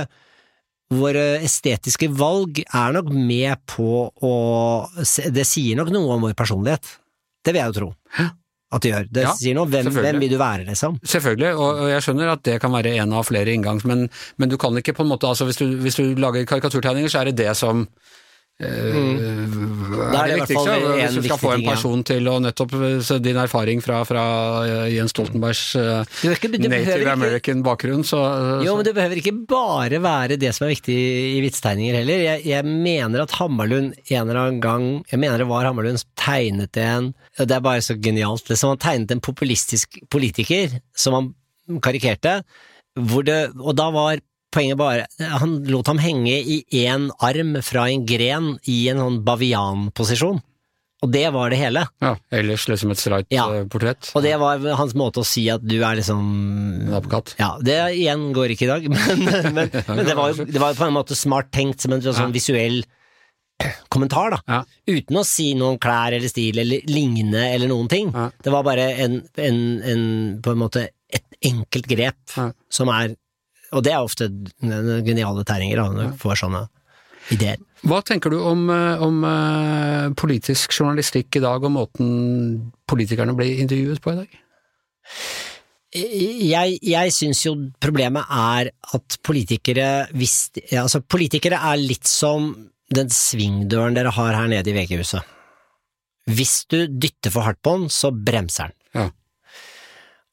våre 0.90 1.26
estetiske 1.46 2.08
valg 2.18 2.64
er 2.66 2.96
nok 2.96 3.12
med 3.14 3.60
på 3.70 4.08
å 4.10 4.34
Det 5.36 5.46
sier 5.46 5.78
nok 5.78 5.92
noe 5.94 6.16
om 6.16 6.24
vår 6.26 6.34
personlighet. 6.38 6.96
Det 7.46 7.54
vil 7.54 7.62
jeg 7.62 7.70
jo 7.74 7.78
tro. 7.78 7.90
At 8.72 8.84
det 8.86 8.92
gjør. 8.94 9.08
Det 9.10 9.24
Ja, 9.26 9.32
sier 9.34 9.56
noe 9.58 9.66
hvem, 9.66 9.88
hvem 9.96 10.20
vil 10.22 10.30
du 10.30 10.38
være, 10.38 10.68
liksom. 10.68 11.00
Selvfølgelig, 11.02 11.56
og 11.58 11.80
og 11.84 11.90
jeg 11.90 12.06
skjønner 12.06 12.34
at 12.36 12.44
det 12.46 12.60
kan 12.62 12.72
være 12.72 12.96
en 13.02 13.14
av 13.18 13.26
flere 13.26 13.50
inngangs, 13.56 13.86
men, 13.90 14.10
men 14.38 14.50
du 14.50 14.58
kan 14.62 14.78
ikke 14.78 14.94
på 14.94 15.02
en 15.06 15.10
måte 15.10 15.26
altså 15.28 15.46
Hvis 15.50 15.58
du, 15.58 15.66
hvis 15.82 15.98
du 15.98 16.14
lager 16.22 16.46
karikaturtegninger, 16.46 17.10
så 17.10 17.24
er 17.24 17.32
det 17.32 17.40
det 17.42 17.56
som 17.58 17.88
Mm. 18.60 20.10
Da 20.12 20.26
er 20.26 20.28
det 20.28 20.34
det 20.34 20.40
viktigste. 20.42 20.74
Hvis 21.00 21.14
du 21.16 21.28
skal 21.30 21.40
få 21.40 21.52
en 21.54 21.62
person 21.64 22.02
til 22.04 22.26
å 22.28 22.34
nettopp 22.44 22.74
så 23.08 23.16
Din 23.24 23.38
erfaring 23.40 23.80
fra, 23.80 24.02
fra 24.04 24.24
eh, 24.68 24.90
Jens 24.98 25.14
Stoltenbergs 25.16 25.62
eh, 25.80 26.04
ikke- 26.34 26.52
native 26.68 27.08
American-bakgrunn, 27.14 28.04
så, 28.04 28.20
Jo, 28.66 28.76
men 28.76 28.84
det 28.84 28.96
behøver 28.98 29.22
ikke 29.22 29.36
bare 29.48 30.02
være 30.04 30.36
det 30.38 30.52
som 30.56 30.68
er 30.68 30.74
viktig 30.76 30.98
i 31.38 31.40
vitsetegninger 31.46 32.02
heller. 32.02 32.26
Jeg, 32.26 32.46
jeg 32.52 32.66
mener 32.68 33.24
at 33.24 33.38
Hammerlund 33.40 33.94
en 34.10 34.28
eller 34.28 34.42
annen 34.44 34.60
gang 34.60 34.90
Jeg 35.08 35.20
mener 35.24 35.38
det 35.40 35.48
var 35.48 35.64
Hammerlund 35.70 36.04
som 36.04 36.12
tegnet 36.20 36.76
en 36.84 37.14
Det 37.46 37.56
er 37.56 37.64
bare 37.64 37.82
så 37.86 37.96
genialt. 38.02 38.50
Liksom, 38.50 38.74
han 38.76 38.82
tegnet 38.84 39.12
en 39.16 39.22
populistisk 39.24 40.00
politiker 40.12 40.80
som 40.98 41.14
han 41.18 41.30
karikerte, 41.86 42.42
hvor 43.00 43.24
det, 43.28 43.40
og 43.60 43.76
da 43.78 43.90
var 43.94 44.20
poenget 44.52 44.80
bare 44.80 45.04
Han 45.40 45.60
lot 45.70 45.86
ham 45.88 46.00
henge 46.02 46.34
i 46.42 46.64
én 46.82 47.12
arm 47.22 47.60
fra 47.62 47.84
en 47.94 48.02
gren 48.10 48.56
i 48.68 48.80
en 48.90 48.98
sånn 48.98 49.20
bavianposisjon. 49.28 50.40
Og 51.00 51.12
det 51.14 51.30
var 51.32 51.48
det 51.54 51.60
hele. 51.62 51.86
ja, 52.04 52.16
ellers 52.36 52.66
liksom 52.68 52.92
et 52.92 53.00
streit 53.00 53.28
Ja. 53.32 53.46
eh, 53.54 53.64
portrett. 53.72 54.10
Og 54.16 54.24
det 54.26 54.34
var 54.42 54.58
hans 54.76 54.94
måte 55.00 55.22
å 55.22 55.26
si 55.26 55.46
at 55.50 55.62
du 55.64 55.78
er 55.80 55.96
liksom 55.96 56.20
En 56.90 56.94
apekatt. 56.98 57.36
ja, 57.40 57.54
det 57.62 57.78
igjen 58.02 58.34
går 58.36 58.52
ikke 58.52 58.66
i 58.66 58.72
dag, 58.74 58.90
men, 58.92 59.54
men, 59.54 59.70
men 59.88 60.06
det, 60.06 60.16
var 60.18 60.34
jo, 60.34 60.44
det 60.44 60.60
var 60.60 60.74
jo 60.74 60.80
på 60.82 60.88
en 60.90 60.98
måte 60.98 61.16
smart 61.16 61.52
tenkt 61.56 61.80
som 61.86 61.94
en 61.94 62.02
sånn 62.04 62.34
visuell 62.36 62.82
kommentar, 63.92 64.32
da. 64.36 64.40
Ja. 64.48 64.60
Uten 64.88 65.20
å 65.20 65.26
si 65.28 65.50
noe 65.58 65.74
om 65.76 65.80
klær 65.82 66.16
eller 66.16 66.32
stil 66.32 66.60
eller 66.62 66.86
lignende 66.88 67.42
eller 67.54 67.72
noen 67.72 67.90
ting. 67.92 68.12
Ja. 68.16 68.30
Det 68.44 68.54
var 68.54 68.64
bare 68.68 68.86
en, 69.06 69.20
en, 69.36 69.60
en 69.84 70.04
på 70.44 70.54
en 70.54 70.62
måte 70.62 70.86
et 71.10 71.26
enkelt 71.46 71.88
grep 71.90 72.36
Ja. 72.38 72.52
som 72.70 72.92
er 72.94 73.16
Og 73.72 73.84
det 73.86 73.92
er 73.94 74.02
ofte 74.02 74.26
geniale 75.06 75.44
tegninger, 75.46 75.78
da, 75.78 75.90
når 75.94 76.12
du 76.14 76.18
får 76.22 76.40
sånne 76.42 76.64
ideer. 77.36 77.60
Hva 77.86 78.00
tenker 78.02 78.34
du 78.34 78.40
om, 78.42 78.64
eh, 78.74 79.02
om 79.06 79.20
eh, 79.24 80.08
politisk 80.18 80.74
journalistikk 80.74 81.38
i 81.38 81.44
dag, 81.44 81.64
og 81.64 81.72
måten 81.76 82.72
politikerne 82.90 83.36
blir 83.38 83.62
intervjuet 83.62 84.02
på 84.02 84.16
i 84.16 84.18
dag? 84.24 84.40
Jeg, 85.94 86.80
jeg 86.86 87.14
syns 87.14 87.40
jo 87.48 87.54
problemet 87.82 88.26
er 88.30 88.70
at 88.94 89.16
politikere 89.26 89.88
hvis, 90.14 90.36
altså 90.78 91.02
Politikere 91.02 91.58
er 91.72 91.80
litt 91.82 92.06
som 92.10 92.52
den 92.96 93.12
svingdøren 93.14 93.98
dere 93.98 94.14
har 94.16 94.38
her 94.38 94.50
nede 94.52 94.72
i 94.72 94.76
VG-huset. 94.76 95.36
Hvis 96.30 96.64
du 96.70 96.84
dytter 96.88 97.34
for 97.34 97.46
hardt 97.46 97.62
på 97.66 97.76
den, 97.78 97.90
så 97.94 98.12
bremser 98.14 98.70
den. 98.70 98.78
Ja. 98.98 99.08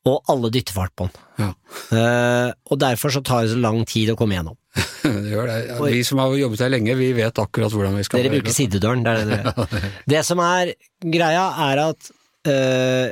Og 0.07 0.31
alle 0.31 0.53
dytter 0.55 0.77
for 0.77 0.87
hardt 0.87 0.97
på 0.99 1.09
den. 1.09 1.25
Ja. 1.41 1.51
Uh, 1.91 2.51
og 2.71 2.81
derfor 2.81 3.13
så 3.13 3.23
tar 3.25 3.45
det 3.45 3.55
så 3.55 3.61
lang 3.61 3.83
tid 3.89 4.13
å 4.13 4.17
komme 4.19 4.39
gjennom. 4.39 4.59
Det 5.07 5.31
gjør 5.31 5.49
det. 5.49 5.59
Vi 5.95 6.03
som 6.05 6.21
har 6.21 6.33
jobbet 6.37 6.65
her 6.65 6.73
lenge, 6.73 6.97
vi 6.99 7.13
vet 7.17 7.39
akkurat 7.39 7.73
hvordan 7.73 7.95
vi 7.97 8.05
skal 8.07 8.21
Dere 8.21 8.33
bruker 8.35 8.55
sidedøren. 8.55 9.05
Det, 9.07 9.15
er 9.15 9.29
det, 9.31 9.93
det 10.11 10.23
som 10.27 10.43
er 10.45 10.73
greia, 11.01 11.47
er 11.69 11.83
at 11.87 12.11
uh, 12.51 13.09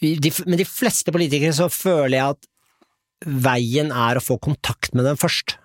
de, 0.00 0.32
Med 0.48 0.62
de 0.62 0.66
fleste 0.68 1.12
politikere 1.12 1.52
så 1.56 1.68
føler 1.72 2.16
jeg 2.16 2.36
at 2.36 2.48
veien 3.20 3.90
er 3.92 4.16
å 4.16 4.24
få 4.24 4.38
kontakt 4.40 4.94
med 4.96 5.04
dem 5.04 5.18
først. 5.20 5.58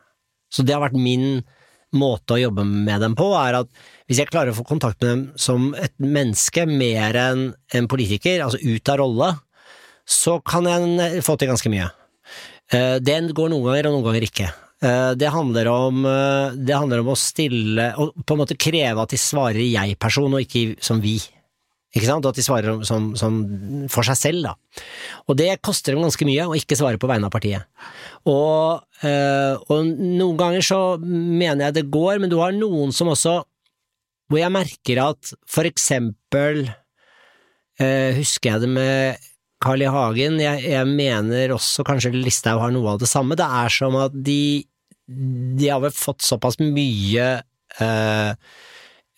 Så 0.51 0.63
det 0.67 0.75
har 0.75 0.83
vært 0.83 0.99
min 0.99 1.45
måte 1.97 2.35
å 2.35 2.41
jobbe 2.41 2.65
med 2.67 3.01
dem 3.01 3.15
på, 3.17 3.29
er 3.39 3.61
at 3.61 3.71
hvis 4.05 4.21
jeg 4.21 4.31
klarer 4.31 4.53
å 4.53 4.59
få 4.59 4.67
kontakt 4.67 5.01
med 5.01 5.09
dem 5.09 5.23
som 5.39 5.71
et 5.79 5.95
menneske 5.99 6.67
mer 6.69 7.17
enn 7.17 7.47
en 7.73 7.87
politiker, 7.91 8.43
altså 8.45 8.61
ut 8.61 8.91
av 8.93 8.99
rolle, 9.01 9.31
så 10.05 10.37
kan 10.45 10.67
jeg 10.69 11.23
få 11.25 11.37
til 11.41 11.49
ganske 11.49 11.71
mye. 11.73 11.89
Det 12.69 13.17
går 13.37 13.49
noen 13.49 13.65
ganger, 13.65 13.87
og 13.89 13.95
noen 13.95 14.05
ganger 14.09 14.27
ikke. 14.27 14.51
Eh, 14.83 15.13
Det 15.15 15.29
handler 15.31 15.67
om, 15.67 16.05
eh, 16.05 16.51
det 16.51 16.75
handler 16.75 16.99
om 16.99 17.13
å 17.13 17.17
stille 17.17 17.93
og 17.97 18.13
på 18.25 18.33
en 18.33 18.41
måte 18.43 18.57
kreve 18.57 19.01
at 19.01 19.09
de 19.09 19.17
svarer 19.17 19.63
jeg-person, 19.63 20.33
og 20.33 20.41
ikke 20.41 20.81
som 20.83 21.01
vi. 21.01 21.19
Ikke 21.95 22.07
sant? 22.09 22.25
Og 22.27 22.33
at 22.33 22.39
de 22.39 22.43
svarer 22.43 22.69
om- 22.73 22.83
som, 22.83 23.05
som 23.15 23.35
for 23.91 24.03
seg 24.03 24.17
selv, 24.19 24.43
da. 24.49 24.53
Og 25.31 25.37
det 25.39 25.61
koster 25.63 25.95
dem 25.95 26.03
ganske 26.03 26.27
mye 26.27 26.43
å 26.49 26.55
ikke 26.57 26.75
svare 26.75 26.99
på 26.99 27.07
vegne 27.07 27.29
av 27.29 27.31
partiet. 27.31 27.63
Og, 28.27 28.83
øh, 29.05 29.55
og 29.71 29.85
noen 29.95 30.37
ganger 30.39 30.65
så 30.65 30.79
mener 31.01 31.69
jeg 31.69 31.77
det 31.79 31.85
går, 31.93 32.19
men 32.19 32.29
du 32.31 32.37
har 32.41 32.51
noen 32.55 32.91
som 32.95 33.07
også 33.13 33.43
Hvor 34.25 34.39
jeg 34.41 34.49
merker 34.49 34.97
at 35.03 35.29
for 35.45 35.67
eksempel 35.69 36.63
øh, 37.79 38.11
Husker 38.17 38.55
jeg 38.55 38.61
det 38.63 38.69
med 38.73 39.17
Carl 39.61 39.81
I. 39.85 39.85
Hagen, 39.93 40.39
jeg, 40.41 40.63
jeg 40.65 40.87
mener 40.89 41.53
også 41.53 41.85
kanskje 41.85 42.11
Listhaug 42.13 42.59
har 42.63 42.73
noe 42.73 42.95
av 42.95 42.99
det 43.01 43.07
samme. 43.09 43.37
Det 43.37 43.45
er 43.45 43.69
som 43.73 43.95
at 44.01 44.13
de, 44.25 44.65
de 45.07 45.69
har 45.71 45.79
vel 45.85 45.93
fått 45.95 46.25
såpass 46.25 46.57
mye 46.59 46.73
my- 46.75 48.35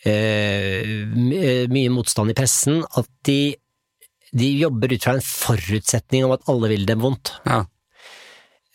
mye 0.08 1.94
motstand 1.94 2.32
i 2.32 2.38
pressen 2.38 2.84
at 3.00 3.10
de, 3.28 3.56
de 4.32 4.52
jobber 4.62 4.94
ut 4.94 5.04
fra 5.04 5.18
en 5.18 5.26
forutsetning 5.26 6.28
om 6.28 6.36
at 6.38 6.46
alle 6.52 6.72
vil 6.72 6.86
dem 6.88 7.04
vondt. 7.04 7.34
Ja. 7.48 7.66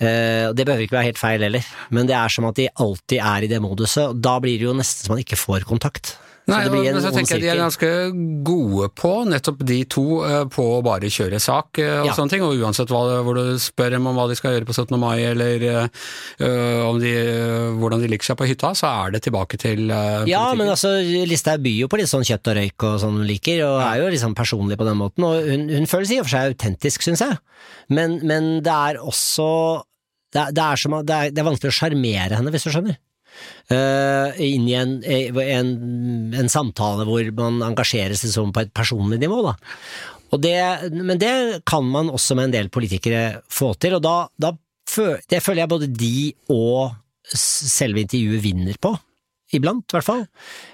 Eh, 0.03 0.51
det 0.57 0.65
behøver 0.67 0.87
ikke 0.87 0.97
være 0.97 1.11
helt 1.13 1.21
feil 1.21 1.45
heller, 1.47 1.67
men 1.95 2.09
det 2.09 2.17
er 2.19 2.33
som 2.33 2.49
at 2.49 2.59
de 2.59 2.71
alltid 2.83 3.21
er 3.21 3.45
i 3.47 3.51
det 3.51 3.61
moduset, 3.63 4.09
og 4.09 4.23
da 4.25 4.39
blir 4.43 4.59
det 4.59 4.67
jo 4.67 4.77
nesten 4.77 5.07
som 5.07 5.15
man 5.15 5.23
ikke 5.23 5.39
får 5.39 5.67
kontakt. 5.69 6.17
Nei, 6.51 6.57
så 6.65 6.67
det 6.67 6.71
blir 6.75 6.89
en 6.91 6.97
men 6.97 7.05
så 7.05 7.11
tenker 7.15 7.37
jeg 7.39 7.43
de 7.45 7.51
er 7.53 7.59
ganske 7.61 7.89
gode 8.43 8.89
på, 8.99 9.11
nettopp 9.31 9.61
de 9.69 9.77
to, 9.87 10.05
eh, 10.27 10.41
på 10.51 10.65
å 10.75 10.81
bare 10.83 11.07
kjøre 11.07 11.39
sak 11.39 11.79
eh, 11.79 12.01
og 12.01 12.09
Ja. 12.09 12.17
sånne 12.17 12.33
ting, 12.35 12.43
og 12.43 12.59
uansett 12.59 12.91
hva, 12.91 13.03
hvor 13.23 13.39
du 13.39 13.55
spør 13.63 13.95
dem 13.95 14.09
om 14.11 14.19
hva 14.19 14.25
de 14.27 14.35
skal 14.35 14.57
gjøre 14.57 14.67
på 14.67 14.75
17. 14.75 14.99
mai, 14.99 15.23
eller 15.29 15.67
øh, 16.43 16.81
om 16.89 16.99
de, 16.99 17.13
hvordan 17.79 18.03
de 18.03 18.11
liker 18.11 18.27
seg 18.33 18.41
på 18.41 18.49
hytta, 18.51 18.73
så 18.75 18.91
er 18.91 19.15
det 19.15 19.23
tilbake 19.29 19.61
til 19.63 19.87
øh, 19.95 20.27
Ja, 20.31 20.43
men 20.59 20.73
altså, 20.75 20.91
Listhaug 21.31 21.63
byr 21.63 21.85
jo 21.85 21.91
på 21.93 22.03
litt 22.03 22.11
sånn 22.11 22.27
kjøtt 22.27 22.51
og 22.51 22.59
røyk 22.59 22.89
og 22.91 22.99
sånn 23.05 23.21
hun 23.23 23.29
liker, 23.31 23.63
og 23.69 23.79
er 23.87 24.03
jo 24.03 24.11
liksom 24.17 24.35
personlig 24.35 24.81
på 24.83 24.89
den 24.91 24.99
måten, 24.99 25.29
og 25.29 25.47
hun, 25.47 25.69
hun 25.71 25.87
føles 25.91 26.11
i 26.11 26.19
og 26.19 26.27
for 26.27 26.35
seg 26.35 26.57
autentisk, 26.57 27.07
syns 27.07 27.23
jeg. 27.23 27.39
Men, 27.95 28.19
men 28.27 28.53
det 28.67 28.75
er 28.75 28.99
også 28.99 29.49
det 30.33 30.41
er, 30.41 30.53
det, 30.57 30.63
er 30.65 30.81
som, 30.81 30.95
det, 31.07 31.17
er, 31.17 31.31
det 31.31 31.43
er 31.43 31.47
vanskelig 31.47 31.71
å 31.71 31.77
sjarmere 31.77 32.39
henne, 32.39 32.51
hvis 32.55 32.65
du 32.67 32.71
skjønner. 32.73 32.97
Eh, 33.73 34.41
inn 34.45 34.67
i 34.69 34.75
en, 34.77 34.99
en, 35.05 35.71
en 36.37 36.51
samtale 36.51 37.07
hvor 37.09 37.29
man 37.39 37.63
engasjerer 37.71 38.19
seg 38.19 38.35
som 38.35 38.51
på 38.53 38.65
et 38.65 38.75
personlig 38.75 39.21
nivå, 39.23 39.41
da. 39.47 39.55
Det, 40.43 40.57
men 40.97 41.19
det 41.21 41.63
kan 41.69 41.85
man 41.85 42.09
også 42.09 42.37
med 42.39 42.49
en 42.49 42.55
del 42.55 42.69
politikere 42.73 43.43
få 43.53 43.75
til, 43.81 43.99
og 43.99 44.05
da, 44.05 44.17
da 44.41 44.55
det 45.29 45.41
føler 45.45 45.63
jeg 45.63 45.73
både 45.73 45.89
de 45.89 46.17
og 46.53 46.93
selve 47.37 48.03
intervjuet 48.03 48.43
vinner 48.45 48.79
på. 48.83 48.93
Iblant, 49.57 49.85
i 49.85 49.97
hvert 49.97 50.09
fall. 50.09 50.25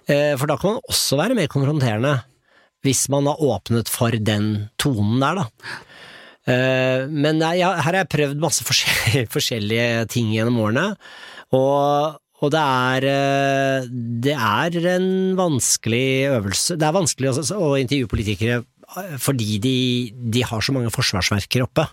Uh, 0.08 0.34
For 0.38 0.46
da 0.50 0.56
kan 0.58 0.76
man 0.76 0.90
også 0.90 1.18
være 1.18 1.36
mer 1.38 1.50
konfronterende, 1.50 2.14
hvis 2.86 3.08
man 3.10 3.26
har 3.26 3.42
åpnet 3.42 3.90
for 3.90 4.14
den 4.14 4.68
tonen 4.78 5.18
der, 5.22 5.42
da. 5.42 5.74
Eh, 6.48 7.02
Men 7.10 7.42
jeg, 7.42 7.66
her 7.66 7.82
har 7.84 7.98
jeg 7.98 8.10
prøvd 8.14 8.40
masse 8.40 8.64
forskjellige, 8.64 9.26
forskjellige 9.34 10.06
ting 10.14 10.30
gjennom 10.32 10.60
årene, 10.62 10.86
og, 11.58 12.22
og 12.38 12.52
det 12.54 12.60
er 12.62 13.04
eh, 13.10 13.86
Det 14.24 14.34
er 14.34 14.76
en 14.94 15.08
vanskelig 15.38 16.28
øvelse. 16.30 16.76
Det 16.78 16.86
er 16.86 16.94
vanskelig 16.94 17.32
å 17.56 17.70
intervjue 17.80 18.10
politikere 18.10 18.60
eh, 18.62 19.16
fordi 19.18 19.58
de, 19.64 19.76
de 20.36 20.44
har 20.46 20.62
så 20.62 20.74
mange 20.76 20.92
forsvarsverker 20.94 21.64
oppe. 21.66 21.88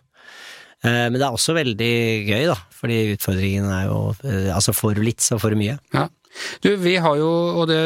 Eh, 0.85 1.07
Men 1.09 1.17
det 1.17 1.25
er 1.25 1.33
også 1.33 1.55
veldig 1.57 1.93
gøy, 2.29 2.43
da, 2.51 2.59
fordi 2.77 2.99
utfordringen 3.15 3.71
er 3.73 3.87
jo 3.89 3.99
Altså, 4.21 4.51
altså 4.53 4.75
for 4.77 5.01
litt, 5.01 5.23
så 5.25 5.39
får 5.41 5.55
du 5.55 5.61
mye. 5.63 5.79
Ja. 5.95 6.05
Du, 6.63 6.69
vi 6.81 6.95
har 7.01 7.15
jo, 7.19 7.29
og 7.61 7.67
det 7.69 7.79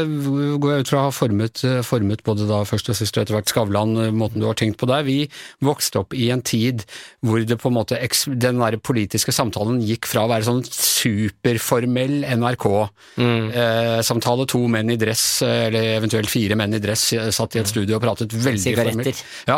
går 0.62 0.71
jeg 0.73 0.81
ut 0.85 0.91
fra 0.93 1.03
har 1.07 1.13
formet, 1.15 1.55
formet 1.85 2.23
både 2.25 2.43
da 2.49 2.57
først 2.67 2.89
og 2.91 2.95
sist 2.97 3.17
og 3.17 3.21
etter 3.23 3.35
hvert 3.38 3.51
Skavlan, 3.51 3.91
måten 4.15 4.41
du 4.41 4.47
har 4.49 4.57
tenkt 4.59 4.77
på 4.81 4.89
der. 4.89 5.01
Vi 5.07 5.19
vokste 5.65 5.99
opp 6.03 6.12
i 6.17 6.25
en 6.33 6.43
tid 6.45 6.77
hvor 7.25 7.38
det 7.45 7.59
på 7.62 7.69
en 7.69 7.77
måte, 7.77 7.95
den 8.29 8.57
der 8.62 8.77
politiske 8.81 9.31
samtalen 9.35 9.81
gikk 9.85 10.03
fra 10.09 10.21
å 10.25 10.31
være 10.31 10.47
sånn 10.47 10.63
superformell 10.65 12.17
NRK-samtale, 12.39 14.43
to 14.49 14.62
menn 14.71 14.89
i 14.93 14.97
dress, 14.99 15.25
eller 15.45 15.83
eventuelt 15.97 16.29
fire 16.31 16.55
menn 16.59 16.73
i 16.77 16.81
dress, 16.83 17.03
satt 17.35 17.55
i 17.55 17.59
et 17.62 17.69
studio 17.69 17.93
og 17.97 18.03
pratet 18.03 18.29
veldig 18.33 18.63
Sigaretter. 18.63 18.91
formelt. 18.91 19.17
Ja, 19.49 19.57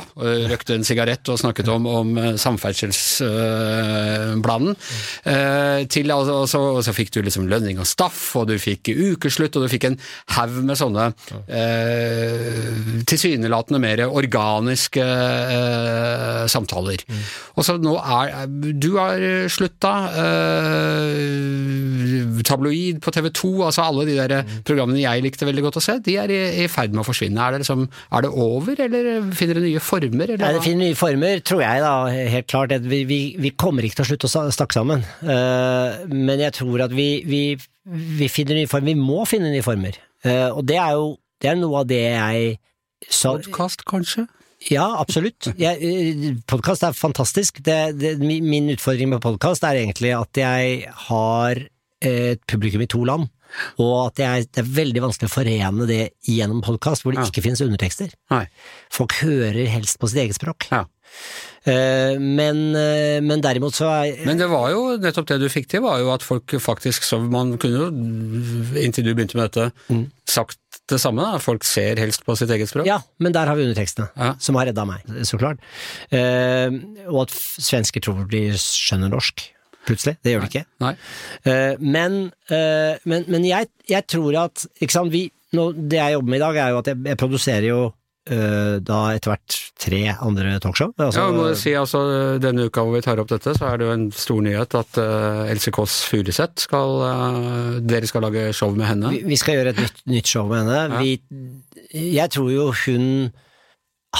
røkte 0.51 0.71
en 0.77 0.85
sigarett 0.87 1.25
og 1.31 1.37
snakket 1.41 1.67
om, 1.73 1.83
om 1.89 2.07
eh, 2.17 2.35
samferdselsplanen. 2.41 4.73
Eh, 5.23 5.79
til, 5.91 6.11
altså, 6.13 6.33
og, 6.43 6.49
så, 6.49 6.59
og 6.77 6.83
så 6.85 6.91
fikk 6.95 7.09
du 7.15 7.19
liksom 7.25 7.45
lønning 7.51 7.77
og 7.81 7.87
staff, 7.89 8.19
og 8.39 8.43
du 8.51 8.55
fikk 8.61 8.80
ikke 8.81 8.97
ukeslutt, 9.13 9.55
og 9.55 9.61
du 9.65 9.71
fikk 9.71 9.85
en 9.91 9.97
haug 10.35 10.57
med 10.67 10.75
sånne 10.79 11.03
eh, 11.47 12.71
tilsynelatende 13.07 13.79
mer 13.81 14.03
organiske 14.09 15.03
eh, 15.05 16.43
samtaler. 16.51 16.99
Mm. 17.07 17.23
Og 17.55 17.67
så 17.67 17.77
nå 17.81 17.93
er 18.01 18.47
Du 18.81 18.91
har 18.97 19.21
slutta. 19.51 19.93
Eh, 20.21 21.41
tabloid 22.47 22.99
på 23.03 23.11
TV 23.13 23.29
2, 23.37 23.51
altså 23.67 23.85
alle 23.85 24.05
de 24.09 24.15
der 24.17 24.31
Mm. 24.41 24.61
programmene 24.65 25.01
jeg 25.01 25.23
likte 25.25 25.45
veldig 25.45 25.63
godt 25.65 25.77
å 25.77 25.83
se, 25.83 25.97
de 26.03 26.15
er 26.17 26.31
i, 26.33 26.39
i 26.63 26.67
ferd 26.71 26.93
med 26.95 27.03
å 27.03 27.07
forsvinne. 27.07 27.41
Er 27.41 27.55
det, 27.55 27.61
liksom, 27.63 27.85
er 28.11 28.25
det 28.25 28.31
over, 28.31 28.79
eller 28.85 29.09
finner 29.37 29.59
det 29.59 29.65
nye 29.67 29.83
former? 29.83 30.33
Eller 30.33 30.41
Nei, 30.41 30.53
det 30.57 30.63
finner 30.65 30.87
nye 30.87 30.97
former, 30.97 31.41
tror 31.45 31.61
jeg 31.63 31.83
da, 31.83 31.93
helt 32.35 32.49
klart. 32.51 32.73
Vi, 32.91 33.03
vi, 33.09 33.19
vi 33.41 33.53
kommer 33.59 33.85
ikke 33.85 34.01
til 34.01 34.05
å 34.05 34.09
slutte 34.11 34.29
å 34.29 34.45
snakke 34.55 34.77
sammen. 34.77 35.05
Uh, 35.21 36.01
men 36.11 36.41
jeg 36.41 36.55
tror 36.57 36.85
at 36.87 36.95
vi, 36.95 37.09
vi, 37.27 37.43
vi 37.85 38.27
finner 38.29 38.59
nye 38.59 38.69
former. 38.69 38.93
Vi 38.93 38.99
må 38.99 39.23
finne 39.29 39.51
nye 39.53 39.65
former. 39.65 39.97
Uh, 40.25 40.49
og 40.57 40.65
det 40.69 40.77
er 40.77 40.93
jo 40.99 41.15
det 41.41 41.49
er 41.49 41.57
noe 41.57 41.79
av 41.81 41.87
det 41.89 42.01
jeg 42.03 42.51
sa 43.09 43.31
Podkast, 43.33 43.81
kanskje? 43.89 44.27
Ja, 44.69 44.85
absolutt. 45.01 45.47
Podkast 46.45 46.83
er 46.85 46.93
fantastisk. 46.93 47.63
Det, 47.65 47.77
det, 47.97 48.11
min 48.21 48.69
utfordring 48.69 49.09
med 49.09 49.23
podkast 49.23 49.65
er 49.65 49.79
egentlig 49.79 50.11
at 50.13 50.37
jeg 50.37 50.83
har 51.07 51.63
et 52.05 52.43
publikum 52.45 52.83
i 52.85 52.89
to 52.89 53.01
land. 53.09 53.25
Og 53.81 53.95
at 54.05 54.21
jeg, 54.21 54.45
det 54.53 54.61
er 54.61 54.69
veldig 54.77 55.01
vanskelig 55.03 55.27
å 55.27 55.33
forene 55.33 55.87
det 55.89 56.01
gjennom 56.29 56.61
podkast, 56.63 57.03
hvor 57.03 57.11
det 57.15 57.23
Ja. 57.23 57.25
ikke 57.27 57.43
finnes 57.43 57.63
undertekster. 57.65 58.13
Nei. 58.31 58.45
Folk 58.93 59.17
hører 59.23 59.65
helst 59.73 59.97
på 59.99 60.07
sitt 60.07 60.21
eget 60.27 60.37
språk. 60.37 60.69
Ja. 60.71 60.85
Eh, 61.63 62.15
men, 62.17 62.61
eh, 62.73 63.19
men 63.21 63.41
derimot 63.43 63.75
så 63.77 63.85
er 63.93 64.23
Men 64.25 64.39
det 64.39 64.47
var 64.49 64.71
jo 64.73 64.95
nettopp 64.97 65.27
det 65.29 65.37
du 65.43 65.45
fikk 65.53 65.67
til, 65.69 65.83
var 65.85 65.99
jo 66.01 66.07
at 66.09 66.23
folk 66.25 66.55
faktisk 66.57 67.05
så 67.05 67.19
Man 67.21 67.51
kunne 67.61 67.83
jo, 67.83 67.89
inntil 68.81 69.05
du 69.05 69.11
begynte 69.13 69.37
med 69.37 69.51
dette, 69.51 69.67
sagt 70.25 70.57
det 70.89 70.97
samme, 70.99 71.21
da. 71.21 71.37
Folk 71.43 71.63
ser 71.67 72.01
helst 72.01 72.25
på 72.25 72.33
sitt 72.39 72.49
eget 72.49 72.71
språk. 72.71 72.87
Ja, 72.89 72.97
men 73.21 73.31
der 73.35 73.45
har 73.45 73.55
vi 73.55 73.67
undertekstene, 73.67 74.09
Ja. 74.17 74.33
som 74.39 74.55
har 74.57 74.65
redda 74.71 74.87
meg, 74.89 75.05
så 75.27 75.37
klart. 75.37 75.61
Eh, 76.11 76.73
og 77.07 77.27
at 77.27 77.35
svensker 77.61 78.01
tror 78.01 78.25
de 78.31 78.41
skjønner 78.57 79.13
norsk, 79.13 79.45
plutselig. 79.85 80.17
Det 80.25 80.33
gjør 80.33 80.41
de 80.47 80.49
ikke. 80.49 80.65
Nei. 80.81 80.95
Eh, 81.45 81.75
men 81.79 82.19
eh, 82.49 82.97
men, 83.05 83.25
men 83.29 83.45
jeg, 83.45 83.69
jeg 83.87 84.07
tror 84.09 84.35
at 84.47 84.65
sant, 84.89 85.11
vi, 85.13 85.27
nå, 85.53 85.71
Det 85.77 85.97
jeg 86.01 86.13
jobber 86.17 86.29
med 86.33 86.41
i 86.41 86.45
dag, 86.47 86.55
er 86.65 86.69
jo 86.73 86.81
at 86.81 86.87
jeg, 86.91 87.03
jeg 87.05 87.17
produserer 87.21 87.69
jo 87.69 87.81
da 88.21 88.97
etter 89.15 89.31
hvert 89.31 89.55
tre 89.81 90.01
andre 90.13 90.53
talkshow. 90.61 90.91
Altså, 90.97 91.23
Ja, 91.23 91.31
må 91.33 91.47
jeg 91.49 91.57
si 91.57 91.73
altså, 91.77 92.01
Denne 92.41 92.67
uka 92.69 92.83
hvor 92.85 92.93
vi 92.93 93.03
tar 93.05 93.21
opp 93.21 93.31
dette, 93.31 93.55
så 93.57 93.71
er 93.71 93.79
det 93.81 93.87
jo 93.87 93.95
en 93.95 94.07
stor 94.13 94.43
nyhet 94.45 94.77
at 94.77 94.99
uh, 95.01 95.49
Else 95.49 95.73
Kåss 95.73 96.01
Furuseth 96.09 96.67
skal 96.67 97.01
uh, 97.01 97.79
Dere 97.81 98.09
skal 98.09 98.25
lage 98.27 98.51
show 98.57 98.75
med 98.77 98.85
henne. 98.91 99.13
vi, 99.15 99.23
vi 99.25 99.39
skal 99.41 99.57
gjøre 99.57 99.73
et 99.73 99.81
nytt, 99.81 100.03
nytt 100.13 100.33
show 100.35 100.45
med 100.51 100.61
henne. 100.61 101.01
Vi, 101.01 101.17
jeg 102.13 102.33
tror 102.35 102.51
jo 102.53 102.69
hun 102.85 103.07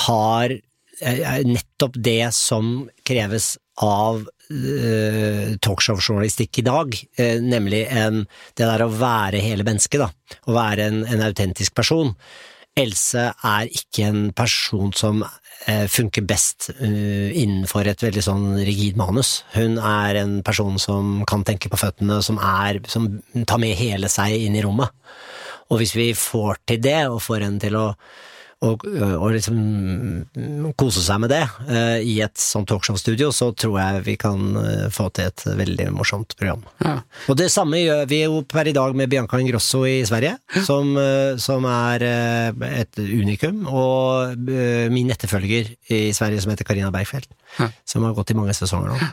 har 0.08 0.54
eh, 0.54 1.42
nettopp 1.46 1.98
det 2.00 2.32
som 2.36 2.88
kreves 3.08 3.58
av 3.82 4.22
uh, 4.24 5.48
talkshow-journalistikk 5.64 6.62
i 6.62 6.66
dag, 6.68 6.96
uh, 7.20 7.38
nemlig 7.44 7.86
en, 7.90 8.26
det 8.58 8.68
der 8.68 8.86
å 8.86 8.92
være 8.94 9.42
hele 9.44 9.66
mennesket, 9.68 10.04
da. 10.04 10.38
Å 10.48 10.56
være 10.56 10.88
en, 10.92 11.04
en 11.08 11.26
autentisk 11.26 11.76
person. 11.78 12.14
Else 12.80 13.24
er 13.44 13.68
ikke 13.68 14.06
en 14.08 14.22
person 14.36 14.94
som 14.96 15.20
eh, 15.68 15.88
funker 15.92 16.24
best 16.24 16.70
eh, 16.78 17.34
innenfor 17.42 17.90
et 17.92 18.04
veldig 18.06 18.24
sånn 18.24 18.46
rigid 18.64 19.00
manus. 19.00 19.42
Hun 19.58 19.76
er 19.76 20.22
en 20.22 20.38
person 20.46 20.80
som 20.80 21.20
kan 21.28 21.44
tenke 21.48 21.72
på 21.72 21.80
føttene, 21.82 22.22
som, 22.24 22.40
er, 22.40 22.80
som 22.88 23.10
tar 23.44 23.60
med 23.60 23.76
hele 23.76 24.08
seg 24.12 24.38
inn 24.38 24.56
i 24.56 24.64
rommet. 24.64 24.94
Og 25.72 25.82
hvis 25.82 25.96
vi 25.96 26.12
får 26.16 26.64
til 26.68 26.80
det, 26.84 27.02
og 27.12 27.24
får 27.24 27.46
henne 27.48 27.60
til 27.64 27.76
å 27.80 27.86
og, 28.62 28.84
og 28.86 29.32
liksom 29.34 29.56
mm, 29.58 30.74
kose 30.78 31.02
seg 31.02 31.24
med 31.24 31.32
det 31.34 31.42
eh, 31.66 32.04
i 32.06 32.20
et 32.22 32.38
sånt 32.38 32.70
talkshow-studio, 32.70 33.32
så 33.34 33.48
tror 33.58 33.80
jeg 33.80 34.04
vi 34.06 34.16
kan 34.22 34.44
eh, 34.62 34.84
få 34.94 35.08
til 35.18 35.32
et 35.32 35.44
veldig 35.58 35.88
morsomt 35.96 36.36
program. 36.38 36.62
Ja. 36.86 37.00
Og 37.32 37.40
det 37.40 37.48
samme 37.54 37.80
gjør 37.82 38.04
vi 38.12 38.20
jo 38.22 38.44
per 38.46 38.70
i 38.70 38.76
dag 38.78 38.94
med 38.98 39.10
Bianca 39.10 39.40
Ingrosso 39.42 39.82
i 39.90 40.04
Sverige, 40.06 40.36
som, 40.68 40.94
eh, 41.02 41.40
som 41.42 41.66
er 41.66 42.06
eh, 42.06 42.66
et 42.84 43.02
unikum, 43.02 43.64
og 43.66 44.38
eh, 44.54 44.86
min 44.94 45.10
etterfølger 45.14 45.74
i 45.90 46.04
Sverige 46.14 46.44
som 46.46 46.54
heter 46.54 46.68
Karina 46.70 46.94
Bergfeldt, 46.94 47.32
Ja. 47.58 47.66
som 47.84 48.06
har 48.08 48.14
gått 48.16 48.30
i 48.32 48.36
mange 48.38 48.54
sesonger 48.56 48.94
nå. 48.94 49.08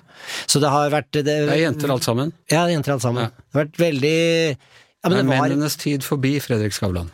Så 0.47 0.61
det 0.63 0.69
har 0.71 0.93
vært 0.93 1.09
det, 1.17 1.25
Det 1.27 1.39
er 1.49 1.65
jenter 1.65 1.91
alt 1.91 2.05
sammen. 2.07 2.31
Ja, 2.53 2.67
er 2.69 2.77
jenter 2.77 2.95
alt 2.95 3.03
sammen. 3.03 3.27
Ja. 3.27 3.33
Det 3.49 3.57
har 3.57 3.65
vært 3.65 3.81
veldig 3.81 4.19
ja, 4.19 5.09
men 5.09 5.19
er 5.19 5.23
det 5.25 5.31
var, 5.33 5.49
mennenes 5.49 5.77
tid 5.81 6.05
forbi, 6.07 6.37
Fredrik 6.43 6.77
Skavlan? 6.77 7.09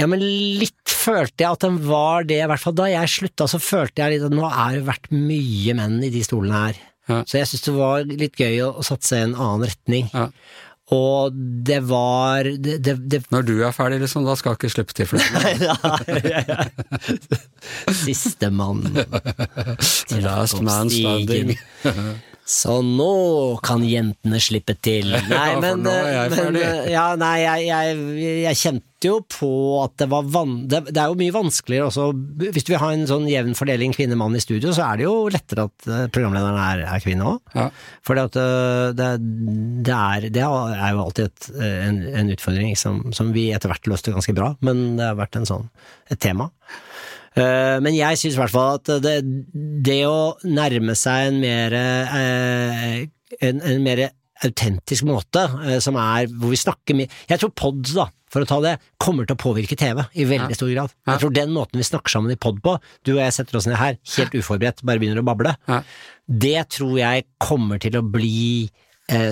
Ja, 0.00 0.08
men 0.10 0.22
litt 0.22 0.90
følte 0.90 1.44
jeg 1.44 1.54
at 1.54 1.64
den 1.66 1.78
var 1.86 2.26
det, 2.26 2.40
i 2.42 2.48
hvert 2.50 2.62
fall 2.62 2.74
da 2.76 2.88
jeg 2.90 3.12
slutta, 3.12 3.46
så 3.50 3.60
følte 3.62 4.02
jeg 4.02 4.16
litt 4.16 4.26
at 4.26 4.34
nå 4.34 4.48
er 4.48 4.78
det 4.78 4.88
vært 4.88 5.10
mye 5.14 5.76
menn 5.78 6.00
i 6.02 6.10
de 6.14 6.24
stolene 6.26 6.66
her. 6.66 6.82
Ja. 7.10 7.20
Så 7.28 7.38
jeg 7.38 7.50
syns 7.50 7.66
det 7.66 7.74
var 7.76 8.06
litt 8.08 8.38
gøy 8.40 8.62
å, 8.64 8.70
å 8.80 8.86
satse 8.86 9.20
i 9.20 9.26
en 9.26 9.36
annen 9.36 9.68
retning. 9.68 10.08
Ja. 10.14 10.30
Og 10.92 11.32
det 11.64 11.78
var 11.88 12.44
det, 12.44 12.76
det, 12.84 12.94
det 13.08 13.22
Når 13.32 13.46
du 13.48 13.54
er 13.64 13.72
ferdig, 13.72 14.02
liksom, 14.02 14.26
da 14.28 14.34
skal 14.36 14.58
ikke 14.58 14.68
slippe 14.72 14.96
til 14.96 15.08
flere. 15.08 15.78
Sistemann 18.02 18.84
til 18.92 20.24
Last 20.26 20.60
man 20.60 20.92
standing. 20.92 21.54
Så 22.44 22.80
nå 22.84 23.56
kan 23.64 23.80
jentene 23.88 24.36
slippe 24.42 24.74
til. 24.84 25.08
Nei, 25.14 25.20
Ja, 25.32 25.44
for 25.54 25.62
men, 25.64 25.84
nå 25.86 25.92
er 25.94 26.10
jeg 26.12 26.32
men 26.34 26.40
ferdig. 26.42 26.64
ja, 26.92 27.04
nei, 27.16 27.36
jeg, 27.40 27.62
jeg, 27.70 28.02
jeg 28.44 28.58
kjente 28.60 29.08
jo 29.08 29.14
på 29.28 29.48
at 29.82 29.94
det 30.00 30.06
var 30.08 30.28
van 30.32 30.52
det, 30.68 30.78
det 30.90 31.00
er 31.00 31.10
jo 31.12 31.16
mye 31.20 31.32
vanskeligere 31.34 31.90
også 31.90 32.06
Hvis 32.40 32.64
du 32.64 32.70
vil 32.72 32.80
ha 32.80 32.88
en 32.94 33.02
sånn 33.08 33.26
jevn 33.28 33.56
fordeling 33.56 33.92
kvinne-mann 33.96 34.36
i 34.36 34.40
studio, 34.40 34.72
så 34.76 34.86
er 34.86 35.00
det 35.00 35.04
jo 35.06 35.14
lettere 35.32 35.66
at 35.68 35.88
eh, 35.88 36.06
programlederen 36.12 36.60
er, 36.60 36.84
er 36.88 37.02
kvinne 37.04 37.26
òg. 37.34 37.40
Ja. 37.56 37.66
For 38.04 38.16
det, 38.20 38.24
det, 39.00 39.10
det, 39.84 39.96
er, 39.98 40.28
det 40.32 40.44
er 40.44 40.94
jo 40.96 41.04
alltid 41.04 41.28
et, 41.28 41.50
en, 41.88 42.00
en 42.22 42.32
utfordring 42.36 42.72
som, 42.80 43.02
som 43.16 43.32
vi 43.36 43.50
etter 43.56 43.72
hvert 43.72 43.88
løste 43.92 44.12
ganske 44.14 44.36
bra, 44.36 44.54
men 44.64 44.98
det 45.00 45.10
har 45.10 45.20
vært 45.20 45.40
en 45.40 45.48
sånn, 45.48 45.68
et 46.12 46.20
tema. 46.24 46.48
Eh, 47.36 47.78
Men 47.82 47.96
jeg 47.96 48.20
syns 48.20 48.36
i 48.36 48.40
hvert 48.42 48.52
fall 48.54 48.76
at 48.78 48.90
det, 49.02 49.14
det 49.84 50.00
å 50.06 50.36
nærme 50.46 50.94
seg 50.98 51.30
en 51.32 51.40
mer 51.42 51.74
eh, 51.78 53.00
en, 53.42 53.58
en 53.60 53.82
mer 53.82 54.04
autentisk 54.44 55.06
måte, 55.08 55.42
eh, 55.66 55.78
som 55.82 55.96
er 55.98 56.28
hvor 56.30 56.52
vi 56.52 56.58
snakker 56.60 56.96
mye 56.98 57.10
Jeg 57.30 57.40
tror 57.42 57.52
pods, 57.58 57.94
da, 57.96 58.06
for 58.30 58.42
å 58.44 58.48
ta 58.50 58.58
det, 58.62 58.76
kommer 59.02 59.26
til 59.26 59.36
å 59.36 59.40
påvirke 59.40 59.76
TV 59.78 60.02
i 60.18 60.26
veldig 60.30 60.56
stor 60.58 60.70
grad. 60.74 60.94
Jeg 61.06 61.22
tror 61.22 61.34
den 61.34 61.52
måten 61.54 61.78
vi 61.80 61.86
snakker 61.86 62.10
sammen 62.16 62.34
i 62.34 62.38
pod 62.40 62.58
på, 62.64 62.76
du 63.06 63.14
og 63.16 63.22
jeg 63.22 63.34
setter 63.36 63.58
oss 63.60 63.66
ned 63.70 63.78
her, 63.78 63.98
helt 64.16 64.34
uforberedt, 64.38 64.82
bare 64.86 65.02
begynner 65.02 65.22
å 65.22 65.26
bable, 65.26 65.54
Ja. 65.70 65.80
det 66.26 66.68
tror 66.74 66.96
jeg 66.98 67.26
kommer 67.42 67.78
til 67.82 67.98
å 67.98 68.02
bli 68.02 68.70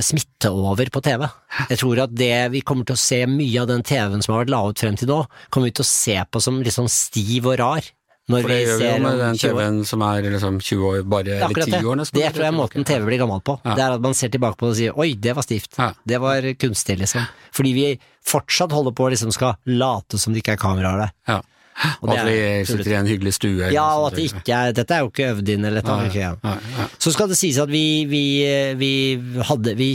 smitte 0.05 0.51
over 0.53 0.91
på 0.93 1.01
TV. 1.01 1.25
Jeg 1.71 1.79
tror 1.81 2.03
at 2.05 2.13
det 2.13 2.35
vi 2.53 2.61
kommer 2.61 2.85
til 2.85 2.97
å 2.99 3.01
se 3.01 3.23
mye 3.31 3.63
av 3.63 3.71
den 3.71 3.83
TV-en 3.83 4.21
som 4.21 4.35
har 4.35 4.45
vært 4.45 4.53
laget 4.53 4.85
frem 4.85 4.99
til 5.01 5.09
nå, 5.09 5.23
kommer 5.49 5.71
vi 5.71 5.77
til 5.79 5.87
å 5.87 5.89
se 5.89 6.17
på 6.29 6.43
som 6.45 6.61
litt 6.61 6.77
sånn 6.77 6.91
stiv 6.93 7.49
og 7.49 7.57
rar. 7.63 7.89
Når 8.31 8.45
For 8.45 8.53
det 8.53 8.59
gjør 8.63 8.77
vi 8.79 8.87
jo 8.87 8.99
med 9.03 9.17
den 9.19 9.39
TV-en 9.41 9.79
som 9.89 10.03
er 10.07 10.27
liksom 10.31 10.59
20 10.63 10.85
år, 10.87 10.99
bare, 11.11 11.39
er 11.41 11.47
eller 11.49 11.65
10 11.67 11.73
år 11.81 11.97
det. 11.97 12.01
nesten. 12.03 12.19
Det 12.21 12.29
tror 12.31 12.45
jeg 12.45 12.53
er 12.53 12.55
måten 12.55 12.87
TV 12.87 13.07
blir 13.09 13.19
gammel 13.19 13.41
på. 13.43 13.57
Ja. 13.65 13.75
Det 13.75 13.83
er 13.83 13.97
at 13.97 14.05
man 14.05 14.15
ser 14.15 14.31
tilbake 14.33 14.61
på 14.61 14.69
det 14.69 14.75
og 14.75 14.79
sier 14.79 14.93
'oi, 14.95 15.09
det 15.19 15.35
var 15.35 15.43
stivt'. 15.43 15.75
Ja. 15.79 15.89
Det 16.07 16.21
var 16.23 16.47
kunstig, 16.55 16.99
liksom. 17.01 17.27
Fordi 17.53 17.73
vi 17.75 17.87
fortsatt 18.23 18.71
holder 18.71 18.95
på 18.95 19.09
å 19.09 19.11
liksom 19.11 19.33
skal 19.35 19.57
late 19.67 20.19
som 20.19 20.33
det 20.33 20.45
ikke 20.45 20.55
er 20.55 20.63
kameraer 20.63 21.03
der. 21.03 21.13
Ja. 21.27 21.41
Og, 22.03 22.11
det 22.11 22.19
at 22.19 22.29
vi 22.29 22.37
er 22.39 22.67
sitter 22.69 22.93
i 22.93 22.97
en 22.99 23.09
hyggelig 23.09 23.35
stue. 23.39 23.71
Ja, 23.75 23.87
og 23.99 24.11
at 24.11 24.19
det 24.19 24.27
ikke 24.29 24.57
er 24.57 24.75
Dette 24.77 24.97
er 24.97 25.05
jo 25.05 25.11
ikke 25.11 25.29
øvd 25.33 25.53
inn, 25.55 25.65
eller 25.65 25.81
dette 25.81 25.97
vi 25.99 26.11
ikke 26.11 26.21
ja. 26.23 26.33
Nei. 26.45 26.87
Så 27.03 27.13
skal 27.15 27.31
det 27.31 27.39
sies 27.41 27.59
at 27.63 27.71
vi, 27.73 27.85
vi, 28.11 28.23
vi 28.79 28.93
hadde 29.49 29.75
vi, 29.79 29.91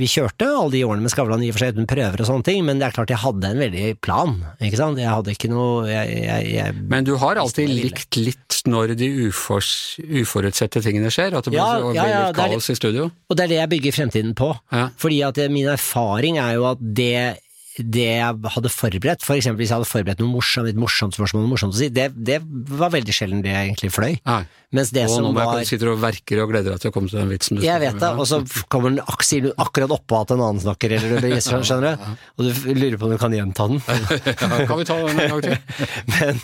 vi 0.00 0.08
kjørte 0.10 0.48
alle 0.48 0.74
de 0.76 0.84
årene 0.86 1.04
med 1.04 1.12
Skavlan 1.12 1.44
i 1.44 1.50
og 1.50 1.56
for 1.56 1.64
seg 1.64 1.76
uten 1.76 1.88
prøver 1.90 2.22
og 2.22 2.30
sånne 2.30 2.46
ting, 2.46 2.62
men 2.66 2.80
det 2.80 2.88
er 2.88 2.96
klart 2.96 3.12
jeg 3.12 3.22
hadde 3.22 3.52
en 3.52 3.62
veldig 3.64 3.86
plan, 4.04 4.36
ikke 4.62 4.80
sant? 4.80 5.00
Jeg 5.02 5.12
hadde 5.12 5.34
ikke 5.34 5.50
noe 5.52 5.86
jeg, 5.90 6.20
jeg, 6.24 6.50
jeg, 6.54 6.76
Men 6.92 7.08
du 7.08 7.14
har 7.20 7.40
alltid 7.42 7.72
likt 7.72 8.20
litt 8.20 8.60
når 8.66 8.94
de 8.98 9.08
ufors, 9.28 9.70
uforutsette 10.02 10.82
tingene 10.84 11.10
skjer? 11.12 11.36
At 11.36 11.46
det 11.46 11.54
blir, 11.54 11.62
Ja, 11.62 11.92
ja, 11.94 12.06
ja, 12.10 12.22
litt 12.26 12.38
det 12.38 12.50
kaos 12.54 12.70
i 12.72 12.78
studio? 12.78 13.10
Og 13.30 13.38
det 13.38 13.46
er 13.46 13.52
det 13.52 13.60
jeg 13.60 13.72
bygger 13.76 13.96
fremtiden 14.00 14.36
på. 14.38 14.52
Fordi 15.00 15.20
at 15.26 15.40
min 15.52 15.68
erfaring 15.70 16.40
er 16.42 16.56
jo 16.58 16.66
at 16.72 16.82
det, 16.82 17.45
det 17.78 18.04
jeg 18.06 18.50
hadde 18.54 18.70
forberedt, 18.72 19.24
for 19.26 19.36
eksempel 19.36 19.60
hvis 19.60 19.72
jeg 19.72 19.76
hadde 19.76 19.88
forberedt 19.90 20.20
noe 20.22 20.30
morsomt, 20.32 20.68
et 20.70 20.78
morsomt 20.80 21.16
spørsmål, 21.16 21.42
noe 21.44 21.52
morsomt 21.52 21.74
å 21.74 21.78
si, 21.80 21.88
det, 21.92 22.06
det 22.16 22.38
var 22.72 22.92
veldig 22.94 23.14
sjelden 23.14 23.42
det 23.44 23.52
jeg 23.52 23.68
egentlig 23.70 23.90
fløy. 23.92 24.14
Nei. 24.24 24.38
Mens 24.76 24.90
det 24.96 25.04
Og 25.06 25.12
som 25.12 25.26
nå 25.26 25.32
må 25.36 25.44
var 25.44 25.60
jeg 25.60 25.68
sitter 25.70 25.92
og 25.92 26.00
verker 26.02 26.40
og 26.42 26.50
gleder 26.50 26.74
deg 26.74 26.82
til 26.82 26.90
å 26.90 26.94
komme 26.96 27.08
til 27.12 27.20
den 27.20 27.28
vitsen 27.30 27.60
Jeg 27.62 27.80
vet 27.84 27.98
det, 28.02 28.08
og 28.18 28.26
så 28.28 28.40
kommer 28.72 28.94
den 28.94 29.02
ak- 29.04 29.26
sier 29.28 29.44
du 29.46 29.50
akkurat 29.62 29.92
oppå 29.94 30.22
at 30.24 30.32
en 30.34 30.42
annen 30.46 30.62
snakker, 30.64 30.96
eller 30.96 31.20
du 31.22 31.28
skjønner 31.68 31.86
du? 32.00 32.08
Og 32.36 32.48
du 32.48 32.72
lurer 32.74 32.98
på 32.98 33.06
om 33.10 33.14
du 33.14 33.18
kan 33.20 33.36
gjenta 33.36 33.68
den. 33.70 33.78
ja, 33.86 34.64
Kan 34.66 34.80
vi 34.82 34.88
ta 34.88 34.98
den 35.04 35.22
en 35.22 35.36
gang 35.36 35.46
til? 35.46 35.86
men, 36.16 36.42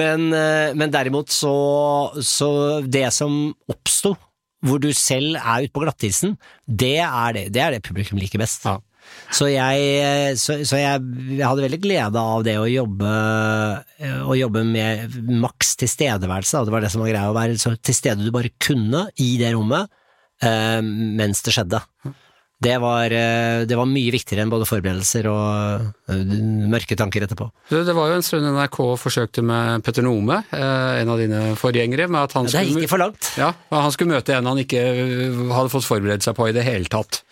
men, 0.00 0.26
eh, 0.40 0.74
men 0.80 0.92
derimot 0.96 1.30
så, 1.34 1.54
så 2.24 2.50
det 2.84 3.06
som 3.16 3.52
oppsto, 3.70 4.16
hvor 4.66 4.80
du 4.82 4.90
selv 4.92 5.38
er 5.40 5.64
ute 5.64 5.72
på 5.72 5.80
glattisen, 5.86 6.34
det 6.66 6.98
er 7.00 7.36
det, 7.36 7.46
det 7.54 7.62
er 7.64 7.76
det 7.76 7.84
publikum 7.86 8.18
liker 8.20 8.42
best. 8.42 8.66
Ja. 8.68 8.76
Så 9.30 9.46
jeg, 9.46 10.38
så, 10.40 10.56
så 10.66 10.80
jeg, 10.80 11.02
jeg 11.38 11.46
hadde 11.46 11.66
veldig 11.66 11.80
glede 11.84 12.22
av 12.34 12.42
det 12.46 12.56
å 12.58 12.66
jobbe, 12.66 13.10
å 14.26 14.34
jobbe 14.38 14.64
med 14.66 15.14
maks 15.42 15.76
tilstedeværelse. 15.84 16.64
Det 16.66 16.74
var 16.74 16.82
det 16.82 16.90
som 16.90 17.04
var 17.04 17.12
greia, 17.12 17.30
å 17.30 17.36
være 17.36 17.60
så 17.62 17.76
til 17.78 17.96
stede 17.96 18.26
du 18.26 18.32
bare 18.34 18.50
kunne 18.58 19.06
i 19.22 19.36
det 19.38 19.52
rommet 19.54 19.86
eh, 20.42 20.80
mens 20.82 21.44
det 21.46 21.54
skjedde. 21.54 21.84
Det 22.60 22.74
var, 22.76 23.08
eh, 23.08 23.62
det 23.64 23.76
var 23.76 23.88
mye 23.88 24.12
viktigere 24.12 24.44
enn 24.44 24.50
både 24.52 24.66
forberedelser 24.68 25.24
og 25.30 26.10
eh, 26.12 26.34
mørke 26.68 26.96
tanker 26.98 27.24
etterpå. 27.24 27.46
Det, 27.70 27.86
det 27.88 27.94
var 27.96 28.10
jo 28.10 28.18
en 28.18 28.26
stund 28.26 28.44
NRK 28.52 28.76
forsøkte 29.00 29.44
med 29.48 29.80
Petter 29.86 30.04
Nome, 30.04 30.42
eh, 30.52 30.98
en 31.00 31.12
av 31.14 31.22
dine 31.22 31.40
forgjengere, 31.56 32.04
med 32.12 32.26
at 32.28 32.36
han, 32.36 32.50
Det 32.50 32.58
skulle, 32.58 32.84
gikk 32.84 32.92
for 32.92 33.00
langt. 33.00 33.30
ja, 33.40 33.54
han 33.72 33.94
skulle 33.96 34.12
møte 34.12 34.36
en 34.36 34.50
han 34.50 34.60
ikke 34.60 34.82
hadde 35.54 35.72
fått 35.72 35.88
forberedt 35.88 36.26
seg 36.26 36.36
på 36.36 36.50
i 36.50 36.56
det 36.56 36.66
hele 36.68 36.92
tatt. 36.92 37.22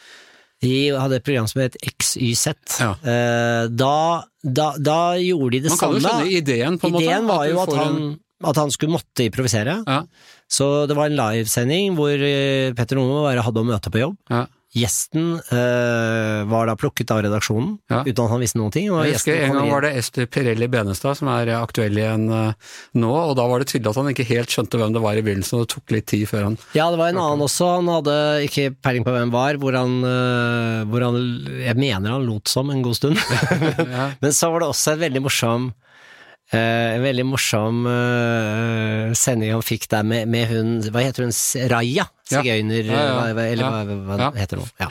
De 0.61 0.73
hadde 0.99 1.15
et 1.21 1.25
program 1.25 1.47
som 1.47 1.61
het 1.63 1.77
XYZ. 1.99 2.47
Ja. 2.81 2.91
Eh, 3.03 3.69
Da, 3.71 4.25
da, 4.43 4.73
da 4.79 4.99
gjorde 5.21 5.51
de 5.53 5.61
det 5.61 5.71
Man 5.71 5.79
kan 5.79 5.93
samme. 5.93 6.01
jo 6.01 6.09
skjønne 6.09 6.33
ideen, 6.41 6.79
på 6.79 6.89
en 6.89 6.93
måte. 6.97 7.05
Ideen 7.05 7.27
var 7.31 7.45
jo 7.47 7.61
at 7.63 7.73
han, 7.79 7.97
en- 7.97 8.19
at 8.45 8.57
han 8.57 8.71
skulle 8.71 8.93
måtte 8.97 9.25
improvisere. 9.31 9.85
ja, 9.87 10.03
Så 10.51 10.87
det 10.89 10.97
var 10.97 11.07
en 11.07 11.17
livesending 11.17 11.95
hvor 11.97 12.11
eh, 12.15 12.73
Petter 12.75 12.97
Nome 12.97 13.23
bare 13.27 13.43
hadde 13.43 13.61
å 13.61 13.67
møte 13.67 13.91
på 13.91 13.99
jobb. 14.03 14.17
ja. 14.31 14.47
Gjesten 14.77 15.39
øh, 15.41 16.43
var 16.51 16.69
da 16.69 16.75
plukket 16.77 17.09
av 17.15 17.23
redaksjonen, 17.25 17.79
Ja. 17.89 18.03
uten 18.05 18.25
at 18.27 18.33
han 18.35 18.43
visste 18.43 18.59
noen 18.61 18.73
ting. 18.75 18.91
Og 18.93 19.01
Jeg 19.07 19.15
husker 19.17 19.39
En 19.47 19.55
gang 19.57 19.71
var 19.73 19.81
det 19.87 19.95
Ester 19.97 20.27
Pirelli 20.29 20.69
Benestad 20.69 21.17
som 21.17 21.31
er 21.33 21.49
aktuell 21.57 21.97
igjen 21.97 22.27
øh, 22.29 22.53
nå, 23.01 23.09
og 23.15 23.33
da 23.39 23.47
var 23.49 23.65
det 23.65 23.71
tydelig 23.73 23.89
at 23.95 24.01
han 24.03 24.11
ikke 24.13 24.29
helt 24.29 24.53
skjønte 24.53 24.77
hvem 24.77 24.93
det 24.93 25.03
var 25.03 25.17
i 25.17 25.25
begynnelsen, 25.25 25.57
og 25.59 25.65
det 25.65 25.73
tok 25.73 25.97
litt 25.97 26.07
tid 26.13 26.27
før 26.29 26.45
han 26.51 26.59
Ja, 26.77 26.91
det 26.93 27.01
var 27.01 27.15
en 27.15 27.23
annen 27.25 27.47
også, 27.49 27.71
han 27.79 27.89
hadde 27.89 28.19
ikke 28.45 28.69
peiling 28.85 29.09
på 29.09 29.17
hvem 29.17 29.33
var, 29.33 29.57
hvor 29.57 29.73
han, 29.81 29.99
øh, 30.05 30.85
hvor 30.93 31.07
han 31.09 31.19
Jeg 31.65 31.77
mener 31.81 32.11
han 32.19 32.29
lot 32.29 32.49
som 32.53 32.69
en 32.71 32.83
god 32.85 32.95
stund. 33.01 33.17
ja. 33.97 34.11
Men 34.23 34.37
så 34.37 34.53
var 34.53 34.61
det 34.61 34.69
også 34.69 34.93
en 34.99 35.05
veldig 35.09 35.25
morsom 35.25 35.71
en 36.57 37.03
veldig 37.05 37.25
morsom 37.29 37.83
eh, 37.91 39.13
sending 39.19 39.51
han 39.53 39.65
fikk 39.67 39.89
der 39.93 40.03
med, 40.09 40.29
med 40.33 40.49
hun 40.49 40.71
Hva 40.95 41.03
heter 41.05 41.27
hun? 41.27 41.35
Raja? 41.73 42.07
Ja. 42.31 42.41
Sigøyner, 42.43 42.85
Ja, 42.89 43.03
ja. 43.03 43.35
hva- 43.37 43.47
eller 43.53 43.65
Ja. 43.65 43.85
hva, 43.85 43.97
hva 44.09 44.19
Ja. 44.19 44.31
heter 44.33 44.57
hun? 44.63 44.71
Ja. 44.81 44.89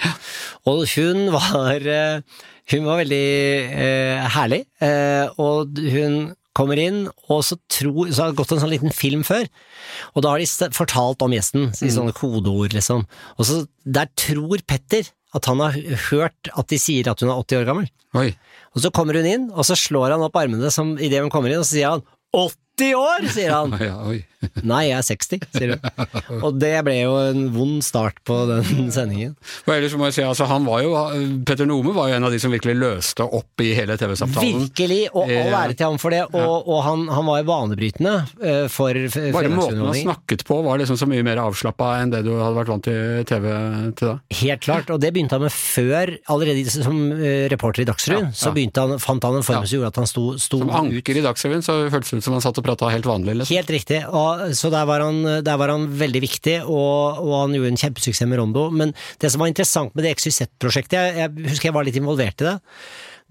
Og 0.69 0.85
hun 0.95 1.31
var 1.33 1.81
eh, 1.81 2.21
Hun 2.69 2.83
var 2.85 2.97
veldig 2.99 3.25
eh, 3.71 4.27
herlig, 4.35 4.65
eh, 4.83 5.29
og 5.39 5.77
hun 5.79 6.35
kommer 6.53 6.77
inn, 6.81 7.07
og 7.29 7.43
så 7.45 7.55
tror 7.69 8.09
Så 8.11 8.23
har 8.23 8.31
det 8.31 8.37
gått 8.41 8.51
en 8.51 8.59
sånn 8.59 8.73
liten 8.73 8.91
film 8.91 9.23
før, 9.23 9.47
og 10.15 10.23
da 10.25 10.31
har 10.33 10.39
de 10.41 10.69
fortalt 10.75 11.21
om 11.21 11.31
gjesten 11.31 11.69
i 11.85 11.87
sånne 11.93 12.11
kodeord, 12.17 12.73
liksom. 12.73 13.05
Og 13.39 13.45
så 13.45 13.67
der 13.85 14.09
tror 14.17 14.57
Petter 14.67 15.07
at 15.38 15.47
han 15.49 15.63
har 15.63 15.77
hørt 16.09 16.51
at 16.53 16.69
de 16.71 16.79
sier 16.81 17.09
at 17.11 17.23
hun 17.23 17.31
er 17.31 17.41
80 17.41 17.61
år 17.61 17.67
gammel. 17.69 17.89
Oi. 18.17 18.29
Og 18.75 18.83
så 18.83 18.91
kommer 18.93 19.17
hun 19.17 19.27
inn, 19.29 19.49
og 19.53 19.67
så 19.67 19.77
slår 19.77 20.15
han 20.15 20.25
opp 20.25 20.38
armene 20.39 20.71
som 20.73 20.95
idet 20.97 21.23
hun 21.23 21.33
kommer 21.33 21.53
inn, 21.53 21.61
og 21.61 21.67
så 21.67 21.77
sier 21.77 21.95
han 21.95 22.05
80 22.35 22.57
år, 22.97 23.28
sier 23.34 23.53
han. 23.57 23.73
Ja. 23.88 23.97
Nei, 24.61 24.84
jeg 24.91 24.93
er 24.99 25.01
60, 25.01 25.45
sier 25.57 25.71
hun. 25.73 26.41
Og 26.45 26.57
det 26.61 26.69
ble 26.86 26.93
jo 26.99 27.13
en 27.17 27.47
vond 27.55 27.80
start 27.82 28.19
på 28.28 28.36
den 28.45 28.91
sendingen. 28.93 29.32
Og 29.65 29.71
ellers 29.73 29.95
må 29.97 30.05
jeg 30.11 30.13
si, 30.19 30.21
altså, 30.21 30.45
han 30.45 30.61
var 30.67 30.84
jo, 30.86 30.91
Petter 31.47 31.65
Nome 31.65 31.89
var 31.95 32.11
jo 32.11 32.17
en 32.19 32.28
av 32.28 32.34
de 32.36 32.38
som 32.43 32.53
virkelig 32.53 32.75
løste 32.78 33.25
opp 33.25 33.63
i 33.65 33.71
hele 33.73 33.95
TV-samtalen. 33.97 34.67
Virkelig, 34.67 34.99
og 35.17 35.25
all 35.34 35.55
ære 35.63 35.73
til 35.80 35.88
ham 35.89 35.97
for 36.01 36.13
det. 36.13 36.19
Og, 36.38 36.69
og 36.69 36.84
han, 36.86 37.07
han 37.09 37.25
var 37.25 37.39
jo 37.41 37.47
banebrytende 37.49 38.13
eh, 38.45 38.67
for 38.69 38.99
f- 39.09 39.17
Bare 39.34 39.49
måten 39.55 39.82
han 39.82 39.97
snakket 40.03 40.45
på 40.47 40.59
var 40.67 40.78
liksom 40.84 40.99
så 41.01 41.09
mye 41.09 41.25
mer 41.25 41.41
avslappa 41.41 41.89
enn 42.03 42.13
det 42.13 42.21
du 42.30 42.36
hadde 42.38 42.59
vært 42.59 42.71
vant 42.75 42.86
til 42.86 43.25
TV 43.34 43.49
til 43.97 44.11
da. 44.11 44.15
Helt 44.43 44.63
klart, 44.67 44.93
og 44.93 45.01
det 45.01 45.11
begynte 45.17 45.39
han 45.39 45.47
med 45.47 45.55
før, 45.57 46.13
allerede 46.30 46.67
som 46.78 47.01
eh, 47.17 47.47
reporter 47.55 47.88
i 47.88 47.89
Dagsrevyen. 47.89 48.30
Ja, 48.30 48.38
Så 48.38 48.51
ja. 48.51 48.55
begynte 48.59 48.86
han, 48.86 49.01
fant 49.01 49.25
han 49.25 49.41
en 49.41 49.49
form 49.49 49.65
som 49.65 49.80
gjorde 49.80 49.91
at 49.95 50.01
han 50.03 50.13
sto, 50.13 50.28
sto 50.38 50.61
Som 50.61 50.69
ut. 50.69 50.78
anker 50.84 51.17
i 51.23 51.25
Dagsrevyen 51.25 51.65
så 51.65 51.80
føltes 51.89 52.13
det 52.13 52.21
ut 52.21 52.30
som 52.30 52.38
han 52.38 52.45
satt 52.45 52.61
og 52.61 52.66
prata 52.68 52.91
helt 52.93 53.09
vanlig. 53.09 53.39
Liksom. 53.39 53.57
Helt 53.57 53.74
riktig, 53.74 54.03
og, 54.11 54.45
så 54.59 54.72
der 54.74 54.88
var, 54.89 55.05
han, 55.07 55.24
der 55.47 55.59
var 55.59 55.74
han 55.74 55.88
veldig 55.99 56.24
viktig, 56.24 56.57
og, 56.68 57.24
og 57.24 57.34
han 57.39 57.57
gjorde 57.57 57.74
en 57.74 57.84
kjempesuksess 57.84 58.30
med 58.30 58.41
Rondo. 58.41 58.68
Men 58.76 58.93
det 59.24 59.32
som 59.34 59.43
var 59.43 59.51
interessant 59.51 59.95
med 59.97 60.05
det 60.05 60.15
XYZ-prosjektet, 60.20 60.97
jeg, 60.99 61.20
jeg 61.24 61.51
husker 61.51 61.72
jeg 61.72 61.78
var 61.80 61.88
litt 61.88 61.99
involvert 61.99 62.43
i 62.43 62.49
det, 62.51 62.57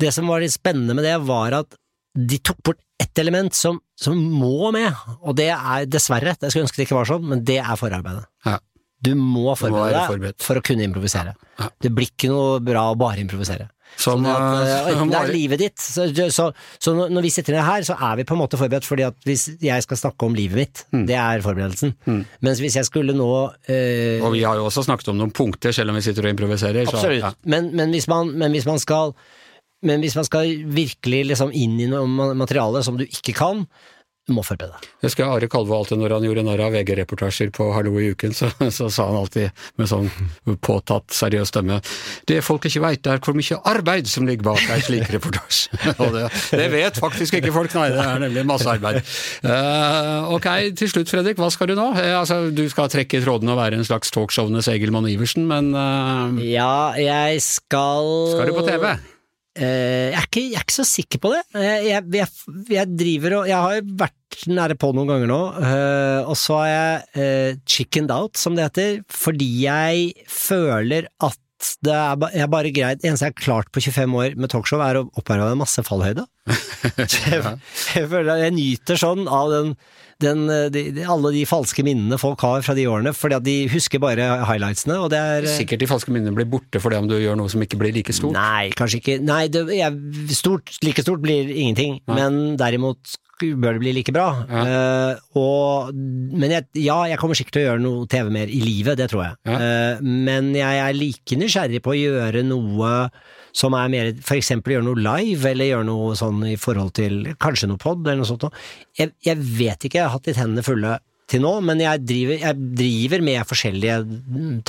det 0.06 0.12
som 0.12 0.28
var 0.28 0.42
litt 0.42 0.54
spennende 0.54 0.96
med 0.96 1.06
det, 1.06 1.16
var 1.24 1.62
at 1.62 1.76
de 2.16 2.38
tok 2.40 2.62
bort 2.64 2.80
ett 3.02 3.18
element 3.18 3.54
som, 3.54 3.78
som 4.00 4.16
må 4.16 4.70
med, 4.72 4.88
og 5.20 5.36
det 5.36 5.50
er 5.52 5.88
dessverre, 5.88 6.32
jeg 6.40 6.52
skulle 6.52 6.64
ønske 6.64 6.80
det 6.80 6.88
ikke 6.88 6.96
var 6.96 7.10
sånn, 7.10 7.28
men 7.28 7.44
det 7.44 7.58
er 7.60 7.78
forarbeidet. 7.80 8.24
Ja. 8.48 8.56
Du 9.04 9.12
må 9.18 9.52
forberede 9.58 10.06
deg 10.24 10.40
for 10.40 10.58
å 10.58 10.64
kunne 10.64 10.86
improvisere. 10.86 11.34
Ja. 11.60 11.68
Det 11.84 11.92
blir 11.92 12.08
ikke 12.08 12.30
noe 12.32 12.60
bra 12.64 12.86
å 12.90 12.96
bare 12.98 13.20
improvisere. 13.20 13.68
Som, 13.96 14.24
Sånn 14.24 14.26
at, 14.28 14.90
som 14.98 15.08
det 15.08 15.18
er 15.22 15.30
livet 15.32 15.60
ditt. 15.62 15.78
Så, 15.80 16.04
så, 16.34 16.50
så 16.82 16.92
når 17.08 17.22
vi 17.24 17.30
sitter 17.32 17.54
ned 17.56 17.64
her, 17.64 17.86
så 17.88 17.94
er 17.96 18.18
vi 18.20 18.26
på 18.28 18.34
en 18.36 18.42
måte 18.42 18.58
forberedt, 18.60 18.84
fordi 18.84 19.06
at 19.06 19.16
hvis 19.24 19.46
jeg 19.62 19.86
skal 19.86 19.96
snakke 20.02 20.28
om 20.28 20.34
livet 20.36 20.58
mitt, 20.60 20.82
Mm. 20.92 21.06
det 21.08 21.16
er 21.16 21.40
forberedelsen. 21.44 21.94
Mens 22.44 22.60
hvis 22.60 22.76
jeg 22.76 22.84
skulle 22.88 23.14
nå 23.16 23.26
uh, 23.26 24.26
Og 24.26 24.30
vi 24.36 24.42
har 24.44 24.56
jo 24.60 24.66
også 24.68 24.84
snakket 24.86 25.08
om 25.14 25.18
noen 25.22 25.32
punkter, 25.34 25.72
selv 25.72 25.90
om 25.90 25.96
vi 25.98 26.04
sitter 26.04 26.28
og 26.28 26.34
improviserer. 26.36 26.84
Så, 26.90 26.98
Absolutt. 27.00 27.24
ja. 27.24 27.32
Men, 27.48 27.70
men, 27.76 27.90
hvis 27.96 28.06
man, 28.12 28.30
men 28.36 28.52
hvis 28.52 28.68
man 28.68 28.78
skal 28.82 29.14
men 29.86 30.00
hvis 30.02 30.14
man 30.16 30.24
skal 30.26 30.48
virkelig 30.72 31.18
liksom 31.32 31.50
inn 31.54 31.74
i 31.80 31.86
noe 31.90 32.06
ma- 32.08 32.32
materiale 32.34 32.80
som 32.84 32.96
du 32.98 33.04
ikke 33.04 33.34
kan, 33.36 33.66
du 34.26 34.34
må 34.34 34.42
forberede 34.42 34.74
deg. 34.74 34.86
Jeg 35.02 35.10
husker 35.10 35.28
Are 35.30 35.48
Kalve 35.50 35.76
alltid 35.76 36.00
når 36.00 36.16
han 36.16 36.24
gjorde 36.26 36.42
narr 36.48 36.62
av 36.66 36.74
VG-reportasjer 36.74 37.52
på 37.54 37.68
Hallo 37.76 37.94
i 38.02 38.08
uken, 38.10 38.34
så, 38.34 38.50
så 38.74 38.88
sa 38.90 39.06
han 39.06 39.18
alltid 39.20 39.64
med 39.78 39.90
sånn 39.90 40.10
påtatt, 40.66 41.14
seriøs 41.14 41.52
stemme 41.52 41.78
Det 42.26 42.40
folk 42.42 42.66
ikke 42.66 42.82
veit, 42.82 43.06
er 43.06 43.22
hvor 43.22 43.38
mye 43.38 43.60
arbeid 43.70 44.10
som 44.10 44.26
ligger 44.26 44.48
bak 44.48 44.66
ei 44.74 44.80
slik 44.82 45.10
reportasje. 45.14 45.70
Det, 46.16 46.28
det 46.56 46.66
vet 46.72 46.98
faktisk 47.00 47.34
ikke 47.36 47.50
folk, 47.52 47.72
nei, 47.76 47.88
det 47.92 48.02
er 48.02 48.20
nemlig 48.22 48.44
masse 48.48 48.68
arbeid. 48.70 49.00
Uh, 49.44 50.30
ok, 50.36 50.46
til 50.78 50.90
slutt 50.90 51.10
Fredrik, 51.10 51.38
hva 51.40 51.50
skal 51.52 51.70
du 51.70 51.74
nå? 51.76 51.88
Uh, 51.96 52.14
altså, 52.20 52.38
du 52.54 52.64
skal 52.72 52.90
trekke 52.92 53.20
trådene 53.24 53.52
og 53.54 53.60
være 53.60 53.80
en 53.80 53.86
slags 53.86 54.14
talkshowenes 54.14 54.70
Egil 54.72 54.94
Mann 54.94 55.08
Iversen, 55.10 55.48
men 55.50 55.74
uh, 55.76 56.40
Ja, 56.46 56.94
jeg 57.00 57.42
skal 57.44 58.14
skal 58.32 58.50
du 58.50 58.56
på 58.56 58.66
TV? 58.70 58.96
Eh, 59.56 60.12
jeg, 60.12 60.18
er 60.18 60.26
ikke, 60.26 60.42
jeg 60.50 60.58
er 60.58 60.66
ikke 60.66 60.76
så 60.76 60.86
sikker 60.88 61.22
på 61.22 61.32
det. 61.32 61.40
Eh, 61.56 61.86
jeg, 61.88 62.04
jeg, 62.12 62.28
jeg 62.74 62.92
driver 62.92 63.38
og 63.38 63.48
Jeg 63.48 63.56
har 63.56 63.78
jo 63.78 63.96
vært 64.02 64.42
nære 64.52 64.76
på 64.76 64.90
noen 64.92 65.08
ganger 65.08 65.30
nå, 65.30 65.40
eh, 65.64 66.28
og 66.28 66.36
så 66.36 66.58
har 66.60 66.68
jeg 66.68 67.58
chickened 67.64 68.12
out, 68.12 68.36
som 68.36 68.56
det 68.56 68.66
heter, 68.66 68.98
fordi 69.08 69.48
jeg 69.62 70.26
føler 70.28 71.08
at 71.24 71.40
det 71.86 71.92
er, 71.92 72.24
er 72.36 72.48
bare 72.52 72.70
greit 72.74 73.00
Det 73.00 73.08
eneste 73.08 73.28
jeg 73.28 73.34
har 73.34 73.42
klart 73.42 73.70
på 73.72 73.80
25 73.80 74.16
år 74.20 74.34
med 74.36 74.52
talkshow, 74.52 74.82
er 74.84 75.00
å 75.00 75.06
opparbeide 75.16 75.54
meg 75.54 75.62
masse 75.64 75.84
fallhøyde. 75.86 76.26
jeg, 77.26 77.40
jeg 77.96 78.10
føler 78.10 78.42
jeg 78.44 78.54
nyter 78.54 79.00
sånn 79.00 79.24
av 79.24 79.50
den, 79.54 79.72
den, 80.22 80.44
de, 80.72 80.84
de, 80.94 81.06
alle 81.08 81.32
de 81.34 81.42
falske 81.48 81.84
minnene 81.86 82.20
folk 82.20 82.44
har 82.44 82.64
fra 82.66 82.76
de 82.76 82.86
årene, 82.90 83.14
fordi 83.16 83.38
at 83.38 83.46
de 83.46 83.56
husker 83.72 84.02
bare 84.04 84.28
highlightsene, 84.50 84.98
og 85.00 85.10
det 85.14 85.20
er 85.20 85.48
eh, 85.48 85.56
Sikkert 85.56 85.82
de 85.82 85.90
falske 85.90 86.12
minnene 86.12 86.36
blir 86.36 86.48
borte 86.50 86.82
for 86.82 86.92
det 86.92 87.00
om 87.02 87.08
du 87.10 87.16
gjør 87.18 87.40
noe 87.40 87.52
som 87.52 87.64
ikke 87.64 87.80
blir 87.80 87.96
like 87.96 88.14
stort. 88.16 88.36
Nei, 88.36 88.68
kanskje 88.76 89.00
ikke. 89.02 89.18
Nei, 89.24 89.44
det, 89.52 89.64
jeg, 89.76 90.36
stort, 90.36 90.76
like 90.84 91.04
stort 91.04 91.24
blir 91.24 91.48
ingenting, 91.48 92.02
men 92.12 92.58
derimot 92.60 93.16
bør 93.40 93.76
det 93.76 93.82
bli 93.82 93.92
like 93.96 94.12
bra. 94.14 94.26
Eh, 94.48 95.22
og, 95.38 95.94
men 95.94 96.54
jeg, 96.54 96.68
ja, 96.86 96.98
jeg 97.10 97.20
kommer 97.20 97.38
sikkert 97.38 97.58
til 97.58 97.64
å 97.64 97.66
gjøre 97.70 97.84
noe 97.84 98.10
TV 98.10 98.30
mer 98.32 98.52
i 98.52 98.60
livet, 98.64 98.98
det 99.00 99.10
tror 99.12 99.24
jeg. 99.26 99.38
Ja. 99.48 99.56
Uh, 99.56 100.04
men 100.04 100.52
jeg 100.56 100.82
er 100.82 100.96
like 100.96 101.38
nysgjerrig 101.40 101.82
på 101.84 101.92
å 101.92 101.98
gjøre 101.98 102.44
noe 102.46 102.92
som 103.56 103.76
er 103.76 103.92
mer 103.92 104.10
eksempel 104.12 104.76
gjøre 104.76 104.86
noe 104.88 105.00
live, 105.00 105.50
eller 105.50 105.70
gjøre 105.70 105.88
noe 105.88 106.16
sånn 106.18 106.42
i 106.48 106.56
forhold 106.60 106.92
til 106.98 107.22
kanskje 107.40 107.70
noe 107.70 107.80
pod, 107.80 108.02
eller 108.04 108.20
noe 108.20 108.28
sånt 108.28 108.44
noe. 108.44 108.64
Jeg, 108.98 109.14
jeg 109.24 109.40
vet 109.40 109.86
ikke, 109.88 110.00
jeg 110.00 110.08
har 110.08 110.16
hatt 110.16 110.28
litt 110.28 110.40
hendene 110.40 110.64
fulle 110.66 110.98
til 111.26 111.40
nå, 111.42 111.52
men 111.66 111.80
jeg 111.82 112.02
driver, 112.06 112.36
jeg 112.38 112.66
driver 112.78 113.22
med 113.26 113.46
forskjellige 113.50 113.94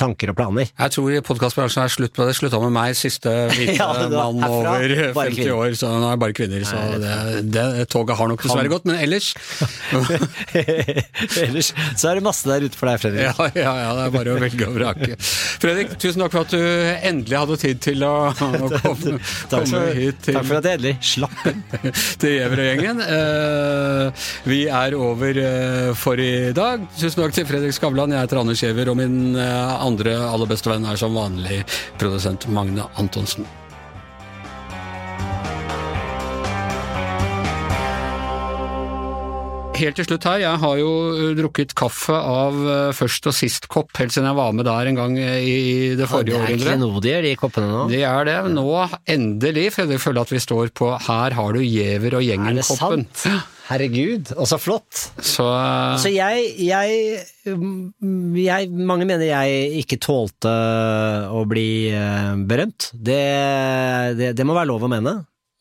tanker 0.00 0.32
og 0.32 0.36
planer. 0.40 0.66
Jeg 0.72 0.94
tror 0.94 1.18
podkastbransjen 1.28 1.84
er 1.84 1.92
slutt 1.94 2.14
på 2.16 2.26
det. 2.26 2.34
Slutta 2.34 2.58
med 2.64 2.72
meg, 2.74 2.96
siste 2.98 3.30
hvite 3.52 3.76
Ja, 3.78 3.86
mann 4.10 4.42
over 4.42 4.82
50 4.82 5.36
kvinner. 5.36 5.52
år, 5.54 5.76
så 5.78 5.92
nå 5.92 6.08
er 6.08 6.16
jeg 6.16 6.22
bare 6.24 6.34
kvinner. 6.34 6.64
Så 6.66 6.80
det, 6.98 7.12
det 7.54 7.66
toget 7.94 8.18
har 8.18 8.30
nok 8.32 8.42
dessverre 8.42 8.72
gått. 8.72 8.88
Men 8.90 8.98
ellers 9.04 9.28
Ellers 11.44 11.70
så 11.94 12.10
er 12.10 12.18
det 12.18 12.24
masse 12.26 12.48
der 12.50 12.66
ute 12.66 12.78
for 12.78 12.90
deg, 12.90 12.98
Fredrik. 13.04 13.22
ja, 13.28 13.48
ja, 13.54 13.74
ja, 13.84 13.94
det 13.94 14.08
er 14.08 14.14
bare 14.16 14.34
å 14.34 14.42
velge 14.42 14.68
og 14.68 14.74
vrake. 14.80 15.18
Fredrik, 15.62 15.94
tusen 16.02 16.24
takk 16.24 16.34
for 16.34 16.48
at 16.48 16.56
du 16.56 16.60
endelig 17.12 17.38
hadde 17.38 17.60
tid 17.62 17.82
til 17.86 18.02
å, 18.06 18.12
å 18.34 18.72
komme, 18.82 19.14
Takk 19.48 19.70
for, 19.70 19.94
hit 19.94 20.20
til, 20.26 20.40
takk 20.40 20.50
for 20.50 20.58
at 20.58 20.68
jeg 20.72 20.80
endelig 20.80 20.96
slapp 21.14 21.46
inn. 21.52 21.62
til 22.18 22.34
Gjevrøy-gjengen. 22.34 23.06
Uh, 23.06 24.28
vi 24.50 24.64
er 24.66 24.98
over 24.98 25.38
uh, 25.38 25.94
for 25.98 26.18
i 26.18 26.47
dag. 26.56 26.84
Tusen 26.98 27.22
takk 27.22 27.36
til 27.36 27.46
Fredrik 27.48 27.76
Skavlan. 27.76 28.12
Jeg 28.14 28.26
heter 28.26 28.42
Anders 28.42 28.62
Giæver, 28.64 28.90
og 28.92 28.98
min 29.00 29.36
eh, 29.38 29.72
andre 29.84 30.18
aller 30.28 30.50
beste 30.50 30.70
venn 30.72 30.86
er 30.88 31.00
som 31.00 31.16
vanlig 31.16 31.62
produsent 32.00 32.48
Magne 32.52 32.88
Antonsen. 33.00 33.48
helt 39.78 39.98
til 39.98 40.08
slutt 40.08 40.24
her, 40.26 40.40
jeg 40.42 40.60
har 40.62 40.78
jo 40.80 40.88
uh, 41.14 41.20
drukket 41.38 41.74
kaffe 41.78 42.14
av 42.16 42.56
uh, 42.58 42.88
først 42.96 43.28
og 43.30 43.36
sist 43.36 43.68
kopp, 43.70 43.92
helt 44.00 44.14
siden 44.14 44.26
jeg 44.26 44.38
var 44.38 44.56
med 44.56 44.66
der 44.66 44.90
en 44.90 44.98
gang 44.98 45.14
i 45.18 45.94
det 45.98 46.08
forrige 46.10 46.32
Det 46.32 46.34
er 46.34 46.40
århundret. 46.40 46.64
klenodier, 46.66 47.20
de 47.22 47.34
koppene 47.38 47.68
nå. 47.70 47.84
Det 47.92 48.02
er 48.08 48.26
det. 48.28 48.38
Nå, 48.56 48.66
endelig, 49.06 49.68
for 49.76 49.94
jeg 49.94 50.02
føler 50.02 50.26
at 50.26 50.34
vi 50.34 50.42
står 50.42 50.74
på 50.74 50.90
Her 51.06 51.38
har 51.38 51.54
du 51.54 51.62
Giæver 51.62 52.18
og 52.18 52.26
gjengen-koppen. 52.26 53.06
Er 53.06 53.14
det 53.14 53.22
sant? 53.22 53.54
Herregud, 53.68 54.30
og 54.40 54.46
så 54.48 54.56
flott. 54.60 55.02
Så 55.20 55.44
uh, 55.44 55.98
Så 56.00 56.08
jeg, 56.08 56.46
jeg, 56.64 57.18
jeg 57.44 58.68
Mange 58.72 59.04
mener 59.04 59.26
jeg 59.28 59.82
ikke 59.82 59.98
tålte 60.00 60.52
å 61.28 61.42
bli 61.48 61.90
eh, 61.92 62.32
berømt. 62.48 62.90
Det, 62.94 63.20
det, 64.16 64.32
det 64.38 64.46
må 64.48 64.56
være 64.56 64.70
lov 64.70 64.86
å 64.88 64.92
mene. 64.92 65.18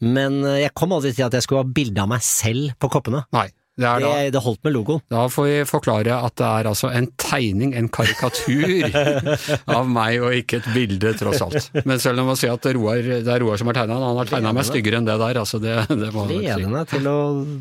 Men 0.07 0.39
eh, 0.45 0.61
jeg 0.63 0.75
kom 0.77 0.95
aldri 0.95 1.11
til 1.17 1.27
at 1.27 1.35
jeg 1.35 1.43
skulle 1.45 1.65
ha 1.65 1.75
bilde 1.79 2.03
av 2.03 2.11
meg 2.11 2.23
selv 2.25 2.77
på 2.79 2.91
koppene. 2.95 3.25
nei. 3.35 3.49
Det 3.77 3.85
er 3.85 4.01
da, 4.01 4.11
Det, 4.17 4.31
det 4.33 4.41
holdt 4.41 4.63
med 4.65 4.73
logoen. 4.73 5.01
da 5.13 5.27
får 5.29 5.45
vi 5.45 5.57
forklare 5.69 6.15
at 6.25 6.33
det 6.41 6.47
er 6.47 6.69
altså 6.71 6.89
en 6.89 7.07
tegning, 7.21 7.75
en 7.77 7.89
karikatur 7.93 8.87
av 9.77 9.89
meg, 9.91 10.17
og 10.25 10.33
ikke 10.39 10.61
et 10.63 10.69
bilde, 10.73 11.13
tross 11.19 11.43
alt. 11.45 11.69
Men 11.85 12.01
selv 12.01 12.23
om 12.23 12.31
man 12.31 12.39
sier 12.39 12.55
si 12.55 12.55
at 12.57 12.77
Roar, 12.77 13.03
det 13.05 13.29
er 13.29 13.43
Roar 13.43 13.61
som 13.61 13.69
har 13.69 13.77
tegna 13.77 13.99
den, 13.99 14.07
han 14.09 14.21
har 14.23 14.31
tegna 14.31 14.53
meg 14.57 14.65
styggere 14.65 15.01
enn 15.01 15.09
det 15.09 15.19
der, 15.21 15.41
altså 15.43 15.61
det, 15.61 15.75
det 15.93 16.09
må 16.15 16.25
Gledende 16.31 16.83
si. 16.87 16.95
Til 16.95 17.11
å 17.11 17.17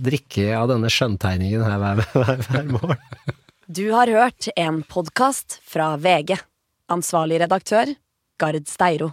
drikke 0.08 0.48
av 0.56 0.72
denne 0.72 0.92
skjønntegningen 0.92 1.66
her 1.66 1.76
hver, 1.84 2.02
hver, 2.14 2.42
hver 2.48 2.72
morgen. 2.72 3.36
Du 3.66 3.84
har 3.90 4.08
hørt 4.08 4.48
en 4.56 4.80
podkast 4.86 5.60
fra 5.66 5.96
VG. 6.00 6.36
Ansvarlig 6.96 7.40
redaktør, 7.42 7.90
Gard 8.40 8.68
Steiro. 8.70 9.10